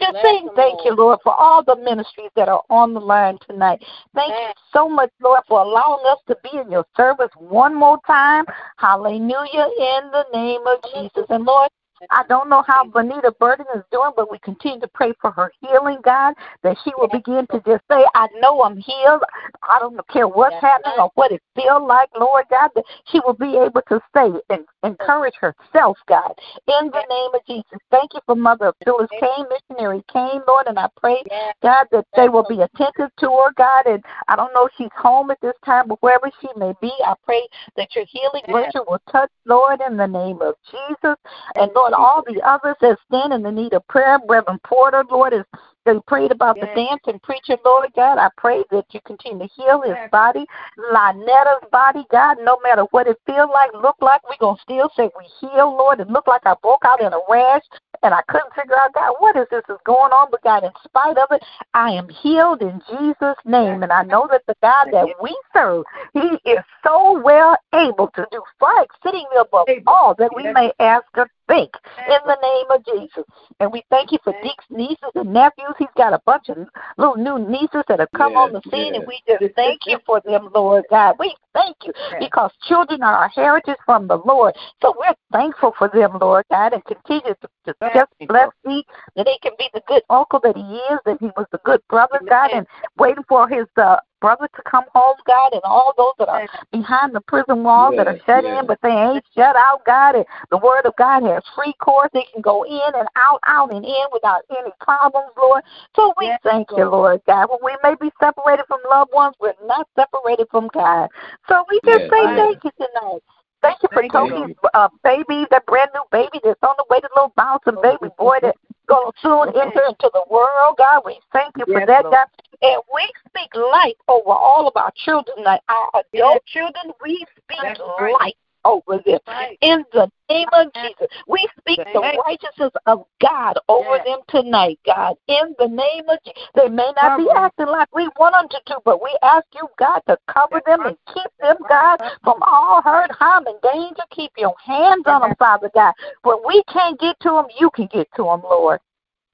Just 0.00 0.16
saying 0.22 0.48
thank 0.56 0.84
you, 0.84 0.94
Lord, 0.94 1.20
for 1.22 1.32
all 1.32 1.62
the 1.62 1.76
ministries 1.76 2.30
that 2.36 2.48
are 2.48 2.62
on 2.68 2.92
the 2.92 3.00
line 3.00 3.38
tonight. 3.48 3.82
Thank 4.14 4.30
you 4.30 4.52
so 4.72 4.88
much, 4.88 5.10
Lord, 5.22 5.40
for 5.48 5.60
allowing 5.60 6.04
us 6.06 6.18
to 6.26 6.36
be 6.42 6.58
in 6.58 6.70
your 6.70 6.84
service 6.96 7.30
one 7.36 7.74
more 7.74 7.98
time. 8.06 8.44
Hallelujah, 8.76 9.68
in 9.78 10.10
the 10.10 10.24
name 10.34 10.60
of 10.66 10.82
Jesus. 10.92 11.24
And 11.30 11.44
Lord, 11.44 11.70
I 12.10 12.24
don't 12.28 12.48
know 12.48 12.62
how 12.66 12.84
Bonita 12.84 13.32
Burden 13.38 13.66
is 13.74 13.82
doing, 13.90 14.10
but 14.16 14.30
we 14.30 14.38
continue 14.38 14.80
to 14.80 14.88
pray 14.88 15.12
for 15.20 15.30
her 15.32 15.52
healing, 15.60 15.98
God, 16.04 16.34
that 16.62 16.76
she 16.84 16.92
will 16.96 17.08
begin 17.08 17.46
to 17.48 17.62
just 17.66 17.82
say, 17.90 18.04
I 18.14 18.28
know 18.40 18.62
I'm 18.62 18.76
healed. 18.76 19.22
I 19.62 19.78
don't 19.78 19.96
care 20.08 20.28
what's 20.28 20.56
happening 20.60 20.94
or 20.98 21.10
what 21.14 21.32
it 21.32 21.42
feels 21.54 21.82
like, 21.86 22.08
Lord 22.18 22.44
God, 22.50 22.70
that 22.74 22.84
she 23.10 23.20
will 23.24 23.34
be 23.34 23.56
able 23.56 23.82
to 23.88 24.00
say 24.14 24.30
and 24.50 24.64
encourage 24.82 25.34
herself, 25.40 25.96
God, 26.08 26.32
in 26.66 26.90
the 26.90 27.04
name 27.08 27.30
of 27.34 27.40
Jesus. 27.46 27.78
Thank 27.90 28.14
you 28.14 28.20
for 28.26 28.34
Mother 28.34 28.72
Phyllis 28.84 29.10
Kane, 29.18 29.46
Missionary 29.48 30.02
Kane, 30.12 30.40
Lord, 30.46 30.66
and 30.66 30.78
I 30.78 30.88
pray, 30.96 31.22
God, 31.62 31.86
that 31.92 32.06
they 32.16 32.28
will 32.28 32.46
be 32.48 32.60
attentive 32.60 33.10
to 33.18 33.26
her, 33.26 33.52
God, 33.56 33.86
and 33.86 34.02
I 34.28 34.36
don't 34.36 34.52
know 34.54 34.66
if 34.66 34.72
she's 34.76 34.88
home 34.96 35.30
at 35.30 35.40
this 35.40 35.54
time, 35.64 35.88
but 35.88 36.02
wherever 36.02 36.30
she 36.40 36.48
may 36.56 36.72
be, 36.80 36.92
I 37.04 37.14
pray 37.24 37.46
that 37.76 37.94
your 37.94 38.04
healing 38.08 38.42
virtue 38.48 38.84
will 38.86 39.00
touch, 39.10 39.30
Lord, 39.46 39.80
in 39.86 39.96
the 39.96 40.06
name 40.06 40.40
of 40.42 40.54
Jesus. 40.70 41.16
And 41.56 41.70
Lord, 41.74 41.91
Lord, 41.92 42.02
all 42.02 42.22
the 42.26 42.40
others 42.46 42.76
that 42.80 42.98
stand 43.06 43.32
in 43.32 43.42
the 43.42 43.52
need 43.52 43.72
of 43.72 43.86
prayer, 43.88 44.18
Reverend 44.28 44.62
Porter, 44.62 45.04
Lord, 45.10 45.32
is 45.32 45.44
they 45.84 45.98
prayed 46.06 46.30
about 46.30 46.56
yes. 46.56 46.68
the 46.68 46.86
dancing 46.86 47.20
preacher, 47.20 47.56
Lord 47.64 47.90
God. 47.96 48.18
I 48.18 48.28
pray 48.36 48.62
that 48.70 48.84
you 48.90 49.00
continue 49.04 49.46
to 49.46 49.52
heal 49.54 49.82
his 49.82 49.96
body, 50.12 50.46
Lynetta's 50.78 51.68
body, 51.72 52.04
God. 52.10 52.36
No 52.42 52.58
matter 52.62 52.82
what 52.92 53.08
it 53.08 53.18
feels 53.26 53.50
like, 53.52 53.72
look 53.74 53.96
like, 54.00 54.22
we're 54.28 54.36
going 54.38 54.56
to 54.56 54.62
still 54.62 54.90
say 54.96 55.10
we 55.18 55.26
heal, 55.40 55.76
Lord. 55.76 55.98
It 56.00 56.08
looked 56.08 56.28
like 56.28 56.42
I 56.46 56.54
broke 56.62 56.84
out 56.84 57.00
in 57.00 57.12
a 57.12 57.20
rash 57.28 57.62
and 58.02 58.14
I 58.14 58.22
couldn't 58.28 58.54
figure 58.54 58.76
out, 58.76 58.92
God, 58.94 59.14
what 59.18 59.36
is 59.36 59.46
this 59.50 59.64
is 59.68 59.78
going 59.84 60.12
on? 60.12 60.28
But 60.30 60.42
God, 60.42 60.64
in 60.64 60.70
spite 60.84 61.18
of 61.18 61.28
it, 61.30 61.42
I 61.74 61.90
am 61.90 62.08
healed 62.08 62.62
in 62.62 62.80
Jesus' 62.88 63.38
name. 63.44 63.82
And 63.82 63.92
I 63.92 64.02
know 64.02 64.28
that 64.30 64.42
the 64.46 64.54
God 64.62 64.88
that 64.92 65.06
we 65.20 65.36
serve, 65.52 65.84
he 66.12 66.38
is 66.50 66.58
so 66.84 67.20
well 67.20 67.56
able 67.74 68.08
to 68.14 68.26
do 68.30 68.42
far 68.58 68.84
exceedingly 68.84 69.36
above 69.40 69.66
all 69.86 70.14
that 70.18 70.30
we 70.34 70.52
may 70.52 70.72
ask 70.78 71.06
or 71.16 71.28
think 71.52 71.70
in 72.08 72.20
the 72.26 72.36
name 72.40 72.66
of 72.70 72.84
Jesus. 72.84 73.24
And 73.60 73.72
we 73.72 73.82
thank 73.90 74.12
you 74.12 74.18
for 74.24 74.32
Deke's 74.42 74.64
nieces 74.70 75.12
and 75.14 75.32
nephews. 75.32 75.74
He's 75.78 75.88
got 75.96 76.12
a 76.12 76.20
bunch 76.24 76.48
of 76.48 76.56
little 76.96 77.16
new 77.16 77.38
nieces 77.38 77.84
that 77.88 78.00
have 78.00 78.10
come 78.16 78.32
yes, 78.32 78.38
on 78.38 78.52
the 78.52 78.62
scene, 78.70 78.94
yes. 78.94 78.96
and 78.96 79.06
we 79.06 79.20
just 79.28 79.54
thank 79.54 79.80
you 79.86 79.98
for 80.06 80.20
them, 80.24 80.48
Lord 80.54 80.84
God. 80.90 81.16
We 81.18 81.34
thank 81.52 81.76
you 81.84 81.92
because 82.18 82.50
children 82.68 83.02
are 83.02 83.16
our 83.16 83.28
heritage 83.28 83.76
from 83.84 84.08
the 84.08 84.16
Lord. 84.16 84.54
So 84.80 84.94
we're 84.98 85.14
thankful 85.32 85.74
for 85.76 85.88
them, 85.88 86.18
Lord 86.20 86.44
God, 86.50 86.72
and 86.72 86.84
continue 86.84 87.34
to, 87.40 87.48
to 87.66 87.74
just 87.94 88.28
bless 88.28 88.48
me 88.64 88.84
that 89.16 89.28
he 89.28 89.38
can 89.42 89.52
be 89.58 89.68
the 89.74 89.82
good 89.86 90.02
uncle 90.08 90.40
that 90.42 90.56
he 90.56 90.62
is, 90.62 91.00
that 91.04 91.18
he 91.20 91.26
was 91.36 91.46
the 91.52 91.60
good 91.64 91.80
brother, 91.88 92.20
God, 92.28 92.50
and 92.52 92.66
waiting 92.96 93.24
for 93.28 93.48
his 93.48 93.66
uh, 93.76 93.96
brother 94.22 94.48
to 94.54 94.62
come 94.62 94.84
home, 94.94 95.16
God, 95.26 95.52
and 95.52 95.60
all 95.64 95.92
those 95.98 96.14
that 96.18 96.30
are 96.30 96.46
behind 96.70 97.12
the 97.12 97.20
prison 97.20 97.64
walls 97.64 97.94
that 97.98 98.06
are 98.06 98.16
shut 98.24 98.44
in, 98.44 98.66
but 98.66 98.78
they 98.80 98.88
ain't 98.88 99.24
shut 99.34 99.56
out, 99.56 99.84
God. 99.84 100.14
And 100.14 100.24
the 100.50 100.58
word 100.58 100.86
of 100.86 100.94
God 100.96 101.24
has 101.24 101.42
free 101.54 101.74
course. 101.82 102.08
They 102.14 102.24
can 102.32 102.40
go 102.40 102.62
in 102.62 102.94
and 102.94 103.08
out, 103.16 103.40
out 103.46 103.74
and 103.74 103.84
in 103.84 104.06
without 104.12 104.42
any 104.50 104.70
problems, 104.80 105.34
Lord. 105.36 105.62
So 105.96 106.14
we 106.16 106.26
yes, 106.26 106.40
thank 106.44 106.70
Lord. 106.70 106.78
you, 106.78 106.88
Lord 106.88 107.20
God. 107.26 107.48
When 107.50 107.58
we 107.64 107.76
may 107.82 107.96
be 108.00 108.10
separated 108.20 108.64
from 108.68 108.80
loved 108.88 109.10
ones, 109.12 109.34
we're 109.40 109.58
not 109.66 109.88
separated 109.98 110.46
from 110.50 110.70
God. 110.72 111.10
So 111.48 111.64
we 111.68 111.80
just 111.84 112.06
yes, 112.06 112.10
say 112.10 112.24
thank 112.36 112.64
you 112.64 112.70
tonight. 112.78 113.22
Thank 113.60 113.78
you 113.82 113.88
for 113.92 114.02
Toki's 114.08 114.56
uh, 114.74 114.88
baby, 115.04 115.46
that 115.50 115.66
brand 115.66 115.90
new 115.94 116.02
baby 116.10 116.40
that's 116.42 116.58
on 116.62 116.74
the 116.78 116.84
way, 116.90 116.98
the 117.00 117.08
little 117.14 117.32
bouncing 117.36 117.80
baby 117.80 118.12
boy 118.18 118.38
that's 118.42 118.58
going 118.92 119.12
to 119.12 119.18
soon 119.20 119.48
enter 119.60 119.82
into 119.88 120.10
the 120.12 120.24
world. 120.30 120.76
God, 120.78 121.02
we 121.04 121.18
thank 121.32 121.56
you 121.56 121.64
for 121.64 121.86
that, 121.86 122.02
God. 122.04 122.26
And 122.62 122.82
we 122.94 123.08
speak 123.26 123.50
life 123.54 123.96
over 124.08 124.30
all 124.30 124.68
of 124.68 124.76
our 124.76 124.92
children, 124.94 125.44
like 125.44 125.62
our 125.68 126.02
adult 126.14 126.44
children. 126.46 126.92
We 127.02 127.24
speak 127.38 127.78
life 127.98 128.34
over 128.64 128.98
them. 129.04 129.18
Right. 129.26 129.58
In 129.60 129.84
the 129.92 130.10
name 130.28 130.48
of 130.52 130.72
Jesus, 130.74 131.06
we 131.26 131.48
speak 131.58 131.78
the 131.92 132.22
righteousness 132.26 132.72
of 132.86 133.04
God 133.20 133.58
over 133.68 133.96
Yes. 133.96 134.06
them 134.06 134.20
tonight, 134.28 134.78
God. 134.84 135.16
In 135.28 135.54
the 135.58 135.68
name 135.68 136.08
of 136.08 136.18
Jesus, 136.24 136.48
they 136.54 136.68
may 136.68 136.92
not 136.96 137.18
be 137.18 137.28
acting 137.30 137.66
like 137.66 137.88
we 137.94 138.08
want 138.18 138.34
them 138.34 138.48
to 138.48 138.60
do, 138.66 138.78
but 138.84 139.02
we 139.02 139.16
ask 139.22 139.46
you, 139.54 139.68
God, 139.78 140.00
to 140.08 140.18
cover 140.26 140.60
them 140.66 140.86
and 140.86 140.96
keep 141.12 141.30
them, 141.40 141.56
God, 141.68 142.00
from 142.22 142.42
all 142.42 142.82
hurt, 142.82 143.10
harm, 143.12 143.46
and 143.46 143.60
danger. 143.62 144.02
Keep 144.10 144.32
your 144.38 144.54
hands 144.64 145.04
on 145.06 145.22
them, 145.22 145.34
Father 145.38 145.70
God. 145.74 145.94
When 146.22 146.38
we 146.46 146.62
can't 146.64 146.98
get 146.98 147.18
to 147.20 147.30
them, 147.30 147.46
you 147.58 147.70
can 147.70 147.86
get 147.86 148.08
to 148.16 148.24
them, 148.24 148.42
Lord. 148.42 148.80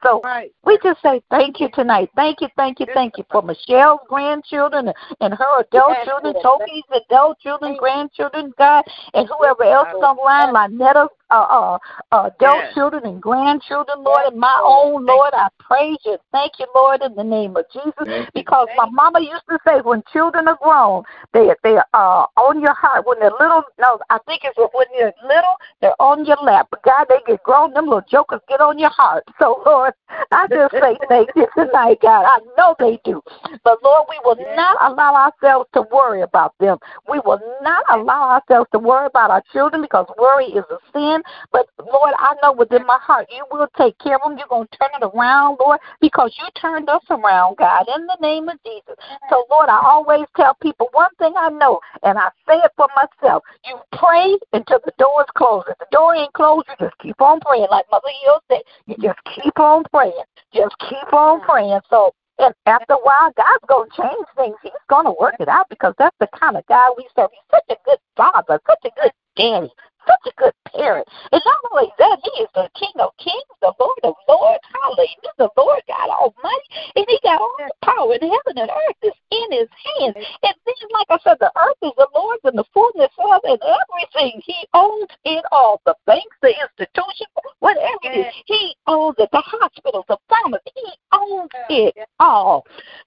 So 0.03 0.21
Right. 0.23 0.53
we 0.65 0.79
just 0.83 1.03
say 1.03 1.21
thank 1.31 1.61
you 1.61 1.69
tonight. 1.71 2.11
Thank 2.15 2.41
you, 2.41 2.49
thank 2.57 2.79
you, 2.81 2.87
thank 2.95 3.19
you 3.19 3.25
for 3.31 3.43
Michelle's 3.43 4.01
grandchildren 4.09 4.93
and 5.21 5.35
her 5.35 5.61
adult 5.61 5.97
Yes, 5.97 6.07
children, 6.07 6.35
Lord. 6.35 6.61
Toby's 6.61 6.85
adult 6.93 7.39
children, 7.41 7.77
grandchildren, 7.77 8.53
God, 8.59 8.85
and 9.15 9.29
whoever 9.29 9.65
else 9.65 9.89
is 9.89 10.03
on 10.03 10.17
the 10.17 10.23
line, 10.23 10.53
Lynetta's 10.55 11.11
uh, 11.31 11.35
uh, 11.35 11.79
uh, 12.13 12.31
adult 12.35 12.63
Yes. 12.65 12.75
children 12.75 13.05
and 13.07 13.21
grandchildren, 13.21 14.03
Lord, 14.03 14.21
Yes, 14.25 14.31
and 14.33 14.41
my 14.41 14.61
Lord. 14.63 14.95
own, 14.95 15.07
Lord. 15.07 15.35
I 15.35 15.49
praise 15.59 15.99
you. 16.05 16.17
Thank 16.33 16.59
you, 16.59 16.67
Lord, 16.75 17.03
in 17.03 17.15
the 17.15 17.25
name 17.25 17.57
of 17.57 17.65
Jesus. 17.73 17.93
Thank 18.05 18.27
you. 18.27 18.31
Because 18.35 18.69
my 18.77 18.89
mama 18.91 19.21
used 19.21 19.45
to 19.51 19.59
say 19.67 19.81
when 19.83 20.03
children 20.13 20.49
are 20.49 20.59
grown, 20.63 21.03
they 21.33 21.51
they 21.63 21.77
are 21.93 22.29
on 22.37 22.61
your 22.61 22.75
heart. 22.75 23.07
When 23.07 23.19
they're 23.21 23.31
little, 23.39 23.63
no, 23.79 23.99
I 24.11 24.19
think 24.27 24.43
it's 24.45 24.57
when 24.57 24.87
they're 24.97 25.13
little, 25.23 25.55
they're 25.81 26.01
on 26.01 26.25
your 26.25 26.39
lap. 26.43 26.69
But 26.71 26.83
God, 26.83 27.07
they 27.09 27.19
get 27.27 27.43
grown, 27.43 27.75
them 27.75 27.87
little 27.87 28.05
jokers 28.11 28.41
get 28.49 28.61
on 28.61 28.79
your 28.79 28.91
heart. 28.91 29.25
So 29.39 29.63
Lord, 29.67 29.88
I 30.31 30.47
just 30.49 30.73
say 30.73 30.97
thank 31.09 31.31
you 31.37 31.47
tonight, 31.57 31.99
God. 32.03 32.25
I 32.25 32.39
know 32.57 32.75
they 32.79 33.01
do. 33.05 33.23
But 33.65 33.83
Lord, 33.83 34.07
we 34.09 34.19
will 34.25 34.37
not 34.55 34.77
allow 34.81 35.15
ourselves 35.15 35.69
to 35.75 35.83
worry 35.93 36.23
about 36.23 36.55
them. 36.59 36.79
We 37.09 37.21
will 37.25 37.41
not 37.63 37.85
allow 37.91 38.31
ourselves 38.31 38.69
to 38.73 38.79
worry 38.79 39.07
about 39.07 39.31
our 39.31 39.43
children 39.53 39.83
because 39.83 40.07
worry 40.19 40.47
is 40.47 40.65
a 40.71 40.79
sin. 40.93 41.23
But 41.53 41.67
Lord, 41.79 42.15
I 42.19 42.35
know 42.43 42.53
within 42.53 42.87
my 42.87 42.99
heart 43.01 43.27
you 43.31 43.45
will 43.51 43.69
take 43.77 43.99
care 43.99 44.17
of 44.17 44.23
them. 44.23 44.39
You're 44.39 44.49
going 44.49 44.69
to 44.71 44.79
turn 44.79 44.91
it 45.01 45.11
around, 45.15 45.59
Lord, 45.61 45.81
because 46.01 46.35
you 46.39 46.47
turned 46.61 46.89
us 46.89 47.03
around, 47.11 47.57
God, 47.57 47.87
in 47.95 48.07
the 48.07 48.17
name 48.21 48.49
of 48.49 48.59
Jesus. 48.65 48.95
So, 49.31 49.45
Lord, 49.51 49.69
I 49.69 49.81
always 49.83 50.27
tell 50.37 50.55
people 50.61 50.89
one 50.93 51.11
thing 51.19 51.35
I 51.37 51.49
know, 51.51 51.81
and 52.03 52.19
I 52.19 52.29
say 52.47 52.57
it 52.57 52.73
for 52.77 52.89
myself. 52.97 53.43
You 53.65 53.77
pray 53.93 54.37
until 54.53 54.81
the 54.85 54.93
door 54.99 55.23
is 55.23 55.31
closed. 55.37 55.69
If 55.69 55.79
the 55.79 55.87
door 55.93 56.15
ain't 56.15 56.33
closed, 56.33 56.67
you 56.69 56.87
just 56.87 56.99
keep 56.99 57.21
on 57.21 57.41
praying. 57.41 57.69
Like 57.71 57.87
Mother 57.91 58.09
Hill 58.25 58.41
said, 58.49 58.63
you 58.87 58.97
just 59.03 59.19
keep 59.35 59.59
on 59.59 59.78
praying. 59.93 60.25
Just 60.55 60.75
keep 60.81 61.13
on 61.13 61.41
praying. 61.41 61.81
So, 61.91 62.13
and 62.39 62.55
after 62.67 62.95
a 62.95 62.97
while, 62.97 63.33
God's 63.37 63.65
going 63.69 63.91
to 63.91 64.03
change 64.03 64.27
things. 64.37 64.57
He's 64.63 64.73
going 64.89 65.07
to 65.07 65.15
work 65.21 65.35
it 65.41 65.49
out 65.49 65.69
because 65.69 65.95
that's 65.99 66.17
the 66.21 66.29
kind 66.39 66.57
of 66.57 66.67
God 66.67 66.95
we 66.97 67.07
serve. 67.17 67.31
He's 67.33 67.51
such 67.51 67.77
a 67.77 67.77
good 67.85 67.99
father, 68.17 68.61
such 68.67 68.85
a 68.85 69.01
good 69.01 69.13
daddy, 69.37 69.71
such 70.09 70.33
a 70.33 70.35
good 70.41 70.57
parent. 70.73 71.07
And 71.33 71.43
not 71.45 71.61
only 71.71 71.93
that, 71.99 72.19
he 72.25 72.43
is 72.43 72.49
the 72.55 72.69
King 72.73 72.97
of 72.99 73.13
kings, 73.21 73.53
the 73.61 73.73
Lord 73.79 74.01
of 74.03 74.15
lords. 74.29 74.65
Hallelujah. 74.73 75.37
The 75.37 75.51
Lord 75.57 75.83
God 75.87 76.09
Almighty. 76.09 76.69
And 76.97 77.05
he 77.09 77.21
got 77.23 77.41
all 77.41 77.55
the 77.59 77.71
power 77.85 78.15
in 78.17 78.25
heaven 78.25 78.57
and 78.57 78.71
earth 78.71 79.01
is 79.03 79.19
in 79.31 79.49
his 79.53 79.69
hands. 79.69 80.17
And 80.17 80.57
then, 80.65 80.89
like 80.97 81.11
I 81.11 81.19
said, 81.23 81.37
the 81.41 81.53
earth 81.53 81.81
is 81.83 81.93
the 81.97 82.09
Lord's 82.15 82.45
and 82.45 82.57
the 82.57 82.65
fullness 82.73 83.13
of 83.19 83.41
and 83.45 83.61
everything. 83.61 84.41
He 84.45 84.57
owns 84.75 85.11
it 85.25 85.45
all. 85.53 85.81
The 85.85 85.95
banks, 86.07 86.37
the 86.43 86.55
institutions, 86.57 87.29
whatever 87.61 87.99
it 88.05 88.27
is. 88.27 88.35
He 88.47 88.75
owns 88.87 89.17
it. 89.19 89.29
The 89.33 89.43
hospitals, 89.45 90.05
the 90.09 90.19
pharmacy. 90.29 90.73
He 90.75 90.93
owns 91.13 91.51
it 91.69 91.95
all. 92.21 92.65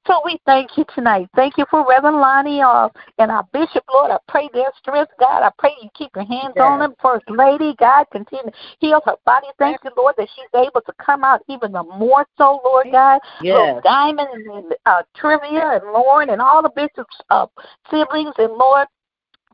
So 0.07 0.21
we 0.25 0.39
thank 0.45 0.77
you 0.77 0.85
tonight. 0.95 1.29
Thank 1.35 1.57
you 1.57 1.65
for 1.69 1.85
Reverend 1.87 2.17
Lonnie 2.17 2.61
uh, 2.61 2.89
and 3.17 3.31
our 3.31 3.47
bishop, 3.53 3.83
Lord. 3.93 4.11
I 4.11 4.17
pray 4.27 4.49
their 4.53 4.71
strength, 4.77 5.11
God. 5.19 5.43
I 5.43 5.51
pray 5.57 5.71
you 5.81 5.89
keep 5.97 6.11
your 6.15 6.25
hands 6.25 6.55
on 6.59 6.79
them. 6.79 6.90
First 7.01 7.29
Lady, 7.29 7.75
God, 7.79 8.05
continue 8.11 8.45
to 8.45 8.51
heal 8.79 9.01
her 9.05 9.15
body. 9.25 9.47
Thank 9.59 9.77
you, 9.83 9.91
Lord, 9.95 10.15
that 10.17 10.27
she's 10.35 10.59
able 10.59 10.81
to 10.81 10.93
come 11.03 11.23
out 11.23 11.41
even 11.47 11.71
the 11.71 11.83
more 11.83 12.25
so, 12.37 12.59
Lord 12.63 12.87
God. 12.91 13.19
Yes. 13.41 13.55
Lord 13.55 13.83
Diamond 13.83 14.29
and 14.33 14.73
uh, 14.85 15.03
Trivia 15.15 15.81
and 15.81 15.91
Lauren 15.93 16.29
and 16.29 16.41
all 16.41 16.61
the 16.61 16.71
bishop's 16.75 17.17
uh, 17.29 17.47
siblings 17.89 18.33
and 18.37 18.53
Lord. 18.53 18.87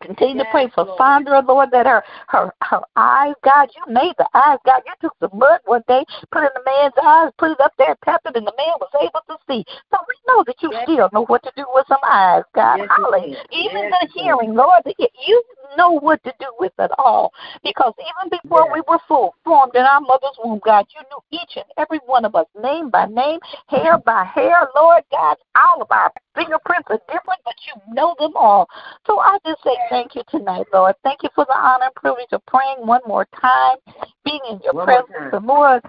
Continue 0.01 0.43
to 0.43 0.49
pray 0.51 0.69
for 0.75 0.85
Sandra, 0.97 1.41
Lord, 1.41 1.69
that 1.71 1.87
her 1.87 2.03
her 2.27 2.53
her 2.61 2.81
eyes, 2.95 3.33
God, 3.43 3.69
you 3.75 3.91
made 3.91 4.13
the 4.17 4.27
eyes, 4.33 4.59
God. 4.63 4.81
You 4.85 4.93
took 5.01 5.13
the 5.19 5.35
mud 5.35 5.59
one 5.65 5.81
day, 5.87 6.05
put 6.31 6.43
it 6.43 6.51
in 6.55 6.61
the 6.63 6.71
man's 6.71 6.93
eyes, 7.03 7.31
put 7.39 7.51
it 7.51 7.59
up 7.59 7.73
there, 7.79 7.97
tapped 8.05 8.27
it, 8.27 8.35
and 8.35 8.45
the 8.45 8.53
man 8.57 8.77
was 8.79 8.91
able 9.01 9.21
to 9.27 9.37
see. 9.49 9.65
So 9.91 9.97
we 10.07 10.13
know 10.27 10.43
that 10.45 10.55
you 10.61 10.71
still 10.83 11.09
know 11.13 11.25
what 11.25 11.41
to 11.43 11.51
do 11.55 11.65
with 11.73 11.87
some 11.87 12.03
eyes, 12.05 12.43
God. 12.53 12.77
Yes, 12.77 12.89
Hallelujah. 12.95 13.41
Even 13.51 13.89
Yes, 13.89 13.93
the 14.01 14.21
hearing, 14.21 14.53
Lord, 14.53 14.83
you 14.85 15.43
know 15.75 15.91
what 15.91 16.23
to 16.23 16.33
do 16.39 16.47
with 16.59 16.73
it 16.79 16.91
all. 16.97 17.33
Because 17.63 17.93
even 17.99 18.29
before 18.29 18.65
Yes. 18.65 18.73
we 18.73 18.81
were 18.87 18.99
full, 19.07 19.35
formed 19.43 19.75
in 19.75 19.83
our 19.83 20.01
mother's 20.01 20.37
womb, 20.43 20.59
God, 20.63 20.85
you 20.93 21.01
knew 21.09 21.39
each 21.39 21.55
and 21.55 21.65
every 21.77 21.99
one 22.05 22.25
of 22.25 22.35
us, 22.35 22.45
name 22.61 22.89
by 22.89 23.05
name, 23.05 23.39
hair 23.67 23.93
mm-hmm. 23.93 24.05
by 24.05 24.23
hair, 24.23 24.69
Lord 24.75 25.03
God. 25.11 25.37
All 25.55 25.81
of 25.81 25.91
our 25.91 26.11
fingerprints 26.35 26.87
are 26.89 27.01
different, 27.11 27.41
but 27.43 27.55
you 27.65 27.93
know 27.93 28.15
them 28.19 28.33
all. 28.35 28.67
So 29.05 29.19
I 29.19 29.37
just 29.45 29.63
say 29.63 29.75
thank 29.89 30.15
you 30.15 30.23
tonight, 30.29 30.67
Lord. 30.73 30.95
Thank 31.03 31.23
you 31.23 31.29
for 31.35 31.45
the 31.45 31.57
honor 31.57 31.85
and 31.85 31.95
privilege 31.95 32.31
of 32.31 32.45
praying 32.45 32.85
one 32.85 33.01
more 33.07 33.27
time, 33.39 33.77
being 34.23 34.39
in 34.49 34.59
your 34.63 34.73
One 34.73 34.87
more 34.87 35.03
presence. 35.03 35.33
And 35.33 35.45
Lord, 35.45 35.81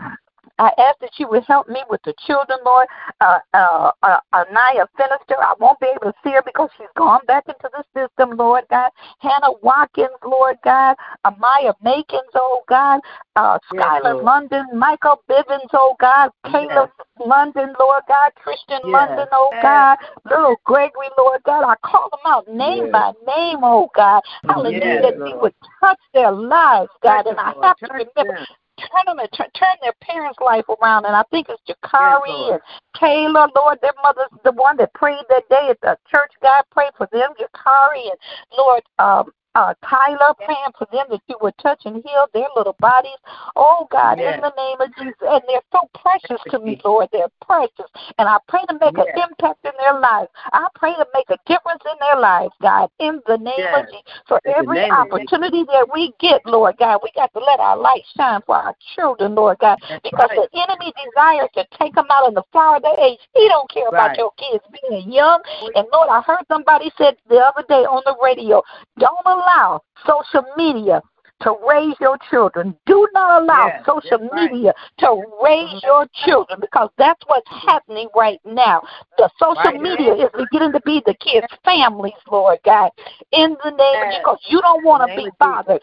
I 0.58 0.72
ask 0.78 0.98
that 1.00 1.12
you 1.18 1.28
would 1.28 1.44
help 1.44 1.68
me 1.68 1.82
with 1.88 2.00
the 2.04 2.14
children, 2.26 2.58
Lord. 2.64 2.86
Uh, 3.20 3.38
uh, 3.54 3.90
uh, 4.02 4.18
Anaya 4.32 4.88
Finister, 4.98 5.36
I 5.38 5.54
won't 5.60 5.78
be 5.80 5.86
able 5.86 6.12
to 6.12 6.18
see 6.24 6.30
her 6.32 6.42
because 6.44 6.68
she's 6.76 6.88
gone 6.96 7.20
back 7.26 7.44
into 7.48 7.70
the 7.72 7.84
system, 7.94 8.36
Lord 8.36 8.64
God. 8.70 8.90
Hannah 9.20 9.52
Watkins, 9.62 10.18
Lord 10.24 10.56
God. 10.64 10.96
Amaya 11.24 11.74
Makins, 11.84 12.34
oh 12.34 12.62
God. 12.68 13.00
Uh, 13.36 13.58
Skylar 13.72 14.14
Lord. 14.14 14.24
London, 14.24 14.66
Michael 14.74 15.22
Bivens, 15.30 15.70
oh 15.72 15.94
God. 16.00 16.30
Caleb 16.44 16.90
London, 17.24 17.72
Lord 17.78 18.02
God. 18.08 18.32
Christian 18.36 18.80
Yes. 18.84 18.92
London, 18.92 19.26
oh 19.32 19.50
Yes. 19.52 19.62
God. 19.62 19.98
Little 20.24 20.56
Gregory, 20.64 21.08
Lord 21.16 21.40
God. 21.44 21.64
I 21.64 21.76
call 21.88 22.10
them 22.10 22.20
out 22.26 22.48
name 22.48 22.84
Yes. 22.84 22.92
by 22.92 23.12
name, 23.26 23.58
oh 23.62 23.88
God. 23.94 24.22
Hallelujah. 24.44 24.80
Yes, 24.80 25.04
that 25.04 25.28
you 25.28 25.38
would 25.40 25.54
touch 25.80 26.00
their 26.14 26.32
lives, 26.32 26.90
God. 27.02 27.22
Touch 27.22 27.26
And 27.28 27.36
them, 27.38 27.44
I 27.46 27.52
Lord. 27.52 27.64
have 27.64 27.76
to 27.78 27.86
remember 27.92 28.34
them. 28.34 28.46
Turn 28.78 29.04
them 29.06 29.18
and 29.18 29.28
turn, 29.32 29.48
turn 29.54 29.76
their 29.82 29.94
parents' 30.00 30.38
life 30.40 30.64
around. 30.68 31.04
And 31.04 31.14
I 31.14 31.22
think 31.30 31.48
it's 31.48 31.62
Jakari 31.68 32.28
Lord. 32.28 32.52
and 32.52 32.62
Kayla, 32.96 33.48
Lord, 33.54 33.78
their 33.82 33.92
mother's 34.02 34.30
the 34.44 34.52
one 34.52 34.76
that 34.78 34.92
prayed 34.94 35.24
that 35.28 35.48
day 35.48 35.68
at 35.70 35.80
the 35.80 35.96
church. 36.10 36.32
God 36.42 36.64
prayed 36.70 36.92
for 36.96 37.08
them, 37.12 37.32
Jakari 37.38 38.02
and 38.10 38.18
Lord, 38.56 38.82
um, 38.98 39.30
uh, 39.54 39.74
Tyler, 39.84 40.34
praying 40.44 40.72
for 40.76 40.86
them 40.92 41.06
that 41.10 41.20
you 41.26 41.36
would 41.40 41.56
touch 41.58 41.82
and 41.84 41.96
heal 42.04 42.26
their 42.32 42.46
little 42.54 42.76
bodies. 42.80 43.18
Oh 43.56 43.86
God, 43.90 44.18
Yes. 44.18 44.36
in 44.36 44.40
the 44.42 44.52
name 44.56 44.80
of 44.80 44.94
Jesus. 44.96 45.16
And 45.22 45.42
they're 45.48 45.62
so 45.72 45.88
precious 45.94 46.40
to 46.50 46.58
me, 46.60 46.80
Lord. 46.84 47.08
They're 47.12 47.32
precious. 47.44 47.90
And 48.18 48.28
I 48.28 48.38
pray 48.46 48.64
to 48.68 48.74
make 48.80 48.96
Yes. 48.96 49.06
an 49.14 49.22
impact 49.30 49.64
in 49.64 49.72
their 49.78 49.98
lives. 49.98 50.30
I 50.52 50.68
pray 50.74 50.94
to 50.94 51.06
make 51.14 51.28
a 51.30 51.38
difference 51.46 51.82
in 51.84 51.96
their 52.00 52.20
lives, 52.20 52.54
God, 52.60 52.90
in 52.98 53.20
the 53.26 53.38
name 53.38 53.54
Yes. 53.58 53.80
of 53.80 53.90
Jesus. 53.90 54.22
For 54.26 54.40
In 54.44 54.52
every 54.52 54.74
name 54.76 54.92
of 54.92 54.98
Jesus. 54.98 55.12
opportunity 55.12 55.64
that 55.64 55.92
we 55.92 56.12
get, 56.20 56.44
Lord 56.46 56.76
God, 56.76 57.00
we 57.02 57.10
got 57.12 57.32
to 57.32 57.40
let 57.40 57.58
our 57.60 57.76
light 57.76 58.04
shine 58.16 58.42
for 58.42 58.56
our 58.56 58.74
children, 58.94 59.34
Lord 59.34 59.58
God, 59.58 59.78
That's 59.88 60.02
because 60.02 60.30
right. 60.30 60.48
the 60.52 60.60
enemy 60.60 60.92
desires 61.04 61.48
to 61.54 61.66
take 61.78 61.94
them 61.94 62.06
out 62.10 62.28
in 62.28 62.34
the 62.34 62.44
flower 62.52 62.76
of 62.76 62.82
their 62.82 62.98
age. 63.00 63.18
He 63.34 63.48
don't 63.48 63.68
care 63.70 63.88
about 63.88 64.16
your 64.16 64.30
kids 64.36 64.62
being 64.82 65.10
young. 65.10 65.42
And 65.74 65.86
Lord, 65.92 66.08
I 66.10 66.20
heard 66.20 66.44
somebody 66.48 66.92
said 66.96 67.16
the 67.28 67.38
other 67.38 67.64
day 67.68 67.84
on 67.84 68.02
the 68.04 68.16
radio, 68.22 68.62
don't 68.98 69.26
allow 69.38 69.80
social 70.06 70.44
media 70.56 71.02
to 71.42 71.56
raise 71.68 71.94
your 72.00 72.18
children. 72.30 72.76
Do 72.86 73.06
not 73.12 73.42
allow 73.42 73.68
Yes, 73.68 73.86
social 73.86 74.18
right. 74.32 74.50
media 74.50 74.74
to 74.98 75.22
raise 75.42 75.82
your 75.84 76.06
children 76.24 76.58
because 76.60 76.90
that's 76.98 77.22
what's 77.26 77.48
happening 77.48 78.08
right 78.14 78.40
now. 78.44 78.82
The 79.18 79.30
social 79.38 79.56
Right. 79.56 79.80
media 79.80 80.14
is 80.14 80.30
beginning 80.36 80.72
to 80.72 80.80
be 80.80 81.02
the 81.06 81.14
kids' 81.14 81.46
families, 81.64 82.18
Lord 82.30 82.58
God, 82.64 82.90
in 83.32 83.56
the 83.62 83.70
name 83.70 84.02
of 84.02 84.10
Yes. 84.10 84.20
because 84.20 84.40
you 84.48 84.60
don't 84.60 84.84
want 84.84 85.08
to 85.08 85.14
be 85.14 85.30
bothered. 85.38 85.82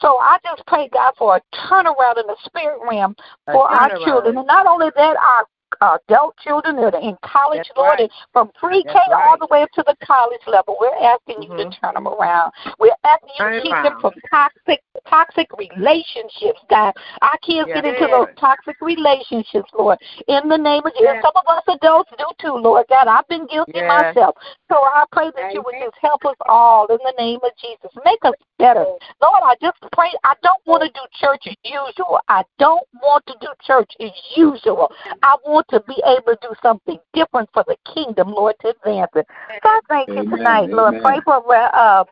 So 0.00 0.18
I 0.18 0.38
just 0.44 0.66
pray, 0.66 0.88
God, 0.88 1.14
for 1.16 1.36
a 1.36 1.42
turnaround 1.56 2.18
in 2.18 2.26
the 2.26 2.36
spirit 2.44 2.80
realm 2.88 3.14
for 3.46 3.68
our 3.68 3.88
children. 4.04 4.38
And 4.38 4.46
not 4.46 4.66
only 4.66 4.90
that, 4.96 5.16
our 5.16 5.46
adult 5.80 6.36
children 6.38 6.76
that 6.76 6.94
are 6.94 7.00
in 7.00 7.16
college, 7.22 7.58
That's 7.58 7.76
Lord, 7.76 7.90
right. 7.98 8.00
and 8.00 8.10
from 8.32 8.50
pre-K 8.58 8.84
That's 8.92 9.08
all 9.08 9.32
right. 9.32 9.40
the 9.40 9.48
way 9.50 9.62
up 9.62 9.70
to 9.72 9.84
the 9.86 9.96
college 10.04 10.40
level. 10.46 10.76
We're 10.80 10.94
asking 10.96 11.42
you 11.42 11.48
to 11.56 11.64
Mhm. 11.64 11.80
turn 11.80 11.94
them 11.94 12.08
around. 12.08 12.52
We're 12.78 12.94
asking 13.04 13.30
you 13.30 13.44
Turn 13.44 13.52
to 13.54 13.60
keep 13.62 13.82
them 13.82 14.00
from 14.00 14.12
toxic 14.30 14.82
toxic 15.06 15.48
relationships, 15.58 16.60
God. 16.70 16.94
Our 17.22 17.36
kids 17.42 17.68
Yes, 17.68 17.82
get 17.82 17.84
into 17.84 18.06
those 18.08 18.28
toxic 18.36 18.76
relationships, 18.80 19.70
Lord. 19.74 19.98
In 20.28 20.48
the 20.48 20.56
name 20.56 20.82
of 20.84 20.92
Jesus. 20.94 21.14
Yes. 21.14 21.22
Some 21.22 21.32
of 21.36 21.46
us 21.48 21.62
adults 21.68 22.10
do 22.16 22.24
too, 22.38 22.54
Lord 22.54 22.86
God. 22.88 23.06
I've 23.06 23.26
been 23.28 23.46
guilty 23.46 23.72
Yes. 23.74 24.14
myself. 24.14 24.36
So 24.70 24.76
I 24.82 25.04
pray 25.12 25.30
that 25.36 25.52
you 25.52 25.62
would 25.62 25.74
just 25.78 25.96
help 26.00 26.24
us 26.24 26.36
all 26.46 26.86
in 26.86 26.98
the 27.04 27.14
name 27.18 27.40
of 27.42 27.50
Jesus. 27.56 27.90
Make 28.04 28.24
us 28.24 28.34
better. 28.58 28.84
Lord, 29.20 29.42
I 29.42 29.54
just 29.60 29.78
pray. 29.92 30.12
I 30.24 30.34
don't 30.42 30.60
want 30.66 30.82
to 30.82 30.88
do 30.88 31.00
church 31.12 31.46
as 31.46 31.56
usual. 31.64 32.18
I 32.28 32.44
don't 32.58 32.86
want 33.02 33.26
to 33.26 33.34
do 33.40 33.48
church 33.62 33.90
as 34.00 34.10
usual. 34.36 34.90
I 35.22 35.36
want 35.44 35.63
to 35.70 35.80
be 35.86 36.02
able 36.06 36.36
to 36.36 36.38
do 36.42 36.54
something 36.62 36.98
different 37.12 37.48
for 37.52 37.64
the 37.66 37.76
kingdom, 37.94 38.32
Lord, 38.32 38.54
to 38.60 38.68
advance 38.70 39.10
it. 39.14 39.26
So 39.62 39.68
I 39.68 39.80
thank 39.88 40.08
you 40.10 40.20
Amen, 40.20 40.30
tonight, 40.36 40.70
Lord. 40.70 40.94
Pray 41.02 41.20
for 41.24 41.42
uh, 41.54 42.04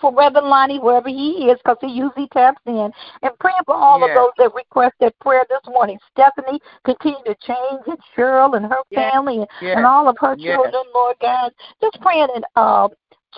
for 0.00 0.12
Reverend 0.12 0.48
Lonnie, 0.48 0.78
wherever 0.78 1.08
he 1.08 1.48
is, 1.50 1.58
because 1.58 1.76
he 1.80 1.88
usually 1.88 2.28
taps 2.28 2.60
in, 2.66 2.90
and 3.22 3.38
praying 3.38 3.60
for 3.66 3.74
all 3.74 4.02
of 4.04 4.10
those 4.14 4.30
that 4.38 4.54
requested 4.54 5.12
prayer 5.20 5.44
this 5.48 5.60
morning. 5.72 5.98
Stephanie, 6.10 6.60
continue 6.84 7.22
to 7.24 7.34
change 7.46 7.82
and 7.86 7.98
Cheryl 8.16 8.56
and 8.56 8.66
her 8.66 8.82
Yes. 8.90 9.12
family 9.12 9.38
and, 9.38 9.48
Yes. 9.60 9.76
and 9.76 9.86
all 9.86 10.08
of 10.08 10.16
her 10.18 10.34
Yes. 10.36 10.56
children, 10.56 10.84
Lord 10.94 11.16
God. 11.20 11.52
Just 11.80 12.00
praying 12.00 12.28
and 12.34 12.44
uh, 12.56 12.88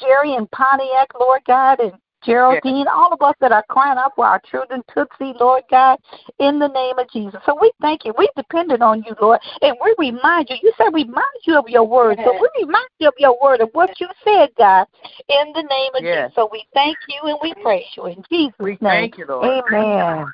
Jerry 0.00 0.34
and 0.34 0.50
Pontiac, 0.50 1.08
Lord 1.18 1.42
God, 1.46 1.80
and 1.80 1.92
Geraldine, 2.26 2.88
all 2.88 3.12
of 3.12 3.22
us 3.22 3.34
that 3.40 3.52
are 3.52 3.64
crying 3.70 3.96
out 3.98 4.12
for 4.16 4.26
our 4.26 4.40
children, 4.50 4.82
Tootsie, 4.92 5.32
Lord 5.38 5.62
God, 5.70 5.98
in 6.40 6.58
the 6.58 6.68
name 6.68 6.98
of 6.98 7.08
Jesus. 7.10 7.40
So 7.46 7.56
we 7.60 7.70
thank 7.80 8.04
you. 8.04 8.12
We 8.18 8.28
depended 8.36 8.82
on 8.82 9.04
you, 9.04 9.14
Lord, 9.20 9.40
and 9.62 9.76
we 9.82 9.94
remind 9.98 10.50
you. 10.50 10.56
You 10.60 10.72
said 10.76 10.92
remind 10.92 11.24
you 11.44 11.56
of 11.58 11.68
your 11.68 11.84
word. 11.84 12.18
So 12.24 12.32
we 12.32 12.64
remind 12.66 12.88
you 12.98 13.08
of 13.08 13.14
your 13.18 13.38
word 13.40 13.60
of 13.60 13.70
what 13.72 13.98
you 14.00 14.08
said, 14.24 14.50
God, 14.58 14.86
in 15.28 15.52
the 15.52 15.62
name 15.62 15.94
of 15.94 16.02
Yes. 16.02 16.30
Jesus. 16.30 16.34
So 16.34 16.48
we 16.50 16.66
thank 16.74 16.98
you 17.08 17.30
and 17.30 17.38
we 17.40 17.54
praise 17.62 17.86
you 17.96 18.06
in 18.06 18.22
Jesus' 18.30 18.54
We 18.58 18.72
name. 18.72 18.80
thank 18.80 19.18
you, 19.18 19.26
Lord. 19.26 19.64
Amen. 19.68 20.26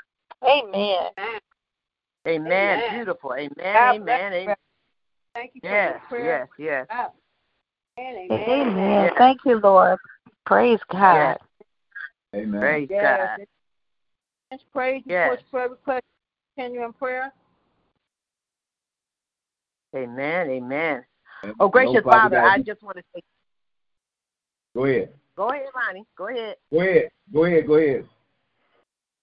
Amen. 0.45 1.11
Amen. 2.26 2.47
Amen. 2.47 2.95
Beautiful. 2.95 3.34
Amen. 3.34 3.51
God 3.59 3.97
Amen. 3.97 4.32
Amen. 4.32 4.57
Thank 5.34 5.55
you 5.55 5.61
for 5.61 5.68
Yes. 5.68 6.01
the 6.03 6.09
prayer. 6.09 6.49
Yes. 6.59 6.86
Yes. 6.90 7.11
Amen. 7.99 8.40
Amen. 8.49 9.05
Yes. 9.05 9.14
Thank 9.18 9.45
you, 9.45 9.59
Lord. 9.61 9.99
Praise 10.47 10.80
God. 10.90 11.14
Yes. 11.14 11.38
Amen. 12.35 12.61
Praise 12.61 12.89
Yes. 12.91 13.39
God. 13.39 13.47
Let's 14.51 14.62
praise 14.64 15.03
you 15.07 15.12
Yes. 15.12 15.43
prayer 15.51 15.68
request. 15.70 16.05
Continue 16.57 16.85
in 16.85 16.93
prayer. 16.93 17.33
Amen. 19.95 20.51
Amen. 20.51 21.05
Oh, 21.61 21.68
gracious 21.68 21.95
nobody 21.95 22.20
Father, 22.20 22.37
gotta 22.37 22.49
I 22.49 22.59
just 22.62 22.83
want 22.83 22.97
to 22.97 23.03
say, 23.14 23.22
Go 24.74 24.87
ahead. 24.87 25.12
go 25.37 25.49
ahead, 25.49 25.68
Ronnie. 25.74 26.07
Go 26.16 26.28
ahead. 26.28 26.57
Go 26.72 26.80
ahead. 26.80 27.11
Go 27.33 27.45
ahead. 27.45 27.66
Go 27.66 27.74
ahead. 27.74 28.09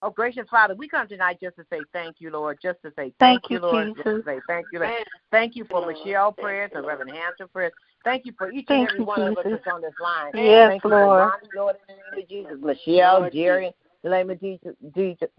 Oh, 0.02 0.10
gracious 0.10 0.48
Father, 0.50 0.76
we 0.76 0.88
come 0.88 1.08
tonight 1.08 1.40
just 1.42 1.58
to 1.58 1.66
say 1.70 1.84
thank 1.92 2.18
you, 2.20 2.32
Lord. 2.32 2.58
Just 2.62 2.82
to 2.84 2.90
say 2.92 3.14
Thank 3.20 3.42
thank, 3.42 3.50
you, 3.50 3.60
Lord. 3.60 3.96
Just 3.96 4.06
to 4.06 4.24
say 4.24 4.40
thank 4.48 4.68
you, 4.72 4.80
Lord. 4.80 4.92
Amen. 4.92 5.04
Thank 5.32 5.56
you 5.56 5.66
for 5.66 5.86
Michelle 5.86 6.32
prayers 6.32 6.72
and 6.74 6.86
Reverend 6.86 7.12
Hampton 7.12 7.48
prayers. 7.50 7.74
Thank 8.04 8.26
you 8.26 8.34
for 8.38 8.52
each 8.52 8.68
and 8.70 8.80
Thank 8.80 8.90
every 8.90 9.00
you, 9.00 9.06
one 9.06 9.22
of 9.22 9.38
us 9.38 9.46
that's 9.50 9.68
on 9.68 9.82
this 9.82 9.94
line. 10.02 10.32
Yes, 10.34 10.70
Thank 10.70 10.86
Lord. 10.86 11.02
for 11.02 11.18
Ronnie, 11.18 11.50
Lord, 11.56 11.76
in 11.90 11.96
the 11.96 12.18
name 12.18 12.24
of 12.24 12.30
Jesus. 12.30 12.58
Michelle, 12.62 13.20
Lord 13.20 13.34
Jerry, 13.34 13.66
in 13.68 13.74
the 14.04 14.10
name 14.10 14.30
of 14.30 14.40
Jesus, 14.40 14.76
Jesus, 14.96 15.30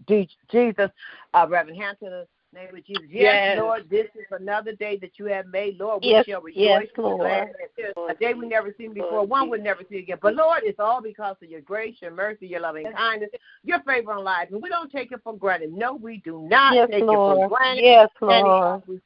Jesus 0.51 0.89
uh, 1.33 1.47
Reverend 1.49 1.81
Hampton, 1.81 2.09
the 2.09 2.27
name 2.53 2.75
of 2.75 2.85
Jesus. 2.85 3.05
Yes, 3.09 3.41
Yes. 3.41 3.57
Lord, 3.57 3.89
this 3.89 4.05
is 4.15 4.25
another 4.29 4.73
day 4.73 4.97
that 4.97 5.13
you 5.17 5.25
have 5.25 5.47
made. 5.47 5.79
Lord, 5.79 6.03
we 6.03 6.09
Yes, 6.11 6.25
shall 6.27 6.41
rejoice. 6.41 6.59
yes, 6.59 6.87
and 6.97 7.03
Lord. 7.03 7.19
glad 7.19 7.47
in 7.49 7.85
it. 7.85 7.97
A 8.07 8.13
day 8.13 8.33
we 8.35 8.47
never 8.47 8.73
seen 8.77 8.93
before, 8.93 9.25
one 9.25 9.49
we'll 9.49 9.61
never 9.61 9.81
see 9.89 9.97
again. 9.97 10.19
But 10.21 10.35
Lord, 10.35 10.61
it's 10.63 10.79
all 10.79 11.01
because 11.01 11.37
of 11.41 11.49
your 11.49 11.61
grace, 11.61 11.95
your 11.99 12.11
mercy, 12.11 12.45
your 12.45 12.59
loving 12.59 12.91
kindness, 12.91 13.31
your 13.63 13.81
favor 13.81 14.11
on 14.11 14.23
life. 14.23 14.49
And 14.51 14.61
we 14.61 14.69
don't 14.69 14.91
take 14.91 15.11
it 15.11 15.21
for 15.23 15.35
granted. 15.35 15.73
No, 15.73 15.95
we 15.95 16.17
do 16.23 16.47
not 16.47 16.75
Yes, 16.75 16.89
take 16.91 17.03
it 17.03 17.07
for 17.07 17.47
granted. 17.47 17.83
Yes, 17.83 18.09
And 18.21 18.45
Lord. 18.45 18.83
we 18.85 18.99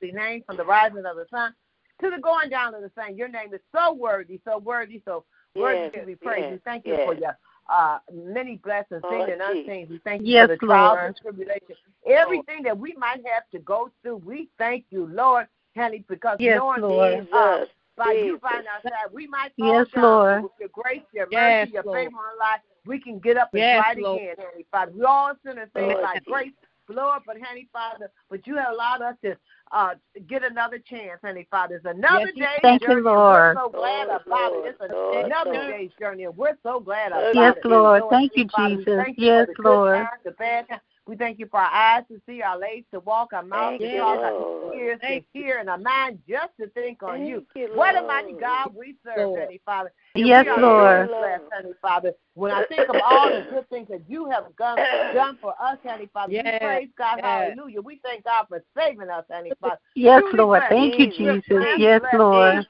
the 0.00 0.12
name 0.12 0.42
from 0.46 0.56
the 0.56 0.64
rising 0.64 1.04
of 1.04 1.16
the 1.16 1.26
sun 1.30 1.54
to 2.00 2.10
the 2.10 2.20
going 2.20 2.50
down 2.50 2.74
of 2.74 2.82
the 2.82 2.90
sun. 2.94 3.16
Your 3.16 3.28
name 3.28 3.52
is 3.54 3.60
so 3.74 3.92
worthy, 3.92 4.40
so 4.44 4.58
worthy, 4.58 5.02
so 5.04 5.24
worthy 5.54 5.80
Yes, 5.82 5.92
to 5.94 6.06
be 6.06 6.16
praised. 6.16 6.42
yes, 6.42 6.52
we 6.52 6.58
thank 6.64 6.86
you 6.86 6.92
yes. 6.94 7.06
for 7.06 7.14
your 7.14 7.36
uh, 7.72 7.98
many 8.12 8.56
blessings, 8.56 9.00
Oh, 9.04 9.10
seen 9.26 9.32
and 9.32 9.40
unseen. 9.42 9.86
We 9.88 9.98
thank 9.98 10.22
you 10.22 10.28
Yes, 10.32 10.44
for 10.44 10.54
the 10.54 10.56
trials 10.58 10.96
Lord. 10.96 11.06
and 11.06 11.16
tribulations. 11.16 11.78
Everything 12.08 12.62
that 12.64 12.76
we 12.76 12.94
might 12.98 13.20
have 13.26 13.44
to 13.52 13.58
go 13.60 13.90
through, 14.02 14.16
we 14.16 14.48
thank 14.58 14.84
you, 14.90 15.06
Lord, 15.06 15.46
honey, 15.76 16.04
because 16.08 16.36
Yes, 16.40 16.56
knowing 16.56 16.82
Lord. 16.82 17.28
uh, 17.32 17.58
Jesus. 17.58 17.74
by 17.96 18.12
you 18.12 18.24
Jesus. 18.24 18.40
find 18.40 18.66
ourselves, 18.66 19.12
we 19.14 19.26
might 19.26 19.52
fall 19.58 19.74
Yes, 19.74 19.86
down, 19.94 20.02
Lord. 20.02 20.42
with 20.44 20.52
your 20.58 20.68
grace, 20.70 21.02
your 21.12 21.28
mercy, 21.30 21.70
your 21.72 21.82
Lord. 21.84 21.98
favor 21.98 22.16
on 22.16 22.38
life, 22.38 22.60
we 22.86 22.98
can 22.98 23.18
get 23.18 23.36
up 23.36 23.50
and 23.52 23.60
Yes, 23.62 23.76
try 23.82 23.94
Lord. 24.02 24.18
again, 24.20 24.36
honey, 24.38 24.66
Father. 24.70 24.92
We 24.96 25.04
all 25.04 25.32
sin 25.44 25.58
and 25.58 25.72
things 25.72 25.86
Lord, 25.92 26.02
like 26.02 26.24
grace, 26.24 26.52
Lord, 26.88 27.22
but 27.26 27.36
honey, 27.40 27.68
Father, 27.72 28.10
but 28.30 28.46
you 28.46 28.56
have 28.56 28.72
allowed 28.72 29.02
us 29.02 29.16
to 29.22 29.36
uh, 29.72 29.94
get 30.26 30.42
another 30.42 30.78
chance, 30.78 31.20
honey, 31.22 31.46
Father. 31.50 31.76
It's 31.76 31.84
another 31.84 32.26
Yes, 32.26 32.32
you- 32.34 32.42
day's 32.42 32.58
Thank 32.62 32.82
you, 32.82 32.88
journey. 32.88 32.96
and 32.98 33.04
Lord. 33.06 33.56
We're 33.56 33.62
so 33.62 33.68
glad 33.70 34.08
Lord, 34.08 34.20
about 34.26 34.52
Lord, 34.52 34.66
it. 34.66 34.76
It's 34.80 34.92
Lord, 34.92 35.26
another 35.26 35.52
Lord. 35.52 35.66
day's 35.68 35.90
journey, 35.98 36.24
and 36.24 36.36
we're 36.36 36.58
so 36.62 36.80
glad 36.80 37.12
Yes, 37.12 37.32
about 37.32 37.34
Yes, 37.34 37.56
it. 37.56 37.68
Lord. 37.68 38.02
Thank 38.10 38.36
you, 38.36 38.44
Jesus. 38.44 38.96
thank 39.04 39.18
you 39.18 39.26
Yes, 39.26 39.46
for 39.54 39.62
the 39.62 39.68
Lord. 39.68 39.98
good 39.98 40.04
times, 40.06 40.22
the 40.24 40.30
bad 40.32 40.68
times. 40.68 40.80
We 41.06 41.16
thank 41.16 41.38
you 41.38 41.46
for 41.50 41.58
our 41.58 41.72
eyes 41.72 42.04
to 42.08 42.20
see, 42.26 42.42
our 42.42 42.58
legs 42.58 42.86
to 42.92 43.00
walk, 43.00 43.32
our 43.32 43.42
mouth 43.42 43.70
Thank 43.70 43.82
to 43.82 43.92
you, 43.92 43.98
talk, 43.98 44.18
our 44.18 44.74
ears 44.74 45.00
to 45.02 45.22
hear, 45.32 45.58
and 45.58 45.68
our 45.68 45.78
mind 45.78 46.20
just 46.28 46.50
to 46.60 46.68
think 46.68 47.02
on 47.02 47.18
Thank 47.18 47.28
you. 47.28 47.46
you, 47.56 47.68
What 47.74 47.96
a 47.96 48.02
mighty 48.02 48.34
God 48.34 48.72
we 48.76 48.94
serve, 49.04 49.16
Lord. 49.28 49.40
Heavenly 49.40 49.60
Father. 49.64 49.92
And 50.14 50.26
Yes, 50.26 50.44
we 50.44 50.50
are 50.50 50.60
Lord. 50.60 51.08
so 51.08 51.18
blessed, 51.18 51.42
Heavenly 51.52 51.76
Father. 51.82 52.12
When 52.34 52.52
I 52.52 52.64
think 52.64 52.88
of 52.88 52.96
all 53.04 53.28
the 53.28 53.46
good 53.50 53.68
things 53.70 53.88
that 53.88 54.02
you 54.08 54.28
have 54.30 54.44
done, 54.56 54.76
done 55.14 55.38
for 55.40 55.54
us, 55.60 55.78
Heavenly 55.82 56.10
Father, 56.12 56.32
we 56.32 56.42
praise 56.42 56.88
God, 56.96 57.16
yes. 57.16 57.24
hallelujah. 57.24 57.80
We 57.80 58.00
thank 58.04 58.24
God 58.24 58.46
for 58.48 58.62
saving 58.76 59.08
us, 59.08 59.24
Heavenly 59.30 59.52
Father. 59.60 59.80
Yes, 59.94 60.22
Lord. 60.32 60.62
Thank 60.68 60.98
you, 60.98 61.06
Jesus. 61.06 61.42
Jesus. 61.48 61.64
Yes, 61.78 62.00
blessed. 62.00 62.18
Lord. 62.18 62.66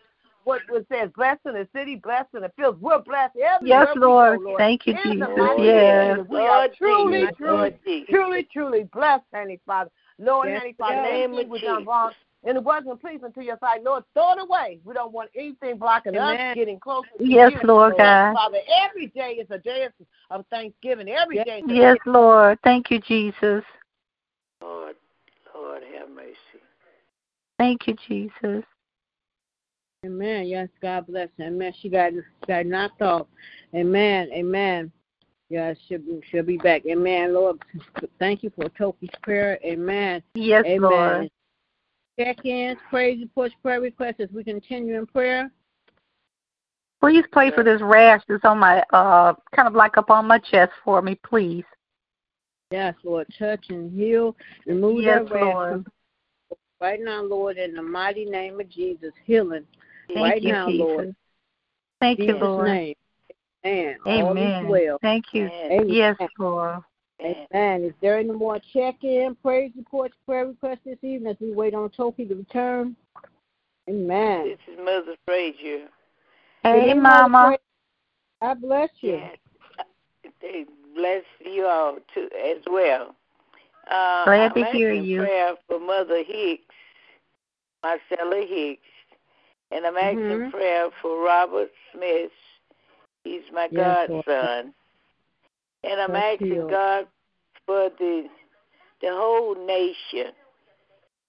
What 0.51 0.63
it 0.69 0.87
says, 0.91 1.11
blessed 1.15 1.41
in 1.47 1.53
the 1.53 1.69
city, 1.73 1.95
blessed 1.95 2.35
in 2.35 2.43
the 2.43 2.51
fields. 2.57 2.77
We're 2.81 2.99
blessed 2.99 3.37
everywhere 3.37 3.87
Yes, 3.87 3.97
Lord. 3.97 4.39
go, 4.39 4.45
Lord. 4.45 4.59
Thank 4.59 4.85
you, 4.85 4.95
In 4.95 5.21
Jesus. 5.21 5.29
Yes. 5.59 6.17
name 6.17 6.27
we 6.29 6.39
are 6.39 6.47
Lord 6.47 6.71
truly, 6.77 7.21
Jesus. 7.21 7.35
truly, 7.37 7.53
Lord 7.53 8.09
truly, 8.11 8.49
truly 8.53 8.85
blessed, 8.93 9.25
Heavenly 9.33 9.61
Father. 9.65 9.91
Lord, 10.19 10.49
Yes, 10.49 10.55
Heavenly 10.57 10.75
Father, 10.77 10.97
in 10.97 11.03
the 11.03 11.09
name 11.09 11.31
anything 11.35 11.45
of 11.47 11.51
we've 11.53 11.63
done 11.63 11.85
wrong 11.85 12.13
and 12.43 12.57
it 12.57 12.65
wasn't 12.65 13.01
pleasing 13.01 13.33
to 13.33 13.45
your 13.45 13.59
sight, 13.61 13.85
Lord, 13.85 14.03
throw 14.13 14.33
it 14.33 14.41
away. 14.41 14.81
We 14.85 14.93
don't 14.93 15.13
want 15.13 15.31
anything 15.37 15.79
blocking 15.79 16.17
us 16.17 16.33
Amen. 16.33 16.57
getting 16.57 16.81
closer 16.81 17.07
to 17.17 17.25
Yes, 17.25 17.53
you. 17.53 17.61
Lord 17.63 17.95
God. 17.97 18.35
Father, 18.35 18.59
every 18.83 19.07
day 19.09 19.35
is 19.35 19.47
a 19.51 19.59
day 19.59 19.85
of- 19.85 19.93
of 20.31 20.47
thanksgiving. 20.49 21.09
Every 21.09 21.37
Yes. 21.37 21.47
day 21.47 21.59
is 21.61 21.71
a 21.71 21.75
Yes, 21.75 21.99
Lord. 22.07 22.59
Thank 22.63 22.91
you, 22.91 22.99
Jesus. 22.99 23.65
Lord, 24.63 24.97
Lord, 25.55 25.85
have 25.85 26.11
mercy. 26.11 26.61
Thank 27.57 27.87
you, 27.87 27.95
Jesus. 27.95 28.65
Amen. 30.07 30.47
Yes, 30.47 30.69
God 30.81 31.07
bless 31.07 31.29
her. 31.37 31.45
Amen. 31.45 31.75
She 31.81 31.91
got 31.91 32.13
got 32.49 32.65
knocked 32.65 33.03
off. 33.03 33.27
Amen. 33.75 34.31
Amen. 34.33 34.91
Yeah, 35.51 35.75
she'll 35.87 35.99
be 35.99 36.23
she'll 36.31 36.43
be 36.43 36.57
back. 36.57 36.87
Amen. 36.87 37.35
Lord, 37.35 37.59
thank 38.19 38.43
you 38.43 38.51
for 38.57 38.71
Toki's 38.71 39.11
prayer. 39.23 39.59
Amen. 39.63 40.23
Yes, 40.35 40.65
Amen. 40.65 40.81
Lord. 40.81 41.31
Check-ins, 42.19 42.79
praise 42.89 43.21
reports, 43.21 43.55
prayer 43.63 43.81
requests 43.81 44.21
as 44.21 44.31
we 44.33 44.43
continue 44.43 44.99
in 44.99 45.07
prayer. 45.07 45.51
Please 47.01 47.25
pray 47.31 47.51
for 47.51 47.63
this 47.63 47.81
rash 47.83 48.23
that's 48.27 48.45
on 48.45 48.59
my 48.59 48.83
uh 48.95 49.35
kind 49.55 49.69
of 49.69 49.75
like 49.75 49.99
up 49.99 50.09
on 50.09 50.27
my 50.27 50.39
chest 50.39 50.73
for 50.83 51.03
me, 51.03 51.19
please. 51.27 51.65
Yes, 52.71 52.95
Lord, 53.05 53.27
touch 53.39 53.67
and 53.69 53.93
heal. 53.93 54.35
Remove 54.65 55.03
Yes, 55.03 55.25
that 55.29 55.35
rash 55.35 55.43
Lord. 55.43 55.87
right 56.81 57.01
now, 57.03 57.23
Lord, 57.23 57.59
in 57.59 57.75
the 57.75 57.83
mighty 57.83 58.25
name 58.25 58.61
of 58.61 58.69
Jesus. 58.71 59.13
Healing 59.27 59.67
Thank 60.15 60.27
right 60.27 60.43
you, 60.43 60.53
now, 60.53 60.69
Jesus. 60.69 60.87
Lord. 60.87 61.17
Thank 62.01 62.19
In 62.19 62.25
you, 62.27 62.33
Jesus' 62.35 62.43
Lord. 62.43 62.67
name. 62.69 62.95
Amen. 63.67 63.97
Amen. 64.07 64.69
well. 64.69 64.99
Thank 65.03 65.27
you. 65.33 65.47
Amen. 65.47 65.73
Amen. 65.73 65.89
Yes, 65.89 66.17
Lord. 66.39 66.81
Amen. 67.21 67.85
Is 67.85 67.93
there 68.01 68.19
any 68.19 68.33
more 68.33 68.59
check-in, 68.73 69.37
praise 69.43 69.73
reports, 69.77 70.15
prayer 70.25 70.47
requests 70.47 70.81
this 70.87 70.97
evening 71.03 71.31
as 71.31 71.37
we 71.39 71.53
wait 71.53 71.75
on 71.75 71.91
Toki 71.91 72.25
to 72.27 72.35
return? 72.35 72.97
Amen. 73.89 74.47
This 74.47 74.59
is 74.73 74.79
Mother 74.79 75.17
Frazier. 75.27 75.89
Hey, 76.63 76.73
Good 76.73 76.89
evening, 76.89 77.03
Mama. 77.03 77.29
Mother 77.29 77.59
God 78.41 78.61
bless 78.63 78.89
you. 79.01 79.17
Yes. 79.17 79.37
They 80.41 80.65
bless 80.95 81.25
you 81.45 81.67
all 81.67 81.99
too 82.15 82.29
as 82.35 82.63
well. 82.67 83.15
Uh, 83.91 84.25
Glad 84.25 84.53
I'm 84.57 84.65
to 84.65 84.71
hear 84.73 84.93
asking 84.93 85.05
you. 85.05 85.19
prayer 85.21 85.55
for 85.69 85.79
Mother 85.79 86.23
Hicks, 86.27 86.63
Marcella 87.83 88.47
Hicks, 88.47 88.81
and 89.71 89.87
I'm 89.87 89.97
asking 89.97 90.21
Mhm. 90.21 90.51
prayer 90.51 90.91
for 91.03 91.19
Robert 91.21 91.71
Smith. 91.93 92.33
He's 93.25 93.51
my 93.53 93.69
Yes, 93.71 94.09
Lord. 94.09 94.25
godson, 94.27 94.75
and 95.85 96.01
I'm 96.01 96.17
asking. 96.17 96.67
God 96.69 97.09
for 97.67 97.89
the 97.91 98.29
the 99.01 99.15
whole 99.15 99.55
nation, 99.55 100.35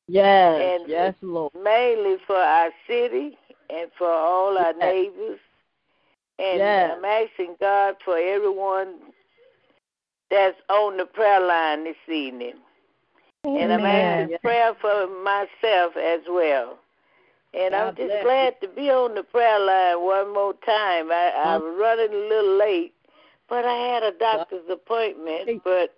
Yes, 0.08 0.82
And- 0.82 0.90
yes, 0.90 1.16
Lord. 1.22 1.54
mainly 1.54 2.18
for 2.18 2.36
our 2.36 2.74
city 2.86 3.38
and 3.70 3.90
for 3.94 4.12
all 4.12 4.58
our 4.58 4.74
Yes. 4.74 4.76
neighbors. 4.78 5.40
And 6.38 6.58
Yes. 6.58 6.98
I'm 6.98 7.06
asking 7.06 7.56
God 7.62 7.96
for 8.04 8.18
everyone 8.18 9.14
that's 10.30 10.60
on 10.68 10.98
the 10.98 11.06
prayer 11.06 11.40
line 11.40 11.86
this 11.86 12.10
evening. 12.10 12.60
Amen. 13.46 13.62
And 13.62 13.74
I'm 13.74 13.86
asking 13.86 14.38
prayer 14.40 14.74
for 14.76 15.08
myself 15.08 15.96
as 15.96 16.22
well. 16.28 16.78
And 17.54 17.76
I'm 17.76 17.96
just 17.96 18.08
bless 18.10 18.24
glad 18.24 18.62
to 18.62 18.68
be 18.70 18.90
on 18.90 19.16
the 19.16 19.24
prayer 19.24 19.60
line 19.60 20.06
one 20.06 20.34
more 20.34 20.54
time. 20.66 21.12
I, 21.12 21.34
I'm 21.36 21.78
running 21.78 22.14
a 22.14 22.28
little 22.30 22.58
late, 22.58 22.94
but 23.50 23.66
I 23.66 23.74
had 23.74 24.04
a 24.04 24.12
doctor's 24.18 24.70
appointment. 24.70 25.62
But 25.64 25.94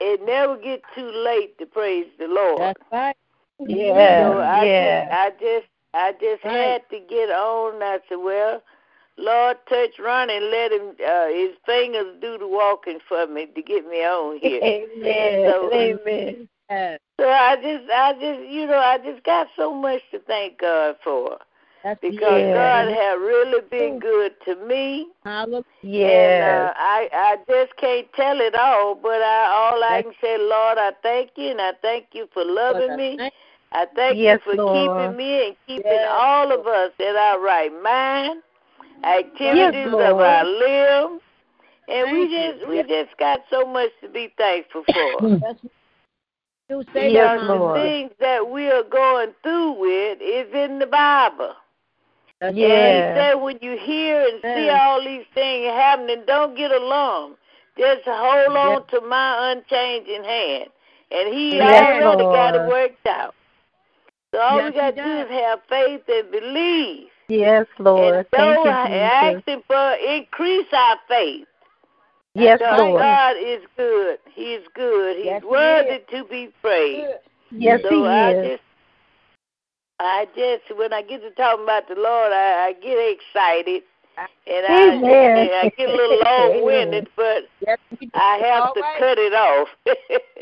it 0.00 0.20
never 0.24 0.56
get 0.58 0.82
too 0.94 1.10
late 1.10 1.58
to 1.58 1.66
praise 1.66 2.06
the 2.18 2.26
Lord. 2.26 2.60
That's 2.60 2.82
right. 2.92 3.16
Yeah, 3.60 4.18
So 4.30 4.40
I 4.40 4.64
yeah. 4.64 5.04
just, 5.04 5.12
I 5.12 5.30
just, 5.40 5.66
I 5.94 6.12
just 6.12 6.44
Right. 6.44 6.54
had 6.54 6.90
to 6.90 7.00
get 7.00 7.30
on. 7.30 7.82
I 7.82 8.00
said, 8.08 8.16
well, 8.16 8.62
Lord, 9.16 9.56
touch 9.68 9.98
Ron 9.98 10.30
and 10.30 10.50
let 10.50 10.72
him 10.72 10.96
uh, 11.06 11.26
his 11.28 11.54
fingers 11.64 12.16
do 12.20 12.38
the 12.38 12.46
walking 12.46 12.98
for 13.08 13.26
me 13.26 13.46
to 13.46 13.62
get 13.62 13.86
me 13.86 14.04
on 14.04 14.38
here. 14.38 14.60
Amen. 14.64 15.44
So- 15.46 15.70
Amen. 15.72 16.98
Yes. 17.18 17.26
So 17.26 17.30
I 17.30 17.56
just, 17.56 17.90
I 17.90 18.12
just, 18.14 18.50
you 18.50 18.66
know, 18.66 18.78
I 18.78 18.98
just 18.98 19.24
got 19.24 19.48
so 19.56 19.74
much 19.74 20.00
to 20.12 20.18
thank 20.20 20.58
God 20.58 20.96
for 21.04 21.38
That's 21.84 22.00
because 22.00 22.42
Yeah. 22.42 22.54
God 22.54 22.88
had 22.88 23.12
really 23.14 23.60
been 23.70 23.98
good 23.98 24.32
to 24.46 24.56
me. 24.66 25.08
Hallelujah. 25.24 25.64
And 25.84 26.42
Yes. 26.42 26.42
uh, 26.42 26.72
I, 26.76 27.08
I 27.12 27.36
just 27.48 27.76
can't 27.76 28.06
tell 28.14 28.40
it 28.40 28.54
all, 28.54 28.94
but 28.94 29.22
I, 29.22 29.46
all 29.46 29.82
I 29.82 30.02
can 30.02 30.12
say, 30.20 30.36
Lord, 30.38 30.78
I 30.78 30.92
thank 31.02 31.30
you, 31.36 31.50
and 31.50 31.60
I 31.60 31.72
thank 31.82 32.06
you 32.12 32.28
for 32.32 32.44
loving 32.44 32.96
me. 32.96 33.18
I 33.72 33.86
thank 33.94 34.18
Yes, 34.18 34.40
you 34.46 34.56
for 34.56 34.62
Lord. 34.62 34.98
keeping 35.00 35.16
me 35.16 35.46
and 35.46 35.56
keeping 35.66 35.92
Yes. 35.92 36.08
all 36.10 36.52
of 36.52 36.66
us 36.66 36.92
in 36.98 37.16
our 37.16 37.40
right 37.40 37.72
mind, 37.82 38.42
activities 39.04 39.86
of 39.92 40.18
our 40.20 40.44
limbs, 40.44 41.22
and 41.88 42.10
we 42.12 42.28
Thank 42.28 42.30
you. 42.30 42.52
just, 42.58 42.68
we 42.68 42.82
just 43.04 43.18
got 43.18 43.40
so 43.50 43.66
much 43.66 43.90
to 44.02 44.08
be 44.08 44.32
thankful 44.38 44.84
for. 44.92 45.40
That's 46.78 46.92
say 46.94 47.12
Yes, 47.12 47.30
that, 47.38 47.48
Lord. 47.48 47.76
the 47.76 47.82
things 47.82 48.12
that 48.20 48.50
we 48.50 48.70
are 48.70 48.84
going 48.84 49.32
through 49.42 49.72
with 49.80 50.18
is 50.20 50.52
in 50.54 50.78
the 50.78 50.86
Bible. 50.86 51.54
That's 52.40 52.56
Yeah. 52.56 53.14
He 53.14 53.20
said 53.20 53.34
when 53.34 53.58
you 53.60 53.76
hear 53.78 54.22
and 54.26 54.42
see 54.42 54.68
all 54.70 55.02
these 55.04 55.26
things 55.34 55.66
happening, 55.72 56.24
don't 56.26 56.56
get 56.56 56.70
alarmed. 56.72 57.36
Just 57.78 58.02
hold 58.06 58.56
on 58.56 58.86
to 58.88 59.00
my 59.06 59.52
unchanging 59.52 60.24
hand. 60.24 60.68
And 61.10 61.34
he 61.34 61.58
Yes, 61.58 61.86
already 62.02 62.24
got 62.24 62.54
it 62.54 62.68
worked 62.68 63.06
out. 63.06 63.34
So 64.34 64.40
all 64.40 64.56
Yes, 64.58 64.72
we 64.72 64.78
got 64.78 64.96
to 64.96 65.02
do 65.02 65.18
is 65.20 65.28
have 65.30 65.60
faith 65.68 66.02
and 66.08 66.30
believe. 66.30 67.08
Yes, 67.28 67.66
Lord. 67.78 68.14
and 68.14 68.26
Thank 68.30 68.56
go 68.56 68.64
you, 68.64 68.72
Jesus. 68.72 69.12
ask 69.12 69.48
him 69.48 69.62
for 69.66 69.92
increase 69.94 70.66
our 70.72 70.96
faith. 71.08 71.46
Yes, 72.34 72.58
Because 72.60 72.78
Lord. 72.80 73.00
God 73.02 73.36
is 73.38 73.62
good. 73.76 74.18
He's 74.34 74.60
good. 74.74 75.16
He's 75.16 75.26
Yes, 75.26 75.42
worthy 75.42 75.94
is. 75.96 76.02
to 76.10 76.24
be 76.24 76.48
praised. 76.62 77.12
Yes, 77.50 77.80
so 77.82 77.90
He 77.90 78.06
I 78.06 78.30
is. 78.32 78.50
just, 78.52 78.62
I 80.00 80.26
just, 80.34 80.78
when 80.78 80.92
I 80.92 81.02
get 81.02 81.20
to 81.20 81.30
talking 81.32 81.64
about 81.64 81.88
the 81.88 81.94
Lord, 81.94 82.32
I, 82.32 82.68
I 82.68 82.72
get 82.72 82.96
excited, 82.96 83.82
and 84.46 84.66
I, 84.66 84.94
Amen. 84.94 85.36
and 85.36 85.50
I 85.54 85.72
get 85.76 85.90
a 85.90 85.92
little 85.92 86.18
long-winded, 86.24 87.08
but 87.16 87.42
Yes. 87.66 87.78
I 88.14 88.36
have 88.38 88.64
All 88.64 88.74
to 88.74 88.80
right. 88.80 88.98
cut 88.98 89.18
it 89.18 89.34
off. 89.34 89.68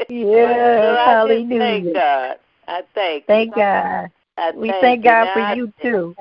Yes, 0.08 0.82
so 0.82 0.96
I 0.96 1.28
just 1.28 1.48
thank. 1.50 1.94
God. 1.94 2.36
I 2.66 2.82
thank. 2.94 3.26
Thank 3.26 3.54
God. 3.54 4.10
I 4.36 4.50
We 4.52 4.68
thank 4.70 4.82
thank. 4.82 5.04
God 5.04 5.24
Now, 5.24 5.32
for 5.34 5.40
I- 5.40 5.54
you 5.54 5.72
too. 5.80 6.16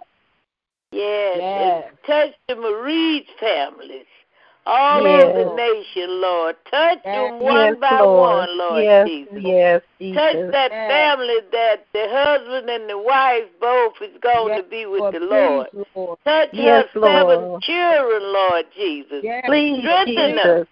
Yes, 0.91 1.37
Yes. 1.39 1.83
and 1.87 1.97
touch 2.05 2.35
the 2.47 2.55
Marie's 2.55 3.25
families, 3.39 4.05
all 4.65 5.03
Yes. 5.03 5.23
over 5.23 5.43
the 5.43 5.55
nation, 5.55 6.21
Lord. 6.21 6.55
Touch 6.69 6.99
Yes. 7.05 7.15
them 7.31 7.39
one 7.39 7.69
yes, 7.69 7.77
by 7.79 7.99
Lord. 7.99 8.19
one, 8.19 8.57
Lord 8.57 8.83
yes, 8.83 9.07
Jesus. 9.07 9.33
yes, 9.41 9.81
Touch 10.13 10.35
that 10.51 10.71
Yes. 10.71 10.89
family 10.91 11.39
that 11.51 11.85
the 11.93 12.07
husband 12.09 12.69
and 12.69 12.89
the 12.89 12.97
wife 12.97 13.45
both 13.59 14.01
is 14.01 14.17
going 14.21 14.49
Yes, 14.49 14.63
to 14.63 14.69
be 14.69 14.85
with 14.85 15.01
Lord, 15.01 15.13
the 15.13 15.19
Lord. 15.19 15.67
please, 15.71 15.85
Lord. 15.95 16.19
Touch 16.25 16.49
Yes, 16.53 16.85
her 16.93 17.01
seven 17.07 17.39
Lord. 17.41 17.61
children, 17.61 18.33
Lord 18.33 18.65
Jesus. 18.75 19.23
Yes. 19.23 19.43
Please, 19.45 19.79
Strengthen 19.79 20.15
them. 20.35 20.35
Jesus. 20.37 20.67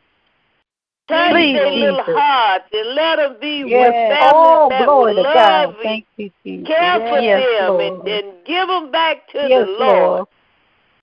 Touch 1.08 1.32
Please, 1.32 1.54
their 1.56 1.72
little 1.72 2.04
Jesus. 2.04 2.16
hearts 2.16 2.66
and 2.74 2.96
let 2.96 3.16
them 3.16 3.38
be 3.40 3.64
with 3.64 3.72
Yes. 3.72 4.12
families 4.12 4.34
Oh, 4.36 4.70
that 4.70 4.86
glory 4.86 5.14
will 5.16 5.24
love 5.24 5.34
God. 5.34 5.64
and 5.70 5.76
Thank 5.84 6.06
you, 6.18 6.32
Jesus. 6.44 6.68
care 6.68 7.00
for 7.00 7.20
yes, 7.22 7.44
them 7.60 7.70
Lord. 7.70 8.08
and, 8.08 8.08
and 8.08 8.46
give 8.46 8.68
them 8.68 8.92
back 8.92 9.28
to 9.30 9.38
yes, 9.38 9.66
the 9.66 9.72
Lord. 9.72 10.00
Lord. 10.00 10.28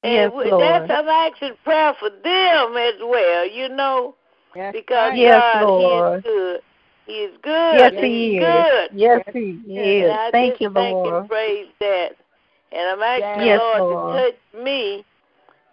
And 0.05 0.12
Yes, 0.12 0.32
Lord. 0.52 0.61
that's 0.61 0.90
I'm 0.90 1.09
asking 1.09 1.55
prayer 1.64 1.94
for 1.98 2.11
them 2.11 2.76
as 2.76 2.94
well, 3.00 3.48
you 3.48 3.70
know, 3.70 4.14
Yes, 4.55 4.72
because 4.74 4.90
right. 4.90 5.18
Yes, 5.18 5.42
God, 5.55 5.66
He 5.66 5.82
Lord. 5.82 6.18
is 6.18 6.22
good. 6.24 6.61
He 7.07 7.12
is 7.12 7.36
good. 7.42 7.78
Yes, 7.78 7.92
He's 7.92 8.02
He 8.02 8.36
is. 8.36 8.38
good. 8.38 8.90
Yes, 8.94 9.22
Yes, 9.26 9.34
He 9.34 9.50
is. 9.74 10.02
And 10.02 10.12
I 10.12 10.30
Thank 10.30 10.52
just 10.52 10.62
you, 10.62 10.68
thank 10.68 10.98
Lord. 10.98 11.14
and 11.14 11.28
praise 11.28 11.66
that. 11.80 12.09
And 12.72 12.90
I'm 12.90 13.02
asking 13.02 13.44
Yes, 13.46 13.61
the 13.61 13.78
Lord, 13.78 13.90
Lord. 13.90 14.16
to 14.16 14.32
touch 14.32 14.64
me 14.64 15.05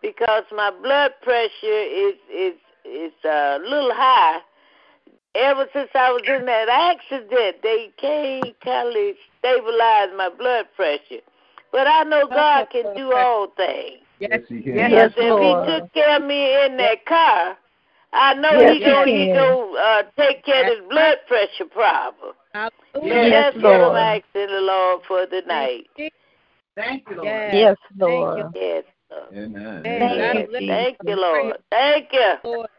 because 0.02 0.44
my 0.56 0.72
blood 0.82 1.12
pressure 1.22 1.50
is 1.64 2.16
is 2.34 2.54
is 2.86 3.12
uh, 3.26 3.60
a 3.60 3.62
little 3.62 3.94
high. 3.94 4.40
Ever 5.36 5.66
since 5.74 5.90
I 5.94 6.12
was 6.12 6.24
in 6.28 6.46
that 6.46 6.70
accident, 6.70 7.58
they 7.64 7.90
can't 7.98 8.60
kind 8.62 8.90
of 8.96 9.16
stabilize 9.40 10.10
my 10.16 10.30
blood 10.38 10.68
pressure. 10.76 11.22
But 11.72 11.88
I 11.88 12.04
know 12.04 12.28
God 12.28 12.68
can 12.72 12.84
do 12.96 13.14
all 13.14 13.48
things. 13.56 14.00
Yes, 14.22 14.42
he 14.48 14.62
can. 14.62 14.76
yes, 14.76 14.92
Yes, 14.92 15.12
if 15.18 15.66
He 15.66 15.72
took 15.74 15.94
care 15.94 16.18
of 16.18 16.24
me 16.24 16.66
in 16.66 16.78
that 16.78 17.06
car, 17.08 17.58
I 18.14 18.34
know 18.36 18.60
Yes, 18.60 18.74
He 18.74 18.80
He 18.80 18.86
gonna 18.86 19.06
He 19.12 19.28
gonna 19.34 19.72
uh, 19.74 20.04
take 20.18 20.46
care 20.46 20.62
of 20.62 20.78
his 20.78 20.90
blood 20.90 21.18
pressure 21.28 21.66
problem. 21.66 22.36
So 22.94 23.00
Hallelujah. 23.02 23.30
Yes, 23.30 23.54
that's 23.54 23.64
what 23.64 23.82
I'm 23.82 23.96
Lord. 23.96 23.98
asking 23.98 24.48
the 24.48 24.62
Lord 24.62 25.02
for 25.08 25.26
tonight. 25.26 25.88
Thank 26.76 27.04
you, 27.10 27.16
Lord. 27.16 27.26
Yes. 27.26 27.54
Yes, 27.54 27.78
Thank 28.00 28.00
you. 28.00 28.06
Lord. 28.06 28.52
Yes, 28.54 28.84
Lord. 29.10 29.34
Amen. 29.34 29.82
Yes, 29.86 30.12
Thank 30.12 30.36
Yes. 30.36 30.36
you, 30.36 30.48
bless 30.48 30.68
Thank 30.68 30.98
you, 31.02 31.16
Jesus. 31.16 31.22
Lord. 31.22 31.58
Thank 31.72 32.08
you. 32.14 32.34
Lord. 32.44 32.70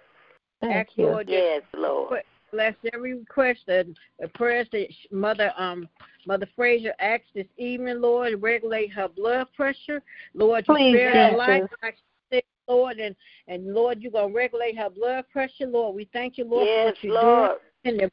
Thank 0.61 0.77
Ask 0.77 0.91
you. 0.97 1.05
Lord, 1.07 1.27
just 1.27 1.33
Yes, 1.39 1.63
Lord. 1.75 2.23
Bless 2.53 2.75
every 2.93 3.15
request 3.15 3.61
and 3.67 3.97
the 4.21 4.29
prayers 4.29 4.69
that 4.73 4.87
Mother 5.11 5.53
um 5.57 5.89
Mother 6.27 6.47
Frazier 6.55 6.95
asked 7.01 7.35
this 7.35 7.47
evening, 7.57 8.01
Lord, 8.01 8.41
regulate 8.41 8.93
her 8.93 9.09
blood 9.09 9.49
pressure. 9.57 10.01
Lord, 10.35 10.65
you 10.69 10.75
Please, 10.75 10.95
spare 10.95 11.11
her 11.11 11.31
Jesus. 11.31 11.39
life, 11.39 11.63
like 11.83 11.97
she 11.97 12.37
said, 12.37 12.43
Lord, 12.69 12.99
and 12.99 13.17
and 13.49 13.75
Lord, 13.75 14.01
you're 14.01 14.13
gonna 14.13 14.33
regulate 14.33 14.79
her 14.79 14.91
blood 14.91 15.25
pressure, 15.33 15.67
Lord. 15.67 15.97
We 15.97 16.09
thank 16.13 16.39
you, 16.39 16.45
Lord, 16.45 16.69
for 16.69 16.85
Yes, 16.85 16.87
what 16.87 17.03
you're 17.03 17.23
Lord. 17.23 17.51
doing. 17.85 18.01
And, 18.01 18.11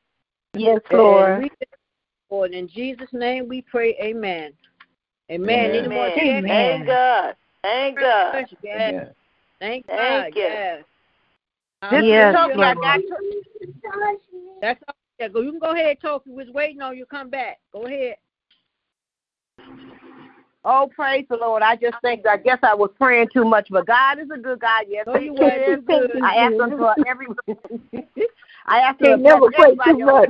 Yes, 0.55 0.79
and 0.89 0.99
Lord. 0.99 1.37
we 1.39 1.51
Lord, 2.31 2.51
in 2.51 2.67
Jesus' 2.67 3.09
name 3.11 3.47
we 3.47 3.61
pray, 3.61 3.95
Amen. 4.01 4.53
Amen. 5.31 5.75
Any 5.75 5.87
more 5.87 6.07
Amen. 6.07 6.15
checks? 6.15 6.47
Thank 6.47 6.87
God. 6.87 7.35
Thank 7.61 7.99
God. 7.99 8.45
Yes. 8.63 9.13
Thank 9.59 9.87
God. 9.87 10.33
Thank 10.35 10.35
Uh-huh. 11.81 11.97
you. 11.97 12.09
Yes. 12.09 12.35
Yes, 12.35 12.57
Hallelujah. 12.57 12.75
Lord. 12.75 13.03
That's 14.61 14.81
all. 14.87 14.95
Yeah, 15.19 15.27
go. 15.27 15.41
You 15.41 15.51
can 15.51 15.59
go 15.59 15.71
ahead, 15.71 15.97
Toki. 16.01 16.29
We 16.29 16.45
was 16.45 16.53
waiting 16.53 16.81
on 16.81 16.97
you. 16.97 17.05
Come 17.05 17.29
back. 17.29 17.59
Go 17.73 17.85
ahead. 17.85 18.15
Oh, 20.65 20.89
praise 20.93 21.25
the 21.29 21.37
Lord. 21.37 21.61
I 21.63 21.75
just 21.77 21.95
think, 22.01 22.27
I 22.27 22.37
guess 22.37 22.59
I 22.63 22.75
was 22.75 22.91
praying 22.97 23.29
too 23.33 23.45
much, 23.45 23.67
but 23.71 23.87
God 23.87 24.19
is 24.19 24.27
a 24.33 24.37
good 24.37 24.59
God. 24.59 24.85
Yes, 24.87 25.05
No, 25.07 25.17
He 25.17 25.25
you 25.25 25.33
wasn't. 25.33 25.61
is. 25.61 25.79
Good. 25.85 26.11
I 26.23 26.35
asked 26.35 26.59
Him 26.59 26.77
for 26.77 26.95
every. 27.07 27.27
I 28.65 28.79
asked 28.79 29.01
Him 29.01 29.17
to 29.17 29.23
never 29.23 29.49
pray 29.51 29.75
too 29.85 29.97
much. 29.99 30.29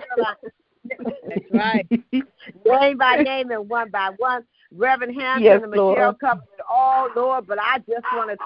That's 1.28 1.46
right. 1.52 1.88
line. 1.92 2.04
name 2.66 2.98
by 2.98 3.16
name 3.18 3.52
and 3.52 3.68
one 3.68 3.90
by 3.90 4.12
one. 4.18 4.44
Reverend 4.72 5.20
Hampton 5.20 5.44
Yes, 5.44 5.62
and 5.62 5.72
Michelle 5.72 5.84
Lord. 5.84 6.20
covered 6.20 6.44
it 6.58 6.66
all, 6.70 7.10
Lord. 7.16 7.48
But 7.48 7.60
I 7.60 7.80
just 7.80 8.06
want 8.14 8.30
to 8.32 8.38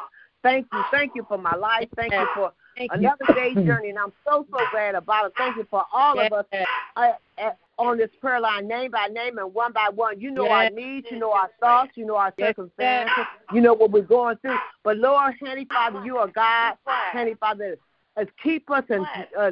thank 0.41 0.65
you. 0.71 0.83
Thank 0.91 1.11
you 1.15 1.25
for 1.27 1.37
my 1.37 1.55
life. 1.55 1.87
Thank 1.95 2.13
you 2.13 2.27
for 2.33 2.53
Thank 2.77 2.91
you. 2.93 2.97
another 2.99 3.25
day's 3.35 3.55
journey. 3.67 3.89
And 3.89 3.99
I'm 3.99 4.13
so, 4.25 4.45
so 4.51 4.57
glad 4.71 4.95
about 4.95 5.27
it. 5.27 5.33
Thank 5.37 5.57
you 5.57 5.67
for 5.69 5.83
all 5.93 6.19
of 6.19 6.31
us 6.33 6.45
Yes. 6.51 6.67
uh, 6.95 7.11
uh, 7.37 7.51
on 7.79 7.97
this 7.97 8.09
prayer 8.21 8.39
line, 8.39 8.67
name 8.67 8.91
by 8.91 9.07
name 9.07 9.37
and 9.37 9.53
one 9.53 9.73
by 9.73 9.89
one. 9.93 10.19
You 10.19 10.31
know 10.31 10.49
our 10.49 10.69
needs, 10.69 11.07
you 11.09 11.17
know 11.19 11.31
our 11.31 11.49
thoughts, 11.59 11.91
you 11.95 12.05
know 12.05 12.15
our 12.15 12.33
Yes. 12.37 12.49
circumstances, 12.49 13.25
you 13.51 13.61
know 13.61 13.73
what 13.73 13.91
we're 13.91 14.01
going 14.01 14.37
through. 14.37 14.57
But 14.83 14.97
Lord, 14.97 15.33
Heavenly 15.39 15.65
Father, 15.65 16.03
you 16.05 16.17
are 16.17 16.27
God. 16.27 16.75
Heavenly 17.11 17.35
Father, 17.35 17.77
uh, 18.15 18.25
keep 18.41 18.69
us 18.69 18.83
and 18.89 19.05
uh, 19.37 19.51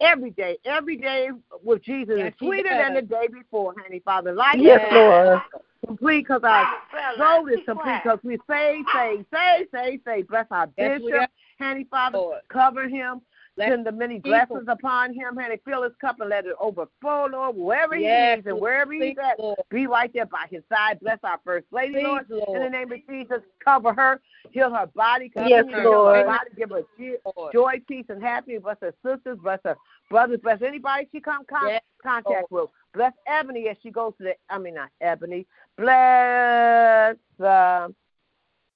every 0.00 0.30
day, 0.30 0.58
every 0.64 0.96
day 0.96 1.28
with 1.62 1.82
Jesus 1.82 2.16
Yes, 2.18 2.28
is 2.28 2.38
sweeter 2.38 2.76
than 2.76 2.94
the 2.94 3.02
day 3.02 3.28
before, 3.30 3.74
Heavenly 3.76 4.00
Father. 4.00 4.32
Life 4.32 4.56
Yes, 4.58 4.80
is 4.86 4.94
Lord. 4.94 5.40
Complete 5.86 6.22
because 6.22 6.42
our 6.44 6.66
Prayer 6.90 7.12
soul 7.16 7.46
is 7.48 7.60
complete 7.64 8.00
because 8.02 8.18
we 8.22 8.38
say, 8.48 8.82
say, 8.94 9.24
say, 9.32 9.66
say, 9.72 10.00
say. 10.04 10.22
Bless 10.22 10.46
our 10.50 10.66
bishop, 10.66 11.02
are. 11.12 11.28
Heavenly 11.58 11.86
Father. 11.90 12.18
Lord. 12.18 12.40
Cover 12.48 12.88
him. 12.88 13.20
Send 13.68 13.86
the 13.86 13.92
many 13.92 14.18
blessings 14.18 14.66
upon 14.68 15.12
him, 15.12 15.38
and 15.38 15.58
fill 15.64 15.82
his 15.82 15.92
cup 16.00 16.20
and 16.20 16.30
let 16.30 16.46
it 16.46 16.54
overflow, 16.60 17.26
Lord, 17.26 17.56
wherever 17.56 17.96
Yes, 17.96 18.36
he 18.36 18.40
is 18.40 18.46
and 18.46 18.60
wherever 18.60 18.92
he's 18.92 19.16
at. 19.22 19.38
Lord. 19.38 19.58
Be 19.70 19.86
right 19.86 20.10
there 20.12 20.26
by 20.26 20.46
his 20.50 20.62
side. 20.68 21.00
Bless 21.00 21.18
our 21.22 21.38
first 21.44 21.66
lady, 21.70 21.94
Please, 21.94 22.04
Lord. 22.04 22.26
Lord. 22.28 22.56
In 22.56 22.62
the 22.62 22.70
name 22.70 22.92
of 22.92 22.98
Jesus, 23.08 23.42
cover 23.62 23.92
her, 23.92 24.20
heal 24.50 24.72
her 24.74 24.86
body, 24.86 25.30
Yes, 25.34 25.64
continue 25.64 25.74
to 25.74 25.80
heal 25.82 25.90
Lord. 25.90 26.16
her 26.16 26.24
body, 26.24 26.50
give 26.56 26.70
her 26.70 26.82
joy, 26.98 27.50
joy, 27.52 27.82
peace, 27.86 28.06
and 28.08 28.22
happiness. 28.22 28.62
Bless 28.62 28.76
her 28.80 28.94
sisters, 29.04 29.38
bless 29.42 29.60
her 29.64 29.76
brothers, 30.08 30.40
bless 30.42 30.62
anybody 30.62 31.06
she 31.12 31.20
come 31.20 31.44
con- 31.44 31.68
Yes, 31.68 31.82
contact 32.02 32.50
with. 32.50 32.70
Bless 32.94 33.12
Ebony 33.26 33.68
as 33.68 33.76
she 33.82 33.90
goes 33.90 34.14
to 34.18 34.24
the, 34.24 34.34
I 34.48 34.58
mean, 34.58 34.74
not 34.74 34.90
Ebony, 35.00 35.46
bless 35.76 37.16
uh, 37.40 37.88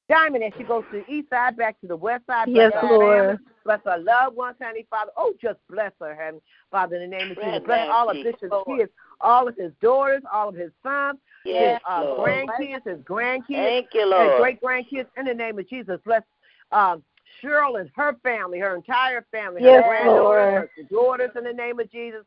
Diamond 0.09 0.45
as 0.45 0.53
she 0.59 0.65
goes 0.65 0.85
to 0.93 0.99
the 0.99 1.13
east 1.13 1.31
side, 1.31 1.57
back 1.57 1.81
to 1.81 1.87
the 1.87 1.97
west 1.97 2.25
side. 2.27 2.49
Yes, 2.49 2.73
Lord. 2.83 3.39
Bless 3.65 3.81
her 3.87 3.99
loved 3.99 4.37
ones, 4.37 4.57
honey, 4.61 4.87
Father. 4.91 5.11
Oh, 5.17 5.33
just 5.41 5.59
bless 5.71 5.93
her, 6.01 6.15
honey, 6.15 6.41
Father, 6.71 6.97
in 6.97 7.11
the 7.11 7.17
name 7.17 7.31
of 7.31 7.39
Jesus. 7.39 7.63
Bless 7.65 7.89
all 7.91 8.11
of 8.11 8.17
Bishop 8.23 8.53
kids, 8.67 8.93
all 9.23 9.49
of 9.49 9.57
his 9.57 9.73
daughters, 9.81 10.23
all 10.31 10.51
of 10.51 10.55
his 10.55 10.71
sons, 10.83 11.19
yes, 11.45 11.81
his 11.81 11.89
uh, 11.89 12.03
grandkids, 12.19 12.85
his 12.85 12.99
grandkids, 12.99 13.49
Thank 13.49 13.89
you, 13.95 14.07
Lord. 14.07 14.33
his 14.33 14.39
great 14.39 14.61
grandkids, 14.61 15.07
in 15.17 15.25
the 15.25 15.33
name 15.33 15.59
of 15.59 15.69
Jesus. 15.69 15.99
Bless 16.05 16.23
um, 16.73 17.03
Cheryl 17.43 17.81
and 17.81 17.91
her 17.97 18.15
family, 18.23 18.59
her 18.59 18.77
entire 18.77 19.25
family, 19.33 19.63
yes, 19.63 19.83
her 19.83 19.89
granddaughters, 19.89 20.69
her 20.77 20.83
daughters, 20.91 21.31
in 21.37 21.45
the 21.45 21.53
name 21.53 21.81
of 21.81 21.91
Jesus. 21.91 22.25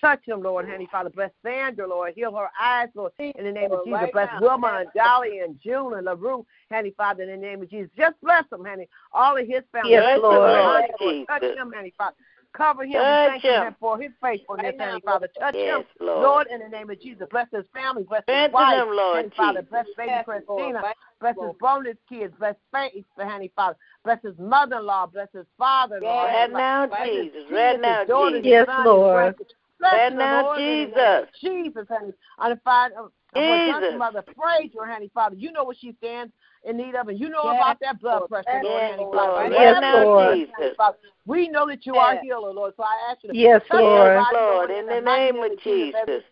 Touch 0.00 0.20
him, 0.26 0.42
Lord, 0.42 0.68
honey, 0.68 0.88
Father. 0.90 1.10
Bless 1.10 1.30
Sandra, 1.42 1.88
Lord. 1.88 2.12
Heal 2.14 2.34
her 2.34 2.50
eyes, 2.60 2.88
Lord. 2.94 3.12
In 3.18 3.32
the 3.44 3.52
name 3.52 3.72
of 3.72 3.84
Jesus. 3.84 3.92
Right 3.92 4.12
bless 4.12 4.28
now. 4.32 4.40
Wilma 4.40 4.78
and 4.80 4.88
Dolly 4.94 5.38
and 5.40 5.58
June 5.62 5.94
and 5.94 6.04
LaRue, 6.04 6.44
honey, 6.70 6.92
Father, 6.96 7.22
in 7.22 7.30
the 7.30 7.36
name 7.36 7.62
of 7.62 7.70
Jesus. 7.70 7.90
Just 7.96 8.14
bless 8.22 8.44
them, 8.50 8.64
honey. 8.64 8.88
All 9.12 9.36
of 9.36 9.46
his 9.46 9.62
family. 9.72 9.92
Yes, 9.92 10.18
Lord. 10.20 10.38
Lord. 10.38 10.84
Lord. 11.00 11.26
Touch 11.26 11.42
him, 11.42 11.72
honey, 11.74 11.94
Father. 11.96 12.16
Cover 12.52 12.84
him. 12.84 13.02
Touch 13.02 13.42
him. 13.42 13.62
him. 13.62 13.76
for 13.78 13.98
his 13.98 14.10
faithfulness, 14.22 14.74
right 14.78 14.88
honey, 14.88 15.00
Father. 15.04 15.28
Touch 15.38 15.54
yes, 15.54 15.78
him, 15.78 16.06
Lord. 16.06 16.22
Lord, 16.22 16.46
in 16.50 16.60
the 16.60 16.68
name 16.68 16.90
of 16.90 17.00
Jesus. 17.00 17.26
Bless 17.30 17.48
his 17.52 17.64
family. 17.74 18.04
Bless 18.04 18.22
his 18.26 18.52
wife, 18.52 18.82
him, 18.82 18.88
Lord, 18.88 19.16
honey, 19.16 19.30
Father. 19.36 19.62
Bless 19.62 19.86
baby 19.96 20.10
yes, 20.10 20.24
Christina. 20.24 20.82
Bless 21.20 21.36
his 21.40 21.52
bonus 21.60 21.96
kids. 22.08 22.34
Bless 22.38 22.54
faith, 22.72 23.04
honey, 23.18 23.50
Father. 23.56 23.76
Bless 24.04 24.22
his 24.22 24.38
mother-in-law. 24.38 25.06
Bless 25.06 25.28
his 25.34 25.46
father. 25.58 26.00
Yes, 26.02 26.50
Lord. 26.50 26.52
Right 26.52 26.52
now, 26.52 27.04
Jesus. 27.04 27.42
Right 27.50 27.80
now, 27.80 28.04
Jesus. 28.04 28.40
Yes, 28.44 28.68
Lord. 28.84 29.34
Bless 29.78 29.94
and 29.94 30.18
now 30.18 30.42
Lord, 30.42 30.58
Jesus. 30.58 31.28
Jesus, 31.40 31.86
honey. 31.88 32.12
On 32.38 32.50
the 32.50 32.60
fire 32.64 32.90
of 32.98 33.12
Jesus. 33.34 33.98
mother, 33.98 34.22
pray 34.22 34.68
to 34.68 34.78
her, 34.78 34.86
honey, 34.90 35.10
Father. 35.12 35.36
You 35.36 35.52
know 35.52 35.64
what 35.64 35.76
she 35.78 35.94
stands 35.98 36.32
in 36.64 36.78
need 36.78 36.94
of, 36.94 37.08
and 37.08 37.18
you 37.18 37.28
know 37.28 37.44
yes, 37.44 37.56
about 37.56 37.80
that 37.80 38.00
blood 38.00 38.18
Lord. 38.20 38.30
pressure, 38.30 38.60
yes, 38.62 38.64
Lord, 38.64 38.90
honey, 38.90 39.02
Lord. 39.02 39.16
Father. 39.16 39.54
Yes, 39.54 39.82
Lord. 40.04 40.36
Jesus. 40.36 40.76
Father. 40.76 40.96
We 41.26 41.48
know 41.48 41.66
that 41.66 41.84
you 41.84 41.94
yes. 41.94 42.02
are 42.02 42.14
a 42.14 42.20
healer, 42.22 42.52
Lord, 42.52 42.74
so 42.76 42.84
I 42.84 43.10
ask 43.10 43.22
you 43.22 43.32
to 43.32 43.36
yes, 43.36 43.62
Lord. 43.70 44.22
Lord, 44.32 44.70
in 44.70 44.86
the 44.86 45.00
name 45.00 45.36
of 45.36 45.58
Jesus. 45.62 46.22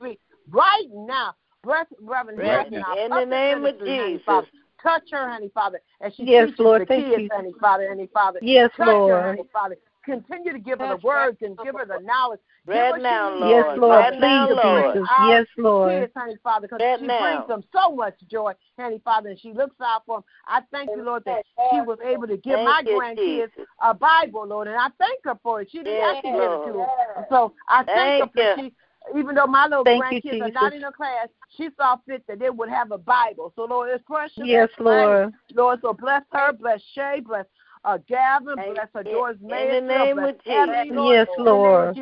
Right 0.50 0.88
now, 0.92 1.34
bless 1.62 1.86
Reverend 2.00 2.38
right. 2.38 2.70
now. 2.70 2.94
In 2.96 3.10
the 3.10 3.24
name 3.24 3.64
of 3.64 3.78
Jesus 3.78 4.44
touch 4.84 5.02
her, 5.10 5.28
honey, 5.28 5.50
Father, 5.52 5.80
as 6.00 6.14
she 6.14 6.24
yes, 6.24 6.48
teaches 6.48 6.60
Lord, 6.60 6.82
the 6.82 6.86
kids, 6.86 7.22
you. 7.22 7.28
honey, 7.32 7.52
Father, 7.60 7.88
honey, 7.88 8.08
Father. 8.12 8.38
Yes, 8.42 8.70
touch 8.76 8.86
Lord. 8.86 9.10
Her, 9.10 9.26
honey, 9.28 9.48
Father, 9.52 9.76
continue 10.04 10.52
to 10.52 10.58
give 10.58 10.80
her 10.80 10.96
the 10.96 11.06
words 11.06 11.38
and 11.42 11.56
give 11.58 11.74
her 11.74 11.86
the 11.86 12.00
knowledge. 12.04 12.40
Right 12.66 13.00
now, 13.00 13.34
Lord. 13.34 13.50
Yes, 13.50 13.78
Lord. 13.78 13.90
Right 13.90 14.20
now, 14.20 14.48
Lord. 14.50 14.98
Yes, 15.26 15.46
Lord. 15.58 16.00
Kids, 16.00 16.12
honey, 16.16 16.36
Father, 16.42 16.66
because 16.68 16.80
right 16.80 16.98
she 16.98 17.06
now. 17.06 17.20
brings 17.20 17.48
them 17.48 17.64
so 17.72 17.94
much 17.94 18.14
joy, 18.30 18.52
honey, 18.78 19.00
Father, 19.04 19.30
and 19.30 19.40
she 19.40 19.52
looks 19.52 19.76
out 19.82 20.02
for 20.06 20.18
them. 20.18 20.24
I 20.46 20.60
thank 20.70 20.90
you, 20.96 21.04
Lord, 21.04 21.24
that 21.26 21.44
she 21.70 21.80
was 21.82 21.98
able 22.04 22.26
to 22.26 22.36
give 22.36 22.54
thank 22.54 22.64
my 22.64 22.82
grandkids 22.84 23.50
Jesus. 23.54 23.66
a 23.82 23.92
Bible, 23.92 24.46
Lord, 24.46 24.68
and 24.68 24.76
I 24.76 24.88
thank 24.98 25.20
her 25.24 25.38
for 25.42 25.60
it. 25.60 25.68
She 25.70 25.78
didn't 25.78 25.94
yes, 25.94 26.14
have 26.14 26.24
to 26.24 26.30
Lord. 26.30 26.42
give 26.42 26.52
it 26.52 26.72
to 26.72 26.78
them. 26.78 27.26
So 27.28 27.52
I 27.68 27.84
thank, 27.84 28.34
thank 28.34 28.36
her 28.36 28.56
for 28.56 28.62
she 28.62 28.72
even 29.16 29.34
though 29.34 29.46
my 29.46 29.66
little 29.66 29.84
Thank 29.84 30.02
grandkids 30.02 30.24
you, 30.24 30.44
are 30.44 30.50
not 30.50 30.72
in 30.72 30.82
her 30.82 30.92
class, 30.92 31.28
she 31.56 31.68
saw 31.76 31.98
fit 32.06 32.24
that 32.26 32.38
they 32.38 32.50
would 32.50 32.68
have 32.68 32.90
a 32.90 32.98
Bible. 32.98 33.52
So 33.54 33.64
Lord, 33.64 33.90
it's 33.90 34.02
precious. 34.04 34.44
Yes, 34.44 34.70
Lord. 34.78 35.32
Lord, 35.52 35.80
so 35.82 35.92
bless 35.92 36.22
her, 36.32 36.52
bless 36.52 36.80
Shay, 36.94 37.20
bless 37.24 37.44
uh, 37.84 37.98
Gavin. 38.08 38.54
Bless 38.54 38.88
her 38.94 39.02
doors. 39.02 39.36
Mayer. 39.40 39.78
In 39.78 39.86
the 39.86 39.94
name 39.94 40.18
of 40.18 40.36
Jesus. 40.44 40.86
Yes, 40.94 41.28
Lord. 41.38 41.94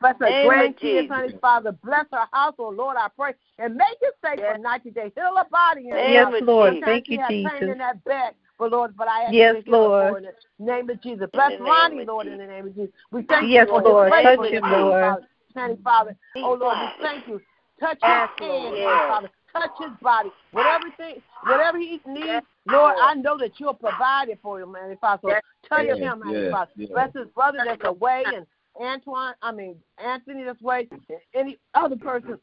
Bless 0.00 0.16
her 0.18 0.26
grandkids, 0.26 1.08
honey, 1.08 1.34
Father. 1.40 1.72
Bless 1.72 2.06
her 2.12 2.26
household, 2.32 2.76
Lord, 2.76 2.96
I 2.98 3.08
pray. 3.16 3.34
And 3.58 3.74
make 3.74 3.98
it 4.00 4.14
safe 4.24 4.38
yes. 4.38 4.54
from 4.54 4.62
night 4.62 4.82
to. 4.84 4.90
Heal 4.90 5.36
her 5.36 5.44
body. 5.50 5.82
Yes, 5.86 6.32
Lord. 6.42 6.76
Thank 6.84 7.08
you, 7.08 7.18
Jesus. 7.28 7.52
In 7.60 7.78
that 7.78 8.02
back. 8.04 8.34
But 8.58 8.72
Lord, 8.72 8.94
but 8.94 9.08
I 9.08 9.22
ask 9.22 9.32
yes, 9.32 9.56
you 9.64 9.72
Lord. 9.72 10.18
in 10.18 10.24
the 10.58 10.72
name 10.72 10.90
of 10.90 11.02
Jesus. 11.02 11.28
Bless 11.32 11.58
Ronnie, 11.58 12.04
Lord, 12.04 12.26
in 12.26 12.36
the 12.36 12.46
name 12.46 12.66
of 12.66 12.74
Jesus. 12.74 12.92
We 13.10 13.22
thank 13.22 13.50
yes, 13.50 13.68
you, 13.70 13.78
Lord. 13.78 14.12
Touch 14.12 14.50
him, 14.50 14.62
Lord. 14.70 15.24
Father. 15.54 15.76
Father. 15.82 16.16
Oh, 16.36 16.52
Lord, 16.60 16.76
we 16.78 17.02
thank 17.02 17.26
you. 17.26 17.40
Touch 17.80 17.98
his 18.02 18.02
hand, 18.02 18.84
Father 18.84 19.30
touch 19.52 19.70
his 19.78 19.90
body. 20.02 20.30
Whatever 20.52 20.84
thing, 20.96 21.22
whatever 21.44 21.78
he 21.78 22.00
needs, 22.06 22.44
Lord, 22.66 22.94
I 23.00 23.14
know 23.14 23.38
that 23.38 23.52
you'll 23.58 23.74
provide 23.74 24.28
it 24.28 24.38
for 24.42 24.60
him, 24.60 24.72
man. 24.72 24.90
If 24.90 25.02
I 25.02 25.18
so 25.22 25.32
tell 25.68 25.84
yeah, 25.84 25.94
him, 25.94 26.22
yeah, 26.26 26.36
if 26.36 26.54
I 26.54 26.66
yeah. 26.76 26.86
bless 26.90 27.14
his 27.14 27.28
brother 27.34 27.58
that's 27.64 27.84
away 27.84 28.24
and 28.26 28.46
Antoine, 28.80 29.34
I 29.42 29.52
mean 29.52 29.76
Anthony 29.98 30.44
that's 30.44 30.60
away, 30.62 30.88
any 31.34 31.58
other 31.74 31.96
person 31.96 32.38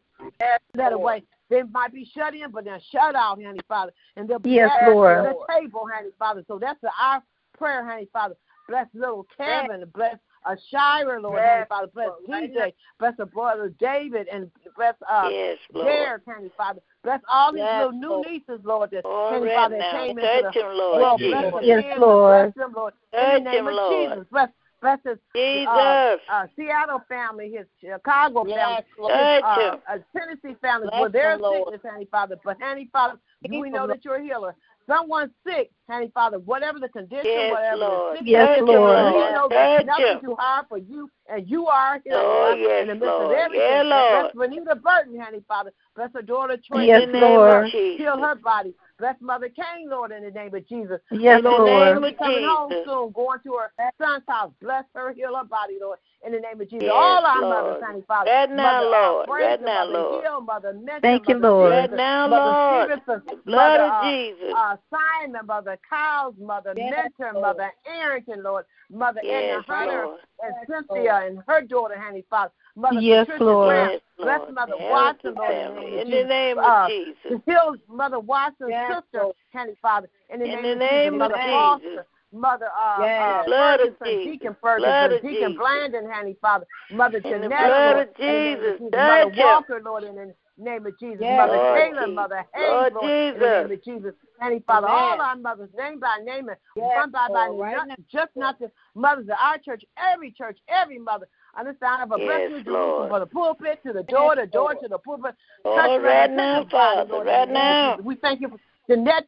that 0.74 0.94
away. 0.94 1.24
They 1.50 1.64
might 1.64 1.94
be 1.94 2.10
shut 2.14 2.36
in, 2.36 2.52
but 2.52 2.66
they're 2.66 2.82
shut 2.92 3.16
out, 3.16 3.42
honey 3.42 3.60
Father. 3.68 3.94
And 4.18 4.28
they'll 4.28 4.40
be 4.40 4.52
yes, 4.52 4.70
at 4.82 4.90
Lord. 4.90 5.26
the 5.26 5.54
table, 5.54 5.88
honey 5.94 6.10
Father. 6.20 6.44
So 6.48 6.60
that's 6.60 6.80
our 7.00 7.24
prayer, 7.58 7.86
honey 7.86 8.10
Father. 8.12 8.36
Bless 8.68 8.88
little 8.94 9.26
Kevin, 9.38 9.86
bless 9.94 10.18
a 10.48 10.58
Shira, 10.70 11.20
Lord 11.20 11.36
yes, 11.38 11.46
Heavenly 11.46 11.66
Father. 11.70 11.92
Bless 11.94 12.10
Lord, 12.28 12.52
DJ. 12.52 12.74
Bless 13.00 13.18
the 13.18 13.26
brother 13.26 13.74
David 13.80 14.28
and 14.28 14.50
bless 14.76 14.96
uh 15.10 15.30
yes, 15.32 15.58
Derek, 15.74 16.24
Heavenly 16.28 16.52
Father. 16.56 16.82
Bless 17.04 17.22
all 17.30 17.52
these 17.52 17.60
yes, 17.60 17.86
little 17.86 18.00
Lord. 18.00 18.26
new 18.26 18.32
nieces, 18.32 18.66
Lord, 18.66 18.92
that 18.92 19.06
Heavenly 19.06 19.54
Father 19.54 19.78
now. 19.78 19.92
came 19.92 20.18
Touch 20.18 20.46
into 20.46 20.52
the 20.54 20.66
him, 20.66 20.78
Lord. 20.78 21.02
Lord 21.02 21.22
yes. 21.22 21.32
Bless 21.32 21.54
them, 21.54 21.64
yes, 21.64 22.00
Lord. 22.00 22.54
Bless 22.54 22.66
them, 22.66 22.74
Lord. 22.76 22.94
Touch 23.14 23.38
In 23.38 23.44
the 23.44 23.50
name 23.50 23.60
him, 23.60 23.68
of 23.68 23.74
Lord. 23.74 24.10
Jesus. 24.10 24.28
Bless 24.32 24.50
Bless 24.80 25.00
his 25.04 25.18
uh, 25.18 25.18
Jesus. 25.36 25.68
Uh, 25.68 26.18
uh, 26.30 26.48
Seattle 26.56 27.02
family, 27.10 27.52
his 27.52 27.66
Chicago 27.82 28.46
yes, 28.46 28.58
family, 28.58 28.86
Lord. 29.00 29.12
his 29.12 29.44
uh, 29.44 29.78
uh, 29.90 29.98
Tennessee 30.16 30.56
family, 30.62 30.88
bless 30.90 31.00
for 31.00 31.10
their 31.10 31.40
sickness, 31.40 31.82
Heavenly 31.84 32.08
Father. 32.12 32.36
But, 32.44 32.58
Heavenly 32.60 32.90
Father, 32.94 33.20
we 33.50 33.70
know 33.70 33.88
that 33.88 34.04
you're 34.04 34.16
a 34.16 34.24
healer. 34.24 34.56
Someone 34.88 35.30
sick, 35.46 35.70
Heavenly 35.90 36.12
Father, 36.14 36.40
whatever 36.40 36.80
the 36.80 36.88
condition, 36.88 37.26
yes, 37.26 37.52
whatever 37.52 37.78
Lord. 37.78 38.18
yes, 38.24 38.60
Lord. 38.62 39.14
we 39.14 39.20
know 39.20 39.48
there's 39.50 39.86
nothing 39.86 40.22
too 40.22 40.36
hard 40.40 40.66
for 40.70 40.78
you, 40.78 41.10
and 41.28 41.48
you 41.48 41.68
are 41.68 42.00
here 42.06 42.14
oh, 42.16 42.56
yes, 42.58 42.84
in 42.84 42.88
the 42.88 42.94
midst 42.96 43.06
Lord. 43.06 43.26
of 43.26 43.32
everything. 43.38 43.68
Yeah, 43.68 43.84
Lord. 43.84 44.32
Bless 44.34 44.50
Renita 44.50 44.82
Burton, 44.82 45.20
Heavenly 45.20 45.44
Father. 45.46 45.74
Bless 45.94 46.10
her 46.14 46.22
daughter, 46.22 46.58
Trey. 46.66 46.88
Yes, 46.88 47.10
Lord. 47.12 47.68
Heal 47.68 48.18
her 48.18 48.36
body. 48.36 48.74
Bless 48.98 49.16
Mother 49.20 49.50
Kane, 49.50 49.90
Lord, 49.90 50.14
in 50.14 50.24
the 50.24 50.32
name 50.32 50.56
of 50.56 50.68
Jesus. 50.68 51.00
Yes, 51.12 51.44
Lord. 51.44 52.00
Lord. 52.00 52.18
Coming 52.18 52.38
Jesus. 52.38 52.50
home 52.50 52.72
soon, 52.86 53.12
going 53.12 53.40
to 53.44 53.60
her 53.78 53.92
son's 54.02 54.24
house. 54.28 54.54
Bless 54.62 54.86
her, 54.96 55.14
heal 55.14 55.36
her 55.36 55.44
body, 55.44 55.78
Lord 55.82 56.00
in 56.26 56.32
the 56.32 56.40
name 56.40 56.60
of 56.60 56.70
Jesus. 56.70 56.84
Yes, 56.84 56.94
All 56.94 57.26
our 57.26 57.42
Lord. 57.42 57.66
mothers, 57.66 57.84
honey, 57.86 58.04
Father. 58.08 58.32
Right 58.32 58.50
now, 58.50 58.64
Mother 58.64 58.90
Lord. 58.90 59.30
Alfred, 59.30 59.46
right 59.48 59.62
now, 59.62 59.86
Mother 59.86 60.00
Lord. 60.00 60.24
Hill, 60.24 60.42
Mother 60.42 60.74
Mitchell, 60.74 61.00
Thank 61.02 61.30
you, 61.30 61.36
Mother 61.36 61.48
Lord. 61.50 61.72
Right 61.72 61.92
now, 61.94 62.28
Mother 62.28 62.46
Lord. 62.46 63.02
Stevenson, 63.06 63.42
Blood 63.46 63.80
Mother, 63.80 63.84
of 63.84 63.92
uh, 63.92 64.10
Jesus. 64.12 64.54
Uh, 64.56 64.76
Simon, 64.92 65.46
Mother 65.46 65.80
Cowles, 65.90 66.36
Mother 66.40 66.74
yes, 66.76 67.12
Mentor, 67.20 67.34
Lord. 67.34 67.58
Mother 67.58 67.72
Arrington, 67.86 68.44
Lord. 68.44 68.66
Mother 68.90 69.22
yes, 69.24 69.54
Anna 69.54 69.66
Hunter 69.68 70.06
Lord. 70.06 70.20
and 70.44 70.56
yes, 70.58 70.66
Cynthia 70.88 71.12
Lord. 71.14 71.24
and 71.24 71.44
her 71.48 71.62
daughter, 71.62 72.00
honey, 72.00 72.24
Father. 72.30 72.52
Mother 72.76 73.00
yes, 73.00 73.26
Patricia 73.26 73.44
Lord. 73.44 73.68
Graham. 73.68 73.92
Yes, 73.92 74.02
Lord. 74.40 74.54
Mother 74.54 74.74
Watson, 74.78 75.36
Lord. 75.36 75.94
In 75.94 76.10
the 76.10 76.24
name 76.24 76.58
of 76.60 76.90
Jesus. 76.90 77.42
Uh, 77.48 77.72
Mother 77.90 78.20
Watson's 78.20 78.74
sister, 78.90 79.28
honey, 79.54 79.74
Father. 79.82 80.10
In 80.34 80.40
the 80.40 80.46
name, 80.46 80.66
of 80.66 80.80
Jesus. 80.80 81.20
Mother 81.20 82.06
Mother 82.34 82.68
uh, 82.68 83.02
uh 83.02 83.06
yes. 83.06 83.46
uh 83.48 83.50
Ferguson, 83.50 84.32
Deacon 84.32 84.56
Ferguson, 84.62 84.90
Blood 84.90 85.22
Deacon 85.24 85.58
Blandon, 85.58 86.12
honey, 86.12 86.36
Father, 86.42 86.66
Mother 86.92 87.22
Jeanette, 87.22 87.50
Lord, 87.50 88.10
Jesus. 88.18 88.82
Mother 88.92 89.32
Walker, 89.38 89.82
Lord, 89.84 90.04
in 90.04 90.16
the 90.16 90.34
name 90.58 90.86
of 90.86 91.00
Jesus, 91.00 91.20
yes. 91.22 91.38
Mother 91.38 91.58
Lord 91.58 91.80
Taylor, 91.80 92.02
Jesus. 92.02 92.16
Mother 92.16 92.46
Hayes, 92.54 92.70
Lord, 92.70 92.94
Lord 92.94 93.12
in 93.12 93.40
the 93.40 93.64
name 93.64 93.72
of 93.72 93.84
Jesus, 93.84 94.14
honey, 94.42 94.64
Father, 94.68 94.88
Amen. 94.88 95.20
all 95.20 95.22
our 95.22 95.36
mothers, 95.38 95.70
name 95.78 96.00
by 96.00 96.18
name, 96.24 96.50
and 96.50 96.58
yes. 96.76 96.92
one 96.96 97.12
by 97.12 97.28
by 97.30 97.48
right. 97.48 97.88
not, 97.88 97.98
just 98.12 98.32
not 98.36 98.60
the 98.60 98.70
mothers 98.94 99.26
of 99.26 99.36
our 99.42 99.58
church, 99.60 99.84
every 99.98 100.32
church, 100.32 100.58
every 100.68 101.00
mother. 101.00 101.28
under 101.58 101.72
the 101.72 101.78
sound 101.80 102.12
of 102.12 102.20
a 102.20 102.22
yes, 102.22 102.50
blessing 102.50 102.64
from 102.66 103.20
the 103.20 103.26
pulpit 103.26 103.80
to 103.86 103.94
the 103.94 104.04
door, 104.04 104.36
the 104.36 104.48
door 104.48 104.74
Lord. 104.74 104.78
to 104.82 104.88
the 104.90 104.98
pulpit. 104.98 105.36
Touch 105.64 106.02
right 106.02 106.32
now, 106.32 106.66
Father, 106.70 107.24
right 107.24 107.50
now. 107.50 107.98
We 108.04 108.16
thank 108.16 108.42
you 108.42 108.50
for 108.50 108.60
Jeanette, 108.90 109.28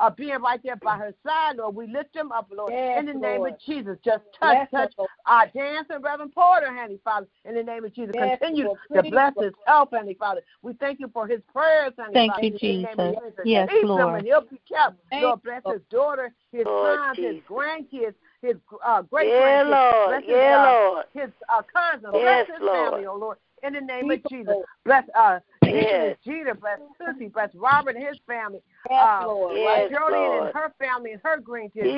uh, 0.00 0.10
being 0.10 0.40
right 0.40 0.60
there 0.62 0.76
by 0.76 0.96
her 0.96 1.14
side, 1.24 1.56
Lord. 1.56 1.74
We 1.74 1.86
lift 1.86 2.14
them 2.14 2.32
up, 2.32 2.50
Lord, 2.54 2.72
yes, 2.72 2.98
in 2.98 3.06
the 3.06 3.14
name 3.14 3.44
of 3.44 3.52
Jesus. 3.64 3.98
Just 4.04 4.22
touch, 4.38 4.56
yes, 4.56 4.68
touch 4.70 4.92
Lord. 4.98 5.10
our 5.26 5.46
dancing 5.48 6.02
Reverend 6.02 6.34
Porter, 6.34 6.74
Handy 6.74 6.98
Father, 7.04 7.26
in 7.44 7.54
the 7.54 7.62
name 7.62 7.84
of 7.84 7.94
Jesus. 7.94 8.14
Yes, 8.14 8.38
Continue 8.40 8.66
Lord. 8.66 8.78
to 8.94 9.02
Please, 9.02 9.10
bless 9.10 9.32
his 9.38 9.52
health, 9.66 9.90
Handy 9.92 10.14
Father. 10.14 10.40
We 10.62 10.72
thank 10.74 11.00
you 11.00 11.10
for 11.12 11.28
his 11.28 11.40
prayers, 11.52 11.92
Handy 11.98 12.14
thank 12.14 12.32
Father. 12.32 12.46
You, 12.46 12.58
Jesus. 12.58 13.14
Yes, 13.44 13.68
He's 13.70 13.84
Lord. 13.84 14.24
He'll 14.24 14.40
be 14.40 14.60
kept. 14.68 14.96
Thank 15.10 15.22
Lord, 15.22 15.42
bless 15.42 15.62
his 15.66 15.82
daughter, 15.90 16.32
his 16.50 16.64
oh, 16.66 17.12
sons, 17.14 17.18
his 17.18 17.36
grandkids 17.48 18.14
his 18.42 18.56
uh, 18.84 19.02
great 19.02 19.28
yeah, 19.28 19.62
Lord. 19.66 20.08
Bless 20.08 20.22
yeah, 20.26 20.34
his, 20.34 20.56
uh, 20.56 20.72
Lord. 20.72 21.04
his 21.12 21.30
uh, 21.48 21.62
cousin. 21.72 22.10
Yes, 22.14 22.46
bless 22.46 22.58
his 22.58 22.66
Lord. 22.66 22.90
family, 22.92 23.06
oh 23.06 23.16
Lord. 23.16 23.38
In 23.62 23.74
the 23.74 23.80
name 23.80 24.10
of 24.10 24.20
Jesus. 24.30 24.54
Bless 24.84 25.04
uh, 25.14 25.40
Yes. 25.74 26.16
Gina, 26.24 26.54
bless 26.54 26.78
Susie, 26.98 27.28
bless 27.28 27.54
Robert 27.54 27.96
and 27.96 28.06
his 28.06 28.16
family. 28.26 28.60
Yes, 28.88 29.04
uh, 29.04 29.26
Lord. 29.26 29.54
Bless 29.54 29.90
Geraldine 29.90 30.20
Lord. 30.20 30.46
and 30.46 30.54
her 30.54 30.72
family 30.78 31.12
and 31.12 31.20
her 31.24 31.38
green 31.38 31.70
kids. 31.70 31.88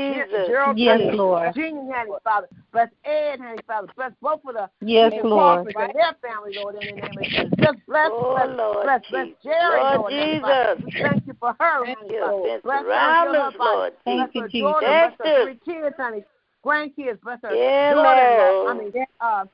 Gerald, 0.48 0.78
yes, 0.78 1.00
honey, 1.00 1.16
Lord. 1.16 1.56
and 1.56 1.92
honey, 1.92 2.10
Father. 2.24 2.48
Bless 2.72 2.88
Ed, 3.04 3.34
and 3.34 3.42
honey, 3.42 3.58
Father. 3.66 3.88
Bless 3.96 4.12
both 4.20 4.40
of 4.46 4.54
the 4.54 4.70
yes, 4.80 5.12
Lord. 5.22 5.66
Right. 5.74 5.90
and 5.90 5.94
their 5.94 6.30
family, 6.30 6.52
Lord, 6.56 6.76
in 6.76 6.96
the 6.96 7.02
name 7.02 7.18
of 7.18 7.24
Jesus. 7.24 7.50
Just 7.60 7.78
bless, 7.86 8.10
oh, 8.10 8.34
bless, 8.34 8.58
Lord 8.58 8.84
bless, 8.84 9.02
bless 9.10 9.28
Jerry, 9.42 9.80
Lord, 9.80 9.96
Lord 9.98 10.12
Jesus. 10.12 10.42
Honey, 10.42 10.92
thank 11.02 11.26
you 11.26 11.36
for 11.38 11.56
her, 11.58 11.84
thank 11.84 11.98
honey, 11.98 12.10
you. 12.12 12.20
Father. 12.20 12.60
Bless 12.62 12.84
Rollins, 12.84 13.54
Lord. 13.58 13.92
Thank 14.04 14.32
bless 14.32 14.52
you, 14.52 14.62
Jesus. 14.62 14.80
Bless 14.80 15.12
her 15.18 15.44
three 15.44 15.60
kids, 15.64 15.96
honey. 15.98 16.24
Grandkids, 16.64 17.20
bless 17.22 17.38
her. 17.42 17.54
Yeah, 17.54 17.94
daughter, 17.94 18.68
I 18.68 18.74
mean, 18.74 18.92
uh, 19.20 19.44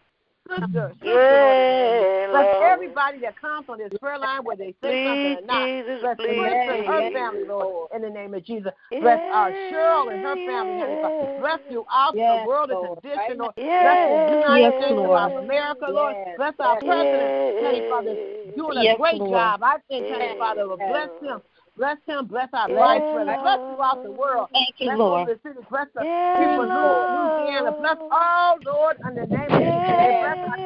sister, 0.49 0.93
sister 1.01 1.09
Yeah, 1.09 2.27
Bless 2.31 2.55
Lord. 2.55 2.73
everybody 2.73 3.19
that 3.21 3.41
comes 3.41 3.67
on 3.69 3.79
this 3.79 3.93
prayer 4.01 4.19
line, 4.19 4.45
whether 4.45 4.65
they 4.65 4.75
say 4.83 5.05
something 5.05 5.37
or 5.37 5.47
not. 5.47 5.67
Jesus, 5.67 6.01
Bless 6.01 6.17
please. 6.17 6.39
Chris 6.39 6.55
and 6.69 6.87
her 6.87 7.11
family, 7.13 7.45
Lord, 7.49 7.91
in 7.95 8.03
the 8.03 8.11
name 8.11 8.35
of 8.35 8.45
Jesus. 8.45 8.73
Bless 8.91 9.21
our 9.33 9.51
Cheryl 9.71 10.13
and 10.13 10.21
her 10.23 10.35
family, 10.35 10.79
Heavenly 10.81 11.03
Father. 11.03 11.37
Bless 11.41 11.61
throughout 11.69 12.13
Yes, 12.15 12.43
the 12.43 12.49
world 12.49 12.71
Lord. 12.71 12.89
and 12.89 13.03
tradition, 13.03 13.39
Lord. 13.39 13.55
Yes. 13.57 13.83
Bless 13.85 13.99
the 14.09 14.37
United 14.37 14.61
Yes, 14.63 14.73
States 14.79 14.97
Lord. 14.97 15.21
of 15.21 15.45
America, 15.45 15.87
Lord. 15.89 16.15
Yes. 16.17 16.37
Bless 16.37 16.55
our 16.61 16.75
Yes. 16.75 16.85
president, 16.85 17.31
Heavenly 17.63 17.89
Father, 17.89 18.15
doing 18.57 18.79
a 18.79 18.97
great 18.97 19.21
Lord. 19.21 19.31
job. 19.33 19.63
I 19.63 19.77
think, 19.89 20.07
Heavenly 20.07 20.27
Yes. 20.29 20.39
Father, 20.39 20.69
will 20.69 20.77
bless 20.77 21.11
him. 21.23 21.43
Bless 21.79 21.97
him, 22.07 22.27
bless 22.27 22.49
our 22.53 22.69
Yes, 22.69 22.79
vice 22.79 23.03
president, 23.15 23.43
bless 23.43 23.59
Lord. 23.59 23.77
throughout 23.77 24.03
the 24.03 24.11
world. 24.11 24.49
Thank 24.53 24.75
you, 24.79 24.87
Bless 24.89 24.99
Lord. 24.99 25.29
the 25.29 25.39
city, 25.47 25.61
bless 25.71 25.87
the 25.95 26.03
Yes, 26.03 26.37
people 26.37 26.63
in 26.65 26.75
Lord. 26.75 27.07
Louisiana, 27.15 27.73
bless 27.79 27.97
all, 28.11 28.59
Lord, 28.67 28.97
in 29.07 29.15
the 29.15 29.27
name 29.31 29.53
of 29.55 29.63
Jesus. 29.63 29.95
And 30.03 30.13
bless 30.19 30.39
our 30.43 30.59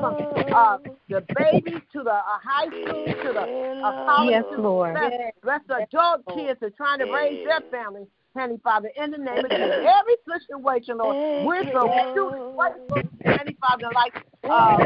from 0.00 0.14
uh, 0.54 0.78
the 1.08 1.24
babies 1.34 1.80
to 1.92 2.02
the 2.02 2.12
uh, 2.12 2.22
high 2.42 2.66
school 2.66 3.06
to 3.06 3.32
the 3.32 3.40
uh, 3.86 4.06
college 4.06 4.30
Yes. 4.30 4.44
Lord. 4.58 4.94
Bless, 4.94 5.12
bless 5.42 5.60
the 5.68 5.76
adult 5.84 6.26
kids 6.34 6.60
that 6.60 6.66
are 6.66 6.70
trying 6.70 6.98
to 6.98 7.06
raise 7.12 7.42
their 7.44 7.60
families. 7.70 8.08
Heavenly 8.34 8.60
Father, 8.62 8.90
in 8.96 9.10
the 9.10 9.18
name 9.18 9.44
of 9.44 9.50
Jesus, 9.50 9.86
every 9.86 10.16
situation, 10.26 10.98
Lord, 10.98 11.16
we're 11.44 11.72
so 11.72 11.90
truly 12.14 12.38
grateful, 12.56 13.02
Heavenly 13.24 13.56
Father, 13.60 13.88
like 13.94 14.14
uh, 14.48 14.76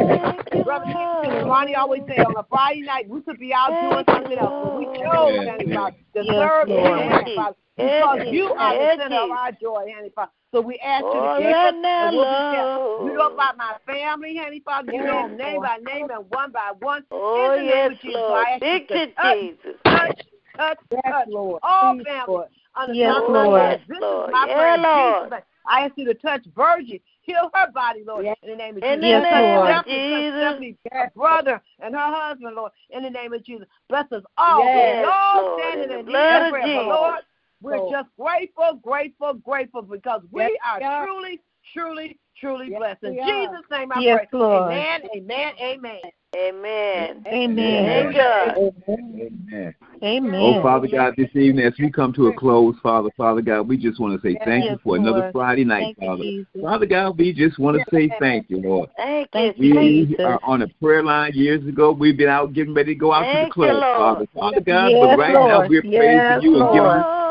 Brother 0.65 0.85
Kingston 0.87 1.35
and 1.37 1.49
Ronnie 1.49 1.75
always 1.75 2.03
say, 2.09 2.19
on 2.23 2.37
a 2.37 2.45
Friday 2.49 2.83
night, 2.83 3.09
we 3.09 3.21
could 3.23 3.39
be 3.39 3.53
out 3.53 3.71
doing 3.81 4.05
something 4.09 4.39
else, 4.39 4.55
but 4.63 4.79
we 4.79 4.85
chose, 4.87 5.35
Yes, 5.35 5.47
Heavenly. 5.47 5.75
Father, 5.75 5.97
to 6.15 6.25
Yes, 6.25 6.35
serve 6.41 6.69
you, 6.69 6.75
Lord. 6.75 6.99
Heavenly 7.01 7.35
Father, 7.37 7.57
because 7.77 8.19
you 8.33 8.45
are 8.55 8.73
the 8.75 8.81
yes, 8.81 8.99
center 8.99 9.17
of 9.17 9.31
our 9.31 9.53
joy, 9.53 9.87
Heavenly 9.89 10.13
Father. 10.15 10.33
So 10.53 10.61
we 10.61 10.79
ask 10.85 11.05
you 11.05 11.21
to 11.21 11.35
keep 11.39 11.57
us, 11.57 11.75
now, 11.81 12.09
and 12.09 12.17
we'll 12.17 12.27
be 12.27 12.37
careful. 12.51 12.97
Lord. 12.99 13.11
You 13.13 13.19
know 13.19 13.35
about 13.35 13.57
my 13.57 13.77
family, 13.87 14.37
Heavenly 14.37 14.61
Father. 14.65 14.93
You 14.93 15.03
know 15.03 15.29
them 15.29 15.37
name 15.37 15.63
by 15.63 15.79
name 15.83 16.09
and 16.11 16.29
one 16.29 16.53
by 16.53 16.73
one. 16.81 17.05
Oh, 17.11 17.55
in 17.55 17.67
the 17.67 17.73
name 17.73 17.75
yes, 17.75 17.93
of 17.93 18.01
Jesus, 18.01 18.21
Lord. 18.29 18.47
I 18.47 18.51
ask 18.51 18.63
you 18.63 18.69
Big 18.69 18.89
to 18.89 18.95
to 18.95 19.13
touch, 19.15 19.39
Jesus. 19.39 19.81
touch, 19.87 20.19
touch, 20.57 20.79
Yes, 20.91 21.03
touch 21.09 21.29
Lord. 21.29 21.61
all 21.63 21.97
families. 22.05 22.49
Lord. 22.77 22.91
Under 22.91 22.95
Yes, 22.97 23.15
the 23.17 23.33
Lord. 23.33 23.81
This 23.89 23.99
Yes, 23.99 23.99
is 23.99 24.01
Lord. 24.03 24.31
my 24.31 24.47
Yeah, 24.47 24.55
prayer 24.57 24.79
Lord. 24.79 25.31
Jesus' 25.31 25.43
I 25.67 25.85
ask 25.85 25.93
you 25.97 26.05
to 26.07 26.15
touch 26.15 26.45
Virgin. 26.57 26.99
Heal 27.23 27.51
her 27.55 27.71
body, 27.73 28.03
Lord, 28.07 28.25
Yes. 28.25 28.37
in 28.43 28.51
the 28.51 28.57
name 28.57 28.77
of 28.77 28.85
In 28.85 29.01
Jesus. 29.01 29.01
the 29.01 29.09
Yes, 29.09 29.27
touch 29.29 29.45
Lord. 29.45 29.69
Stephanie, 29.69 30.05
touch 30.11 30.25
Jesus. 30.25 30.37
Stephanie's 30.37 30.77
brother 31.15 31.63
and 31.81 31.95
her 31.95 32.01
husband, 32.01 32.57
Lord, 32.57 32.73
in 32.91 33.03
the 33.03 33.11
name 33.11 33.33
of 33.33 33.45
Jesus. 33.45 33.67
Bless 33.89 34.11
us 34.13 34.23
all. 34.37 34.65
Yes, 34.65 34.97
we 34.99 35.05
all 35.05 35.45
Lord, 35.45 35.61
standing 35.61 35.85
in 35.85 35.91
the 35.91 35.99
in 36.01 36.07
need 36.07 36.13
blood 36.13 36.43
of 36.43 36.43
of 36.43 36.49
prayer. 36.49 36.65
But 36.73 36.87
Jesus. 36.87 36.89
Lord, 36.89 37.21
we're 37.63 37.79
Lord. 37.79 37.91
just 37.91 38.09
grateful, 38.19 38.75
grateful, 38.83 39.35
grateful 39.35 39.83
because 39.83 40.23
we 40.33 40.43
Yes, 40.43 40.51
are 40.67 40.81
we 40.81 40.87
are. 40.87 41.07
truly, 41.07 41.41
truly, 41.73 42.19
truly 42.37 42.71
Yes, 42.71 42.79
blessed. 42.81 43.05
In. 43.05 43.15
Jesus' 43.25 43.71
name 43.71 43.93
I 43.93 44.01
Yes, 44.01 44.19
pray. 44.19 44.29
Lord. 44.33 44.73
Amen, 44.73 45.01
amen, 45.15 45.53
amen. 45.61 46.01
Amen. 46.35 47.25
Amen. 47.27 48.15
Thank 48.15 48.17
Amen. 48.57 49.75
Amen. 50.03 50.35
Oh, 50.43 50.63
Father 50.63 50.89
God, 50.89 51.15
this 51.17 51.29
evening 51.35 51.65
as 51.67 51.75
we 51.79 51.91
come 51.91 52.13
to 52.15 52.29
a 52.29 52.33
close, 52.33 52.75
Father, 52.83 53.11
Father 53.17 53.43
God, 53.43 53.69
we 53.69 53.77
just 53.77 54.01
want 54.01 54.21
to 54.21 54.27
say 54.27 54.39
thank 54.45 54.65
you 54.65 54.71
Yes, 54.71 54.81
for 54.83 54.97
another 54.97 55.31
Friday 55.31 55.65
night, 55.65 55.97
Thank 55.99 55.99
Father. 55.99 56.25
Jesus. 56.25 56.47
Father 56.61 56.87
God, 56.87 57.19
we 57.19 57.33
just 57.35 57.59
want 57.59 57.77
to 57.77 57.85
say 57.95 58.11
thank 58.19 58.49
you, 58.49 58.63
Lord. 58.63 58.89
Thank 58.97 59.31
Thank 59.31 59.59
you, 59.59 59.81
you, 59.81 60.07
We 60.19 60.25
are 60.25 60.41
on 60.43 60.63
a 60.63 60.69
prayer 60.83 61.03
line 61.03 61.33
years 61.35 61.67
ago. 61.69 61.93
We've 61.93 62.17
been 62.17 62.29
out 62.29 62.55
getting 62.55 62.75
ready 62.75 62.95
to 62.95 62.99
go 62.99 63.13
out 63.13 63.25
to 63.25 63.45
the 63.45 63.53
club, 63.53 63.71
Lord. 63.71 63.83
Father. 63.83 64.27
Father 64.35 64.61
God, 64.63 64.93
Yes, 64.93 65.01
but 65.01 65.19
right 65.19 65.33
now 65.33 65.69
we're 65.69 65.83
Yes, 65.85 65.93
praising 65.93 66.43
you 66.43 66.61
and 66.61 66.73
giving 66.73 66.91
you 66.91 67.22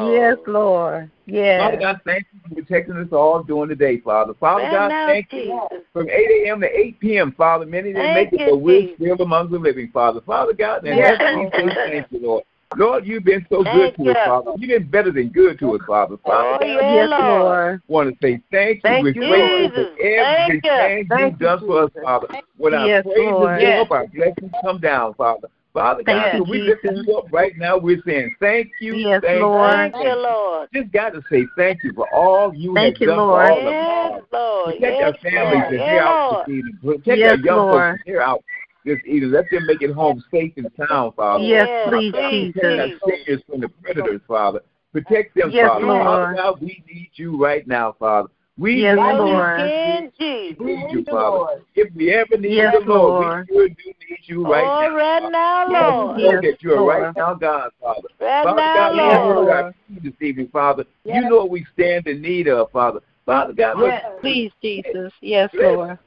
Lord. 0.00 0.14
Yes, 0.14 0.38
Lord. 0.46 1.10
Yes. 1.26 1.60
Father 1.60 1.76
God, 1.76 2.00
thank 2.04 2.26
you 2.32 2.40
for 2.48 2.54
protecting 2.54 2.96
us 2.96 3.12
all 3.12 3.42
during 3.42 3.68
the 3.68 3.76
day, 3.76 3.98
Father. 4.00 4.34
Father 4.34 4.64
Right 4.64 4.72
God, 4.72 4.88
now, 4.88 5.06
thank 5.06 5.28
you 5.32 5.60
from 5.92 6.08
8 6.08 6.44
a.m. 6.44 6.60
to 6.60 6.78
8 6.78 7.00
p.m., 7.00 7.32
Father. 7.32 7.66
Many 7.66 7.92
didn't 7.92 8.12
Thank 8.14 8.32
make 8.32 8.40
it, 8.40 8.46
but 8.50 8.58
we're 8.58 8.94
still 8.94 9.20
among 9.20 9.50
the 9.50 9.58
living, 9.58 9.90
Father. 9.92 10.20
Father 10.20 10.52
God, 10.52 10.84
and 10.84 10.98
Yes, 10.98 11.18
let 11.20 11.34
me 11.64 11.72
thank 11.84 12.06
you, 12.10 12.20
Lord. 12.20 12.44
Lord, 12.76 13.06
you've 13.06 13.24
been 13.24 13.46
so 13.50 13.64
Thank 13.64 13.96
good 13.96 14.04
to 14.04 14.10
us. 14.10 14.26
Father. 14.26 14.52
You've 14.58 14.68
been 14.68 14.90
better 14.90 15.10
than 15.10 15.30
good 15.30 15.58
to 15.60 15.76
us, 15.76 15.80
Father. 15.86 16.16
Father 16.24 16.58
Oh, 16.60 16.66
yeah, 16.66 16.80
Yes, 16.82 17.08
Lord. 17.18 17.26
Lord. 17.26 17.82
want 17.88 18.10
to 18.10 18.16
say 18.20 18.40
thank 18.50 18.76
you. 18.76 18.82
Thank 18.82 19.04
We're 19.04 19.12
grateful 19.14 19.48
for 19.48 19.62
Jesus. 19.62 19.88
Thank 19.98 20.64
you. 20.64 20.70
everything 20.70 21.08
Thank 21.08 21.32
you've 21.32 21.40
you, 21.40 21.46
done 21.46 21.60
for 21.60 21.84
us, 21.84 21.90
Jesus. 21.90 22.02
Father. 22.04 22.28
When 22.58 22.74
our 22.74 22.86
Yes, 22.86 23.04
praises 23.04 23.30
Lord. 23.32 23.60
go 23.60 23.62
Yes. 23.62 23.80
up, 23.80 23.90
our 23.90 24.06
blessings 24.08 24.52
come 24.60 24.80
down, 24.80 25.14
Father. 25.14 25.48
Father 25.78 26.02
Thank 26.04 26.22
God, 26.22 26.32
you, 26.34 26.44
so 26.44 26.50
we 26.50 26.60
lift 26.62 26.84
you 26.84 27.16
up 27.16 27.26
right 27.32 27.56
now. 27.56 27.78
We're 27.78 28.02
saying 28.04 28.34
thank 28.40 28.72
you, 28.80 28.96
Yes, 28.96 29.22
thank 29.22 29.40
Lord. 29.40 29.92
Thank 29.92 29.94
you, 29.94 30.10
you, 30.10 30.16
Lord. 30.16 30.68
Just 30.74 30.92
got 30.92 31.10
to 31.10 31.22
say 31.30 31.46
thank 31.56 31.84
you 31.84 31.92
for 31.92 32.12
all 32.12 32.52
you 32.52 32.74
Thank 32.74 32.94
have 32.94 33.00
you, 33.00 33.06
done 33.06 33.16
Lord. 33.18 33.46
for 33.46 33.52
all 33.52 33.58
of 33.60 33.66
us, 33.66 33.74
Yes, 33.76 34.22
Lord. 34.32 34.74
Protect 34.74 35.00
Yes, 35.00 35.14
our 35.24 35.30
families 35.30 35.78
Lord. 35.78 35.90
as 35.90 36.00
out 36.00 36.46
this 36.46 36.54
evening. 36.54 36.78
Protect 36.82 37.18
Yes, 37.18 37.30
our 37.30 37.36
young 37.38 37.56
Lord. 37.56 37.92
folks 37.92 38.00
as 38.00 38.06
they're 38.06 38.22
out 38.22 38.44
this 38.84 38.98
evening. 39.06 39.30
Let 39.30 39.50
them 39.50 39.66
make 39.66 39.82
it 39.82 39.92
home 39.92 40.24
safe 40.32 40.52
and 40.56 40.70
sound, 40.76 41.14
Father. 41.14 41.44
Yes, 41.44 41.68
Yes, 41.68 41.88
please, 41.88 42.12
please, 42.12 42.52
Protect 42.54 43.02
our 43.04 43.10
seniors 43.10 43.42
from 43.48 43.60
the 43.60 43.68
predators, 43.68 44.20
Father. 44.26 44.60
Protect 44.92 45.34
them, 45.36 45.52
Yes, 45.52 45.68
Father. 45.68 45.86
Lord. 45.86 46.04
Father 46.04 46.34
God, 46.34 46.60
we 46.60 46.82
need 46.92 47.10
you 47.14 47.40
right 47.42 47.66
now, 47.68 47.94
Father. 48.00 48.28
We 48.58 48.82
Yes, 48.82 48.96
need 48.96 49.02
Right 49.02 49.14
you. 49.14 49.22
Lord. 49.22 49.60
in 49.60 50.12
Jesus. 50.18 50.58
We 50.58 50.74
need 50.74 50.90
you, 50.90 51.04
Father. 51.04 51.62
If 51.76 51.94
we 51.94 52.12
ever 52.12 52.36
need 52.36 52.54
Yes, 52.54 52.74
you, 52.74 52.86
Lord, 52.86 53.12
Lord. 53.14 53.46
we 53.48 53.54
sure 53.54 53.68
do 53.68 53.74
need 54.08 54.18
you 54.24 54.44
right 54.44 54.64
oh, 54.66 54.80
now. 54.80 54.96
right 54.96 55.32
now, 55.32 55.68
Because 55.68 55.94
Lord. 55.94 56.16
we 56.16 56.22
know 56.22 56.30
Yes, 56.32 56.42
that 56.42 56.62
you're 56.62 56.76
Lord. 56.76 57.02
right 57.02 57.16
now, 57.16 57.34
God, 57.34 57.70
Father. 57.80 58.08
Right 58.20 58.44
Father 58.44 58.60
now, 58.60 58.74
God, 58.74 58.94
you 58.96 59.02
Yes, 59.02 59.24
Lord. 59.24 59.46
what 59.46 59.48
our 59.48 59.74
need 59.88 60.02
this 60.02 60.12
evening, 60.20 60.48
Father. 60.52 60.84
You 61.04 61.20
know 61.28 61.36
what 61.36 61.50
we 61.50 61.66
stand 61.74 62.08
in 62.08 62.20
need 62.20 62.48
of, 62.48 62.70
Father. 62.72 63.00
Father 63.24 63.52
God, 63.52 63.76
Yes. 63.80 64.04
Please, 64.20 64.52
Jesus. 64.60 65.12
Yes, 65.20 65.50
Lord. 65.54 65.98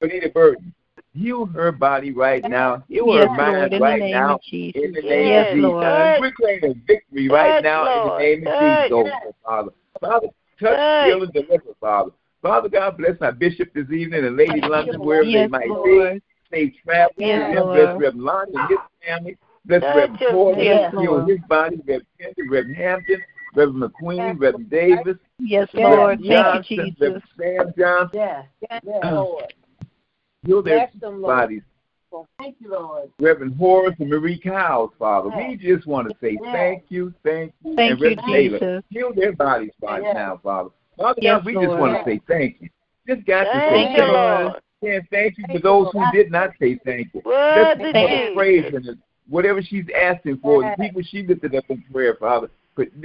Benita 0.00 0.28
Burton, 0.28 0.72
heal 1.12 1.44
her 1.46 1.72
body 1.72 2.12
right 2.12 2.48
now. 2.48 2.84
Heal 2.88 3.06
Yes, 3.08 3.28
her 3.28 3.30
mind 3.30 3.72
Lord. 3.72 3.82
Right 3.82 4.00
name 4.00 4.12
now. 4.12 4.38
Jesus. 4.48 4.80
In 4.82 4.92
the 4.92 5.02
name 5.02 5.26
Yes, 5.26 5.46
of 5.46 5.56
Jesus. 5.56 5.62
Lord. 5.64 6.20
We're 6.20 6.32
claiming 6.32 6.82
victory 6.86 7.28
right 7.28 7.54
Touch, 7.54 7.64
now 7.64 7.86
in 7.86 8.08
the 8.08 8.18
name 8.18 8.46
of 8.46 8.60
Jesus, 8.60 8.92
oh, 8.92 9.32
Father. 9.44 9.70
Father, 10.00 10.28
touch, 10.60 10.76
Touch. 10.76 11.06
heal, 11.06 11.22
and 11.22 11.32
deliver, 11.32 11.74
Father. 11.80 12.10
Father 12.42 12.68
God, 12.68 12.96
bless 12.96 13.20
our 13.20 13.32
bishop 13.32 13.72
this 13.74 13.90
evening 13.90 14.24
and 14.24 14.36
Lady 14.36 14.60
London, 14.62 15.00
wherever 15.00 15.30
they 15.30 15.46
might 15.46 15.68
Lord. 15.68 16.14
be. 16.14 16.22
Safe 16.50 16.74
travel 16.84 17.12
Yes, 17.16 17.54
them. 17.54 17.66
Bless 17.66 18.00
Reverend 18.00 18.22
Lonnie 18.22 18.52
and 18.54 18.68
his 18.70 18.78
family. 19.06 19.38
Bless 19.66 19.82
Touch 19.82 19.94
Reverend 19.94 20.18
him, 20.18 20.32
Porter. 20.32 20.62
Yes, 20.62 20.94
Heal 20.98 21.26
his 21.26 21.38
body. 21.48 21.76
Reverend 21.76 22.06
Kendi, 22.20 22.50
Reverend 22.50 22.76
Hampton, 22.76 23.22
Reverend 23.54 23.82
McQueen, 23.82 24.40
Reverend 24.40 24.70
Davis, 24.70 25.16
Yes, 25.38 25.68
Reverend 25.74 25.96
Lord. 25.96 26.18
Thank 26.18 26.70
you, 26.70 26.76
Johnson, 26.76 26.96
Jesus. 27.00 27.22
Reverend 27.36 27.74
Sam 27.74 27.74
Johnson. 27.78 28.18
Yes. 28.18 28.46
Yes, 28.70 28.82
Lord. 29.04 29.54
Heal 30.46 30.62
their 30.62 30.90
Bless 30.94 31.64
them, 32.10 32.24
Thank 32.38 32.56
you, 32.60 32.70
Lord. 32.70 33.10
Reverend 33.18 33.56
Horace 33.56 33.96
and 33.98 34.10
Marie 34.10 34.38
Cowles, 34.38 34.92
Father. 34.98 35.30
Yes. 35.36 35.48
We 35.48 35.56
just 35.56 35.86
want 35.86 36.08
to 36.08 36.16
say 36.20 36.38
Yes. 36.42 36.52
thank 36.52 36.84
you, 36.88 37.14
thank 37.22 37.52
you, 37.64 37.76
Thank 37.76 37.90
and 37.92 38.00
you, 38.00 38.08
Reverend 38.08 38.26
Taylor. 38.26 38.58
Jesus. 38.58 38.84
Heal 38.90 39.12
their 39.14 39.32
bodies 39.32 39.72
right 39.82 40.02
Yes. 40.02 40.14
now, 40.14 40.40
Father. 40.42 40.70
Father 40.96 41.18
Yes, 41.22 41.38
God, 41.38 41.44
we 41.46 41.52
just 41.54 41.78
want 41.78 41.96
to 41.96 42.04
say 42.04 42.20
thank 42.26 42.60
you. 42.60 42.68
Just 43.06 43.26
got 43.26 43.44
to 43.44 43.50
say 43.50 43.52
Thank 43.52 43.70
Thank 43.70 43.96
you, 43.96 44.04
you, 44.04 44.12
thank 44.12 44.40
you. 44.40 44.44
Lord. 44.44 44.62
And 44.82 45.08
thank 45.10 45.38
you 45.38 45.44
for 45.44 45.48
Thank 45.48 45.58
you, 45.58 45.62
those 45.62 45.92
who 45.92 46.02
did 46.12 46.30
not 46.30 46.50
say 46.58 46.78
thank 46.84 47.12
you. 47.12 47.22
Word 47.24 47.76
Just 47.78 47.80
to 47.80 47.92
for 47.92 48.08
the 48.08 48.30
praise 48.34 48.74
and 48.74 48.98
whatever 49.28 49.62
she's 49.62 49.84
asking 49.94 50.38
for, 50.38 50.62
the 50.62 50.74
people 50.78 51.02
she 51.02 51.22
lifted 51.22 51.54
up 51.54 51.64
in 51.68 51.82
prayer, 51.92 52.14
Father. 52.14 52.48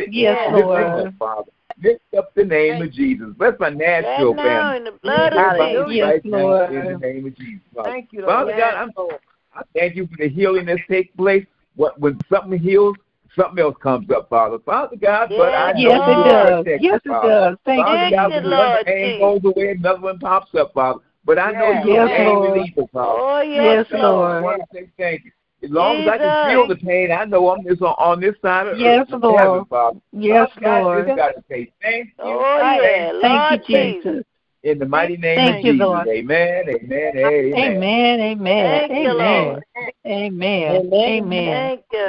Yes, 0.10 0.54
Lord. 0.54 1.14
Father. 1.20 1.52
Lift 1.82 2.02
up 2.18 2.34
the 2.36 2.44
name 2.46 2.82
of 2.82 2.92
Jesus. 2.92 3.28
Bless 3.38 3.54
my 3.60 3.70
Nashville 3.70 4.34
Right 4.34 4.44
family. 4.44 4.78
in 4.78 4.84
the 4.86 4.92
blood 5.04 5.34
of 5.34 5.70
Jesus. 5.70 5.96
Yes, 5.96 6.04
right 6.08 6.26
now 6.26 6.38
Lord. 6.38 6.72
in 6.72 6.94
the 6.94 7.08
name 7.08 7.26
of 7.28 7.36
Jesus. 7.38 7.62
Father. 7.76 7.90
Thank 7.90 8.14
you, 8.14 8.22
Lord. 8.22 8.32
Father 8.32 8.52
Yes, 8.52 8.60
God, 8.74 8.82
I'm 8.82 8.92
Lord. 8.98 9.20
I 9.54 9.62
thank 9.74 9.96
you 9.96 10.08
for 10.08 10.18
the 10.18 10.30
healing 10.30 10.66
that's 10.66 10.82
taking 10.90 11.16
place. 11.18 11.46
What 11.76 12.00
when 12.00 12.18
something 12.32 12.58
heals, 12.58 12.96
something 13.36 13.60
else 13.60 13.76
comes 13.82 14.10
up, 14.10 14.30
Father. 14.30 14.60
Father 14.60 14.96
God, 14.96 15.34
but 15.36 15.54
I 15.54 15.74
Yes, 15.74 15.84
know 15.84 15.92
Yes, 15.92 16.02
it 16.08 16.24
does. 16.24 16.66
protected, 16.66 16.82
Yes, 16.82 17.02
it 17.04 17.10
Father. 17.10 17.28
does. 17.28 17.58
Thank 17.66 17.86
Father 17.86 18.06
you, 18.06 18.16
God, 18.16 18.34
when 18.36 18.44
you, 18.44 18.50
one 18.50 18.58
Lord 18.58 18.86
pain 18.86 19.20
goes 19.20 19.42
away, 19.44 19.72
another 19.72 20.00
one 20.02 20.20
pops 20.20 20.56
up, 20.56 20.74
Father. 20.74 21.00
But 21.26 21.40
I 21.40 21.52
know 21.52 21.72
Yes. 21.72 21.86
you're 21.86 22.06
a 22.06 22.08
Yes, 22.08 22.18
pain 22.18 22.26
Lord. 22.28 22.56
reliever, 22.56 22.88
Father. 22.94 23.20
Oh, 23.22 23.42
Yes, 23.42 23.86
yes, 23.92 24.00
I 24.00 24.08
Lord. 24.08 24.44
want 24.44 24.62
to 24.62 24.68
say 24.78 24.90
thank 24.98 25.26
you. 25.26 25.32
As 25.64 25.72
long 25.72 26.02
as 26.02 26.08
I 26.08 26.18
can 26.18 26.50
feel 26.50 26.68
the 26.68 26.76
pain, 26.76 27.12
I 27.12 27.26
know 27.26 27.50
I'm 27.50 27.64
this 27.64 27.82
on, 27.82 27.96
on 27.98 28.20
this 28.20 28.36
side 28.42 28.68
of 28.68 28.78
Yes, 28.80 29.08
earth, 29.10 29.22
Lord. 29.22 29.40
heaven, 29.40 29.66
Father. 29.66 30.00
Yes, 30.12 30.50
Father 30.62 30.62
God, 30.62 30.84
Lord. 30.84 31.06
just 31.08 31.18
got 31.18 31.36
to 31.36 31.44
say 31.50 31.72
thank 31.82 32.08
you. 32.08 32.14
Oh, 32.20 32.58
Thank 32.60 32.84
yeah. 32.84 33.12
you. 33.12 33.22
Thank 33.22 33.34
Lord 33.34 33.62
you, 33.70 33.76
Jesus. 33.76 34.04
Jesus. 34.04 34.26
In 34.64 34.80
the 34.80 34.86
mighty 34.86 35.18
name 35.18 35.38
Thank 35.38 35.58
of 35.58 35.64
you, 35.64 35.72
Jesus. 35.74 35.86
Lord. 35.86 36.08
Amen, 36.08 36.66
amen, 36.70 37.18
amen. 37.18 37.56
Amen. 37.56 38.20
Amen. 38.20 38.88
Thank 38.88 39.04
you, 39.04 39.12
Amen. 39.12 39.18
Lord. 39.18 39.64
Amen. 40.06 40.92
Amen. 40.92 41.46
Thank 41.54 41.84
you. 41.92 42.00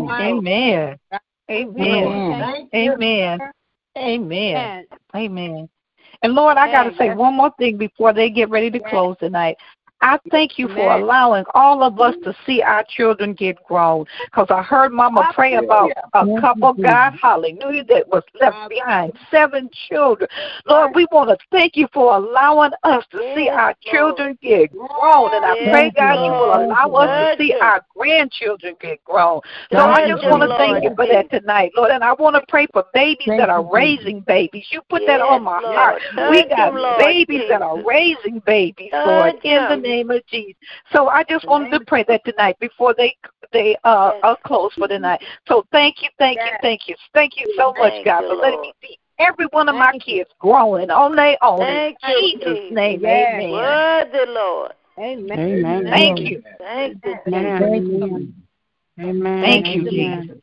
Amen. 0.00 0.98
Amen. 1.50 2.38
Thank 2.40 2.70
you. 2.72 2.92
Amen. 2.92 3.40
Amen. 3.96 4.86
Amen. 5.14 5.68
And 6.22 6.34
Lord, 6.34 6.56
I 6.56 6.70
got 6.70 6.84
to 6.84 6.90
Amen. 6.90 6.98
say 6.98 7.14
one 7.14 7.34
more 7.34 7.50
thing 7.58 7.76
before 7.76 8.12
they 8.12 8.30
get 8.30 8.48
ready 8.48 8.70
to 8.70 8.78
close 8.78 9.16
tonight. 9.18 9.56
I 10.02 10.18
thank 10.30 10.58
you 10.58 10.68
for 10.68 10.92
allowing 10.92 11.44
all 11.54 11.82
of 11.84 12.00
us 12.00 12.14
to 12.24 12.34
see 12.44 12.60
our 12.60 12.84
children 12.88 13.34
get 13.34 13.62
grown. 13.64 14.04
Because 14.26 14.48
I 14.50 14.60
heard 14.60 14.92
Mama 14.92 15.32
pray 15.32 15.54
about 15.54 15.92
a 16.12 16.26
couple, 16.40 16.74
God, 16.74 17.14
hallelujah, 17.20 17.84
that 17.84 18.08
was 18.08 18.24
left 18.40 18.68
behind, 18.68 19.12
seven 19.30 19.70
children. 19.88 20.28
Lord, 20.66 20.90
we 20.96 21.06
want 21.12 21.30
to 21.30 21.36
thank 21.52 21.76
you 21.76 21.86
for 21.94 22.16
allowing 22.16 22.72
us 22.82 23.04
to 23.12 23.20
see 23.34 23.48
our 23.48 23.74
children 23.80 24.36
get 24.42 24.72
grown. 24.72 25.34
And 25.34 25.44
I 25.44 25.54
pray, 25.70 25.92
God, 25.96 26.18
you 26.24 26.32
will 26.32 26.52
allow 26.52 26.92
us 26.94 27.36
to 27.38 27.44
see 27.44 27.54
our 27.60 27.80
grandchildren 27.96 28.74
get 28.80 29.04
grown. 29.04 29.40
So 29.70 29.78
I 29.78 30.08
just 30.08 30.24
want 30.24 30.42
to 30.42 30.56
thank 30.56 30.82
you 30.82 30.90
for 30.96 31.06
that 31.06 31.30
tonight, 31.30 31.70
Lord. 31.76 31.92
And 31.92 32.02
I 32.02 32.12
want 32.14 32.34
to 32.34 32.42
pray 32.48 32.66
for 32.72 32.84
babies 32.92 33.28
that 33.28 33.48
are 33.48 33.64
raising 33.72 34.20
babies. 34.20 34.66
You 34.72 34.80
put 34.90 35.02
that 35.06 35.20
on 35.20 35.44
my 35.44 35.60
heart. 35.62 36.02
We 36.30 36.44
got 36.48 36.72
babies 36.98 37.42
that 37.48 37.62
are 37.62 37.80
raising 37.84 38.40
babies, 38.40 38.90
Lord, 39.06 39.34
in 39.44 39.68
the 39.68 39.76
name 39.76 39.91
of 40.00 40.26
Jesus. 40.26 40.54
So 40.92 41.08
I 41.08 41.24
just 41.24 41.46
wanted 41.46 41.70
to 41.78 41.84
pray 41.84 42.04
that 42.08 42.24
tonight 42.24 42.56
before 42.60 42.94
they 42.96 43.14
they 43.52 43.76
uh, 43.84 44.12
are 44.22 44.36
closed 44.46 44.74
for 44.74 44.88
the 44.88 44.98
night. 44.98 45.22
So 45.46 45.64
thank 45.72 46.02
you, 46.02 46.08
thank 46.18 46.38
you, 46.38 46.52
thank 46.62 46.88
you, 46.88 46.94
thank 47.12 47.36
you 47.36 47.52
so 47.56 47.74
much, 47.78 47.92
God, 48.04 48.24
for 48.28 48.36
letting 48.36 48.60
me 48.60 48.72
see 48.82 48.98
every 49.18 49.46
one 49.50 49.68
of 49.68 49.74
my 49.74 49.92
kids 49.98 50.30
growing 50.38 50.90
on 50.90 51.14
their 51.14 51.36
own. 51.42 51.60
Thank 51.60 51.98
in 52.08 52.16
you, 52.16 52.30
Jesus' 52.30 52.46
Jesus. 52.46 52.76
name, 52.76 53.00
Yes. 53.02 53.42
amen. 53.42 53.52
Worthy, 53.52 54.30
Lord. 54.30 54.72
Amen. 54.98 55.38
Amen. 55.38 55.86
Thank 55.90 56.20
you. 56.20 56.42
Thank 56.58 57.04
you. 57.04 57.18
Amen. 57.26 58.34
Amen. 59.00 59.42
Thank 59.42 59.74
you, 59.74 59.90
Jesus. 59.90 60.42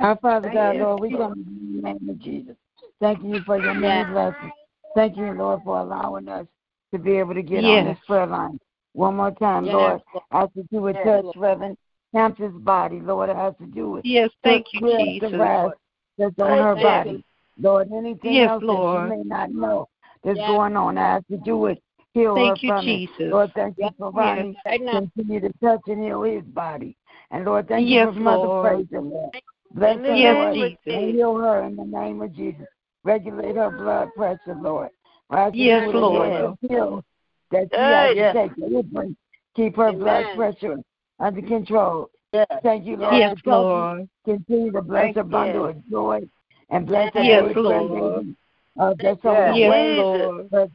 Our 0.00 0.16
Father 0.16 0.50
God. 0.52 0.76
Lord, 0.76 1.00
we 1.02 1.10
come 1.10 1.32
in 1.32 1.82
the 1.82 1.88
name 1.88 2.08
of 2.08 2.18
Jesus. 2.20 2.56
Thank 3.00 3.22
you 3.22 3.40
for 3.44 3.58
your 3.58 3.74
many 3.74 4.10
blessings. 4.10 4.52
Thank 4.94 5.16
you, 5.16 5.32
Lord, 5.32 5.62
for 5.64 5.78
allowing 5.78 6.28
us 6.28 6.46
to 6.92 6.98
be 6.98 7.16
able 7.18 7.34
to 7.34 7.42
get 7.42 7.64
on 7.64 7.84
Yes. 7.84 7.96
this 7.96 8.04
prayer 8.06 8.26
line. 8.26 8.58
One 8.92 9.16
more 9.16 9.30
time, 9.30 9.66
Yes, 9.66 9.74
Lord. 9.74 10.00
I 10.32 10.42
ask 10.42 10.52
that 10.54 10.66
you 10.70 10.80
would 10.80 10.96
Yes, 10.96 11.24
touch. 11.24 11.36
Reverend 11.36 11.76
Hampton's 12.12 12.60
body, 12.62 13.00
Lord. 13.00 13.30
I 13.30 13.34
ask 13.34 13.58
that 13.58 13.74
you 13.74 13.90
would 13.90 14.04
Yes, 14.04 14.30
thank 14.42 14.66
you, 14.72 14.80
Jesus. 14.98 15.30
the 15.30 15.38
rash 15.38 15.70
that's 16.18 16.38
on 16.40 16.58
her 16.58 16.74
body. 16.76 17.24
Lord, 17.58 17.92
anything 17.92 18.34
Yes, 18.34 18.50
else 18.50 18.64
Lord. 18.64 18.96
that 18.96 19.10
you 19.12 19.16
may 19.16 19.22
not 19.24 19.50
know 19.52 19.88
that's 20.24 20.38
Yes. 20.38 20.48
going 20.48 20.76
on, 20.76 20.98
I 20.98 21.16
ask 21.16 21.24
that 21.30 21.46
you 21.46 21.56
would 21.58 21.78
heal 22.14 22.34
Thank 22.34 22.48
her 22.48 22.56
you, 22.62 22.68
from 22.68 22.84
Jesus. 22.84 23.14
it. 23.18 23.26
Lord, 23.26 23.52
thank 23.54 23.78
you 23.78 23.90
for 23.98 24.10
Ronnie. 24.10 24.56
Now. 24.80 24.92
Continue 24.92 25.40
to 25.40 25.52
touch 25.62 25.80
and 25.86 26.02
heal 26.02 26.22
his 26.22 26.42
body. 26.44 26.96
And 27.30 27.44
Lord, 27.44 27.68
thank 27.68 27.88
Yes, 27.88 28.08
you 28.08 28.12
for 28.14 28.20
Mother 28.20 28.46
Lord. 28.48 28.88
Frazier, 28.88 29.02
Lord. 29.02 29.30
Bless 29.72 29.98
her, 29.98 30.16
Yes, 30.16 30.34
Lord, 30.34 30.54
Jesus. 30.54 30.78
and 30.86 31.14
heal 31.14 31.36
her 31.36 31.62
in 31.62 31.76
the 31.76 31.84
name 31.84 32.22
of 32.22 32.34
Jesus. 32.34 32.66
Regulate 33.04 33.56
her 33.56 33.70
blood 33.70 34.08
pressure, 34.16 34.56
Lord. 34.60 34.90
I 35.30 35.50
Yes, 35.52 35.92
Lord. 35.94 36.28
give 36.28 36.34
her 36.34 36.56
the 36.60 36.68
pills 36.68 37.04
that 37.50 37.68
she 37.72 37.78
has 37.80 38.16
Yes. 38.16 38.34
to 38.34 38.40
take 38.40 38.56
deliverance. 38.56 39.16
Keep 39.54 39.76
her 39.76 39.92
blood 39.92 40.26
pressure 40.34 40.78
under 41.18 41.42
control. 41.42 42.10
Yes. 42.32 42.46
Thank 42.62 42.86
you, 42.86 42.96
Lord. 42.96 43.14
Yes. 43.14 43.36
Lord. 43.44 44.08
Continue 44.24 44.72
to 44.72 44.82
bless 44.82 45.02
Thank 45.02 45.16
her 45.16 45.22
you. 45.22 45.28
bundle 45.28 45.64
of 45.66 45.88
joy 45.90 46.28
and 46.70 46.86
bless 46.86 47.12
her 47.14 47.22
Yes, 47.22 47.56
Lord. 47.56 48.34
Uh, 48.78 48.94
that's 48.98 49.20
Yes. 49.24 49.56
Yes, 49.56 49.70
way. 49.70 49.96
Lord. 49.96 50.50
But 50.50 50.70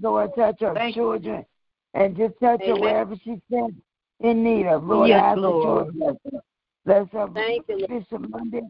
Lord, 0.00 0.30
touch 0.36 0.60
her 0.60 0.74
Thank 0.74 0.96
you. 0.96 1.02
children 1.02 1.44
and 1.94 2.16
just 2.16 2.38
touch 2.40 2.62
her 2.64 2.76
wherever 2.76 3.16
she 3.16 3.40
stands 3.48 3.76
in 4.20 4.42
need 4.42 4.66
of. 4.66 4.84
Lord, 4.84 5.08
Yes, 5.08 5.22
I 5.22 5.26
ask 5.26 5.34
that 5.36 5.40
Lord. 5.42 5.94
bless 5.94 6.16
her. 6.32 6.40
Bless 6.84 7.08
her 7.12 7.28
Thank 7.28 7.64
you, 7.68 8.04
Monday. 8.28 8.62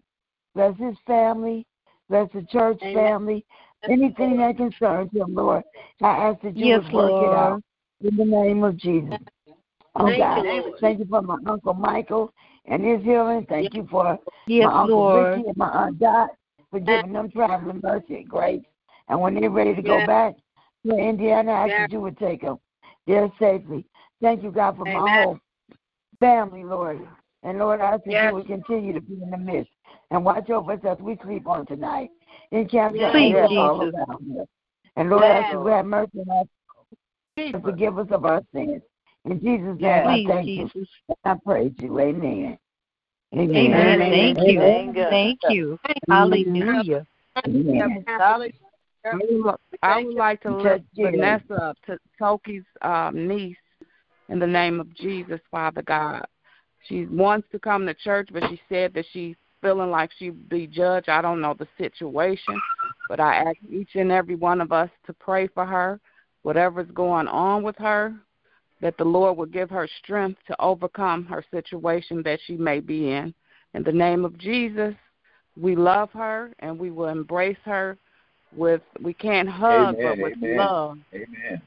Bless 0.54 0.76
his 0.78 0.96
family. 1.06 1.66
Bless 2.08 2.28
the 2.32 2.42
church 2.42 2.78
Amen. 2.82 2.94
family. 2.94 3.46
Anything 3.88 4.36
that 4.38 4.56
concerns 4.56 5.10
him, 5.12 5.34
Lord, 5.34 5.62
I 6.02 6.08
ask 6.08 6.42
that 6.42 6.56
you 6.56 6.66
Yes, 6.66 6.82
would 6.84 6.92
work 6.92 7.12
Lord. 7.12 7.32
it 7.32 7.34
out 7.34 7.62
in 8.02 8.16
the 8.16 8.24
name 8.24 8.62
of 8.64 8.76
Jesus. 8.76 9.14
Oh 9.96 10.06
Thank 10.06 10.18
God, 10.18 10.44
you, 10.44 10.74
thank 10.80 10.98
you 11.00 11.06
for 11.06 11.22
my 11.22 11.36
Uncle 11.46 11.74
Michael 11.74 12.32
and 12.66 12.84
his 12.84 13.02
healing. 13.02 13.46
Thank 13.48 13.74
you 13.74 13.88
for 13.90 14.18
Yes, 14.46 14.66
my 14.66 14.82
Uncle 14.82 15.04
Lord. 15.04 15.34
Ricky 15.34 15.48
and 15.48 15.56
my 15.56 15.68
Aunt 15.68 15.98
Dot 15.98 16.30
for 16.70 16.78
giving 16.78 17.12
them 17.12 17.30
traveling 17.30 17.80
mercy 17.82 18.16
and 18.16 18.28
grace. 18.28 18.62
And 19.08 19.20
when 19.20 19.34
they're 19.34 19.50
ready 19.50 19.74
to 19.74 19.82
go 19.82 19.98
Yes. 19.98 20.06
back 20.06 20.34
to 20.86 20.96
Indiana, 20.96 21.52
I 21.52 21.60
ask 21.62 21.68
Yes. 21.70 21.80
that 21.80 21.92
you 21.92 22.00
would 22.00 22.18
take 22.18 22.42
them 22.42 22.58
there 23.06 23.32
safely. 23.40 23.84
Thank 24.20 24.42
you, 24.42 24.52
God, 24.52 24.76
for 24.76 24.84
my 24.84 25.10
whole 25.10 25.38
family, 26.20 26.62
Lord. 26.64 27.00
And 27.42 27.58
Lord, 27.58 27.80
I 27.80 27.94
ask 27.94 28.04
that 28.04 28.22
you 28.22 28.34
would 28.34 28.46
continue 28.46 28.92
to 28.92 29.00
be 29.00 29.14
in 29.22 29.30
the 29.30 29.38
midst 29.38 29.72
and 30.10 30.24
watch 30.24 30.50
over 30.50 30.72
us 30.72 30.80
as 30.84 30.98
we 31.00 31.18
sleep 31.24 31.46
on 31.48 31.66
tonight. 31.66 32.10
Encamp 32.52 32.96
your 32.96 33.10
Please, 33.10 33.34
all 33.58 33.78
Jesus. 33.78 33.94
around 33.94 34.40
us. 34.40 34.46
And 34.96 35.08
Lord, 35.08 35.24
I 35.24 35.28
ask 35.28 35.44
Yes. 35.44 35.52
you 35.52 35.66
have 35.66 35.86
mercy 35.86 36.18
on 36.18 36.38
us 36.38 36.46
and 37.36 37.62
forgive 37.62 37.98
us 37.98 38.08
of 38.10 38.24
our 38.24 38.42
sins. 38.52 38.82
In 39.24 39.40
Jesus' 39.40 39.66
name, 39.66 39.80
Yes. 39.80 40.06
I 40.06 40.14
Please, 40.16 40.26
thank 40.28 40.46
you. 40.48 40.86
I 41.24 41.34
praise 41.44 41.72
you. 41.78 42.00
Amen. 42.00 42.58
Amen. 43.34 44.02
Amen. 44.02 44.10
Thank 44.10 44.38
you. 44.48 44.60
Thank 44.60 45.38
you. 45.48 45.78
Thank 45.82 45.98
you. 46.04 46.08
Hallelujah. 46.08 47.06
Amen. 47.46 48.04
Solid. 48.18 48.52
I 49.82 50.02
would, 50.02 50.14
like 50.14 50.42
to 50.42 50.54
lift 50.54 50.84
Vanessa 50.94 51.54
up 51.54 51.78
to 51.86 51.98
Toki's 52.18 52.64
um, 52.82 53.26
niece 53.26 53.56
in 54.28 54.38
the 54.38 54.46
name 54.46 54.78
of 54.78 54.94
Jesus, 54.94 55.40
Father 55.50 55.82
God. 55.82 56.26
She 56.86 57.06
wants 57.06 57.48
to 57.52 57.58
come 57.58 57.86
to 57.86 57.94
church, 57.94 58.28
but 58.32 58.42
she 58.48 58.60
said 58.68 58.92
that 58.94 59.06
she's 59.12 59.36
feeling 59.60 59.90
like 59.90 60.10
she'd 60.18 60.48
be 60.48 60.66
judged. 60.66 61.08
I 61.08 61.22
don't 61.22 61.40
know 61.40 61.54
the 61.54 61.68
situation, 61.78 62.60
but 63.08 63.20
I 63.20 63.36
ask 63.36 63.56
each 63.68 63.90
and 63.94 64.10
every 64.10 64.34
one 64.34 64.60
of 64.60 64.72
us 64.72 64.90
to 65.06 65.12
pray 65.12 65.46
for 65.48 65.66
her, 65.66 66.00
whatever's 66.42 66.90
going 66.92 67.28
on 67.28 67.62
with 67.62 67.76
her, 67.76 68.14
that 68.80 68.96
the 68.96 69.04
Lord 69.04 69.36
will 69.36 69.46
give 69.46 69.70
her 69.70 69.88
strength 70.02 70.40
to 70.46 70.60
overcome 70.60 71.24
her 71.26 71.44
situation 71.50 72.22
that 72.24 72.40
she 72.46 72.56
may 72.56 72.80
be 72.80 73.10
in. 73.10 73.34
In 73.74 73.82
the 73.82 73.92
name 73.92 74.24
of 74.24 74.38
Jesus, 74.38 74.94
we 75.56 75.76
love 75.76 76.10
her 76.12 76.52
and 76.60 76.78
we 76.78 76.90
will 76.90 77.08
embrace 77.08 77.58
her 77.64 77.98
with 78.56 78.80
we 79.00 79.14
can't 79.14 79.48
hug 79.48 79.94
Amen, 79.94 80.02
but 80.02 80.18
with 80.18 80.32
amen. 80.42 80.56
love. 80.56 80.98
Amen. 81.14 81.62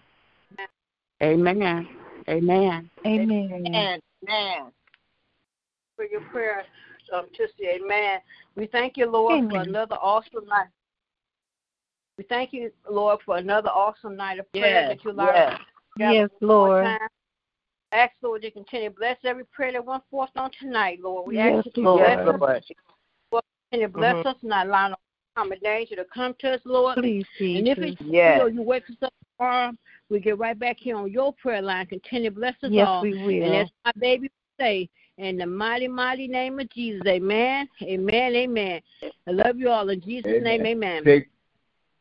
Amen. 1.22 1.88
Amen. 2.28 2.90
Amen. 3.06 3.50
Amen. 3.54 4.00
Amen. 4.28 4.72
For 5.96 6.06
your 6.06 6.22
prayer, 6.32 6.66
um, 7.14 7.28
Tissy, 7.38 7.68
amen. 7.76 8.20
We 8.56 8.68
thank 8.68 8.98
you, 8.98 9.10
Lord, 9.10 9.50
for 9.50 9.62
another 9.62 9.96
awesome 9.96 10.46
night. 10.48 10.68
We 12.18 12.24
thank 12.26 12.54
you, 12.54 12.72
Lord, 12.90 13.20
for 13.26 13.38
another 13.38 13.70
awesome 13.70 14.16
night 14.16 14.40
of 14.40 14.52
prayer 14.52 14.88
Yes, 14.88 14.90
that 14.90 15.04
you 15.04 15.12
allowed 15.12 15.36
yes. 15.36 15.54
us 15.54 15.60
to 15.60 16.00
gather 16.00 16.14
Yes, 16.14 16.30
Lord. 16.42 16.86
time. 16.86 17.00
Ask, 17.92 18.14
Lord, 18.22 18.42
to 18.42 18.52
continue 18.52 18.90
to 18.90 18.96
bless 18.96 19.18
every 19.24 19.46
prayer 19.46 19.72
that 19.74 19.86
went 19.86 20.04
forth 20.10 20.30
on 20.36 20.52
tonight, 20.60 21.00
Lord. 21.02 21.28
We 21.28 21.38
Yes, 21.38 21.58
ask 21.58 21.66
that 21.66 21.78
you 21.78 21.84
Lord. 21.84 22.00
bless 22.00 22.18
Yes, 22.18 22.28
us, 22.28 22.40
Lord. 22.40 22.64
continue 23.72 23.88
to 23.88 23.94
bless 23.94 24.16
Mhm. 24.16 24.26
us, 24.26 24.44
not 24.44 24.68
allow 24.68 24.88
no 24.90 24.96
harm 25.36 25.52
or 25.52 25.56
danger 25.58 25.96
to 25.96 26.06
come 26.06 26.34
to 26.36 26.54
us, 26.54 26.62
Lord. 26.66 26.96
Please, 26.96 27.26
And 27.40 27.68
if 27.68 27.78
Jesus. 27.78 28.00
it's 28.00 28.02
Yes. 28.02 28.38
still 28.38 28.50
you 28.50 28.62
wake 28.62 28.90
us 28.90 29.02
up 29.02 29.14
tomorrow, 29.38 29.74
we 30.10 30.20
get 30.20 30.38
right 30.38 30.58
back 30.58 30.78
here 30.80 30.96
on 30.96 31.12
your 31.12 31.34
prayer 31.34 31.62
line. 31.62 31.86
Continue 31.88 32.30
to 32.30 32.36
bless 32.36 32.56
us 32.64 32.72
Yes, 32.72 32.88
all. 32.88 33.02
we 33.02 33.14
will. 33.14 33.44
And 33.44 33.56
as 33.56 33.72
my 33.86 33.92
baby 33.98 34.30
say, 34.60 34.90
in 35.18 35.38
the 35.38 35.46
mighty, 35.46 35.88
mighty 35.88 36.28
name 36.28 36.60
of 36.60 36.70
Jesus, 36.70 37.04
amen, 37.08 37.68
amen, 37.82 38.36
amen. 38.36 38.82
I 39.28 39.32
love 39.32 39.58
you 39.58 39.70
all. 39.70 39.90
In 39.90 40.02
Jesus' 40.02 40.42
name, 40.42 40.66
amen. 40.66 41.04
Take, 41.04 41.30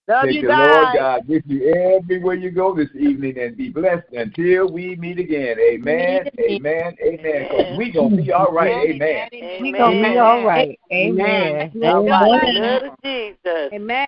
Love 0.08 0.24
take 0.24 0.34
you 0.36 0.42
the 0.42 0.48
guys. 0.48 0.72
Lord 0.74 0.96
God 0.96 1.28
with 1.28 1.42
you 1.46 1.74
everywhere 1.74 2.34
you 2.34 2.50
go 2.50 2.74
this 2.74 2.88
evening 2.98 3.38
and 3.38 3.56
be 3.56 3.68
blessed 3.68 4.12
until 4.12 4.70
we 4.70 4.96
meet 4.96 5.18
again. 5.18 5.56
Amen. 5.60 6.28
Meet 6.36 6.56
Amen. 6.56 6.96
Amen. 7.00 7.46
Because 7.48 7.78
we 7.78 7.92
going 7.92 8.16
to 8.16 8.22
be 8.22 8.32
all 8.32 8.50
right. 8.50 8.72
Amen. 8.72 9.28
We 9.60 9.72
gonna 9.72 10.00
be 10.00 10.18
all 10.18 10.44
right. 10.44 10.78
Amen. 10.92 11.70
Amen. 11.74 11.94
All 11.94 12.04
right. 12.04 12.54
Blood 12.54 12.82
of 12.82 12.92
Jesus. 13.04 13.72
Amen. 13.72 14.06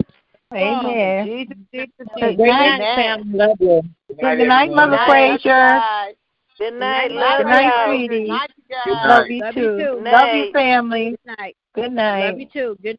Amen. 0.53 1.27
Jesus, 1.27 1.57
Jesus, 1.73 1.91
Good 1.99 2.31
Jesus. 2.31 2.47
night, 2.47 2.81
Amen. 2.81 2.95
family. 2.95 3.39
Love 3.39 3.57
you. 3.61 3.83
Good 4.09 4.23
night, 4.23 4.37
Good 4.37 4.49
night, 4.49 4.63
everyone. 4.65 4.91
Mother 4.91 4.99
Good 5.07 5.41
Frazier. 5.41 6.15
Guys. 6.59 6.71
Good 6.71 6.79
night. 6.79 7.09
Good 7.09 7.17
Love 7.17 7.39
Good 7.39 7.47
night, 7.47 7.65
y'all. 7.65 7.87
sweetie. 7.89 8.09
Good 8.21 8.29
night, 8.29 8.51
you 8.57 8.65
guys. 8.69 9.07
Love 9.09 9.27
you 9.29 9.41
Love 9.41 9.55
you 9.57 9.63
too. 9.63 9.79
too. 9.79 9.91
Love 9.95 10.03
Night. 10.03 10.35
you, 10.47 10.53
family. 10.53 11.11
Good 11.11 11.37
night. 11.39 11.57
Good 11.75 11.93
night. 11.93 12.31
Love 12.31 12.41
you 12.41 12.47
too. 12.53 12.77
Good 12.83 12.99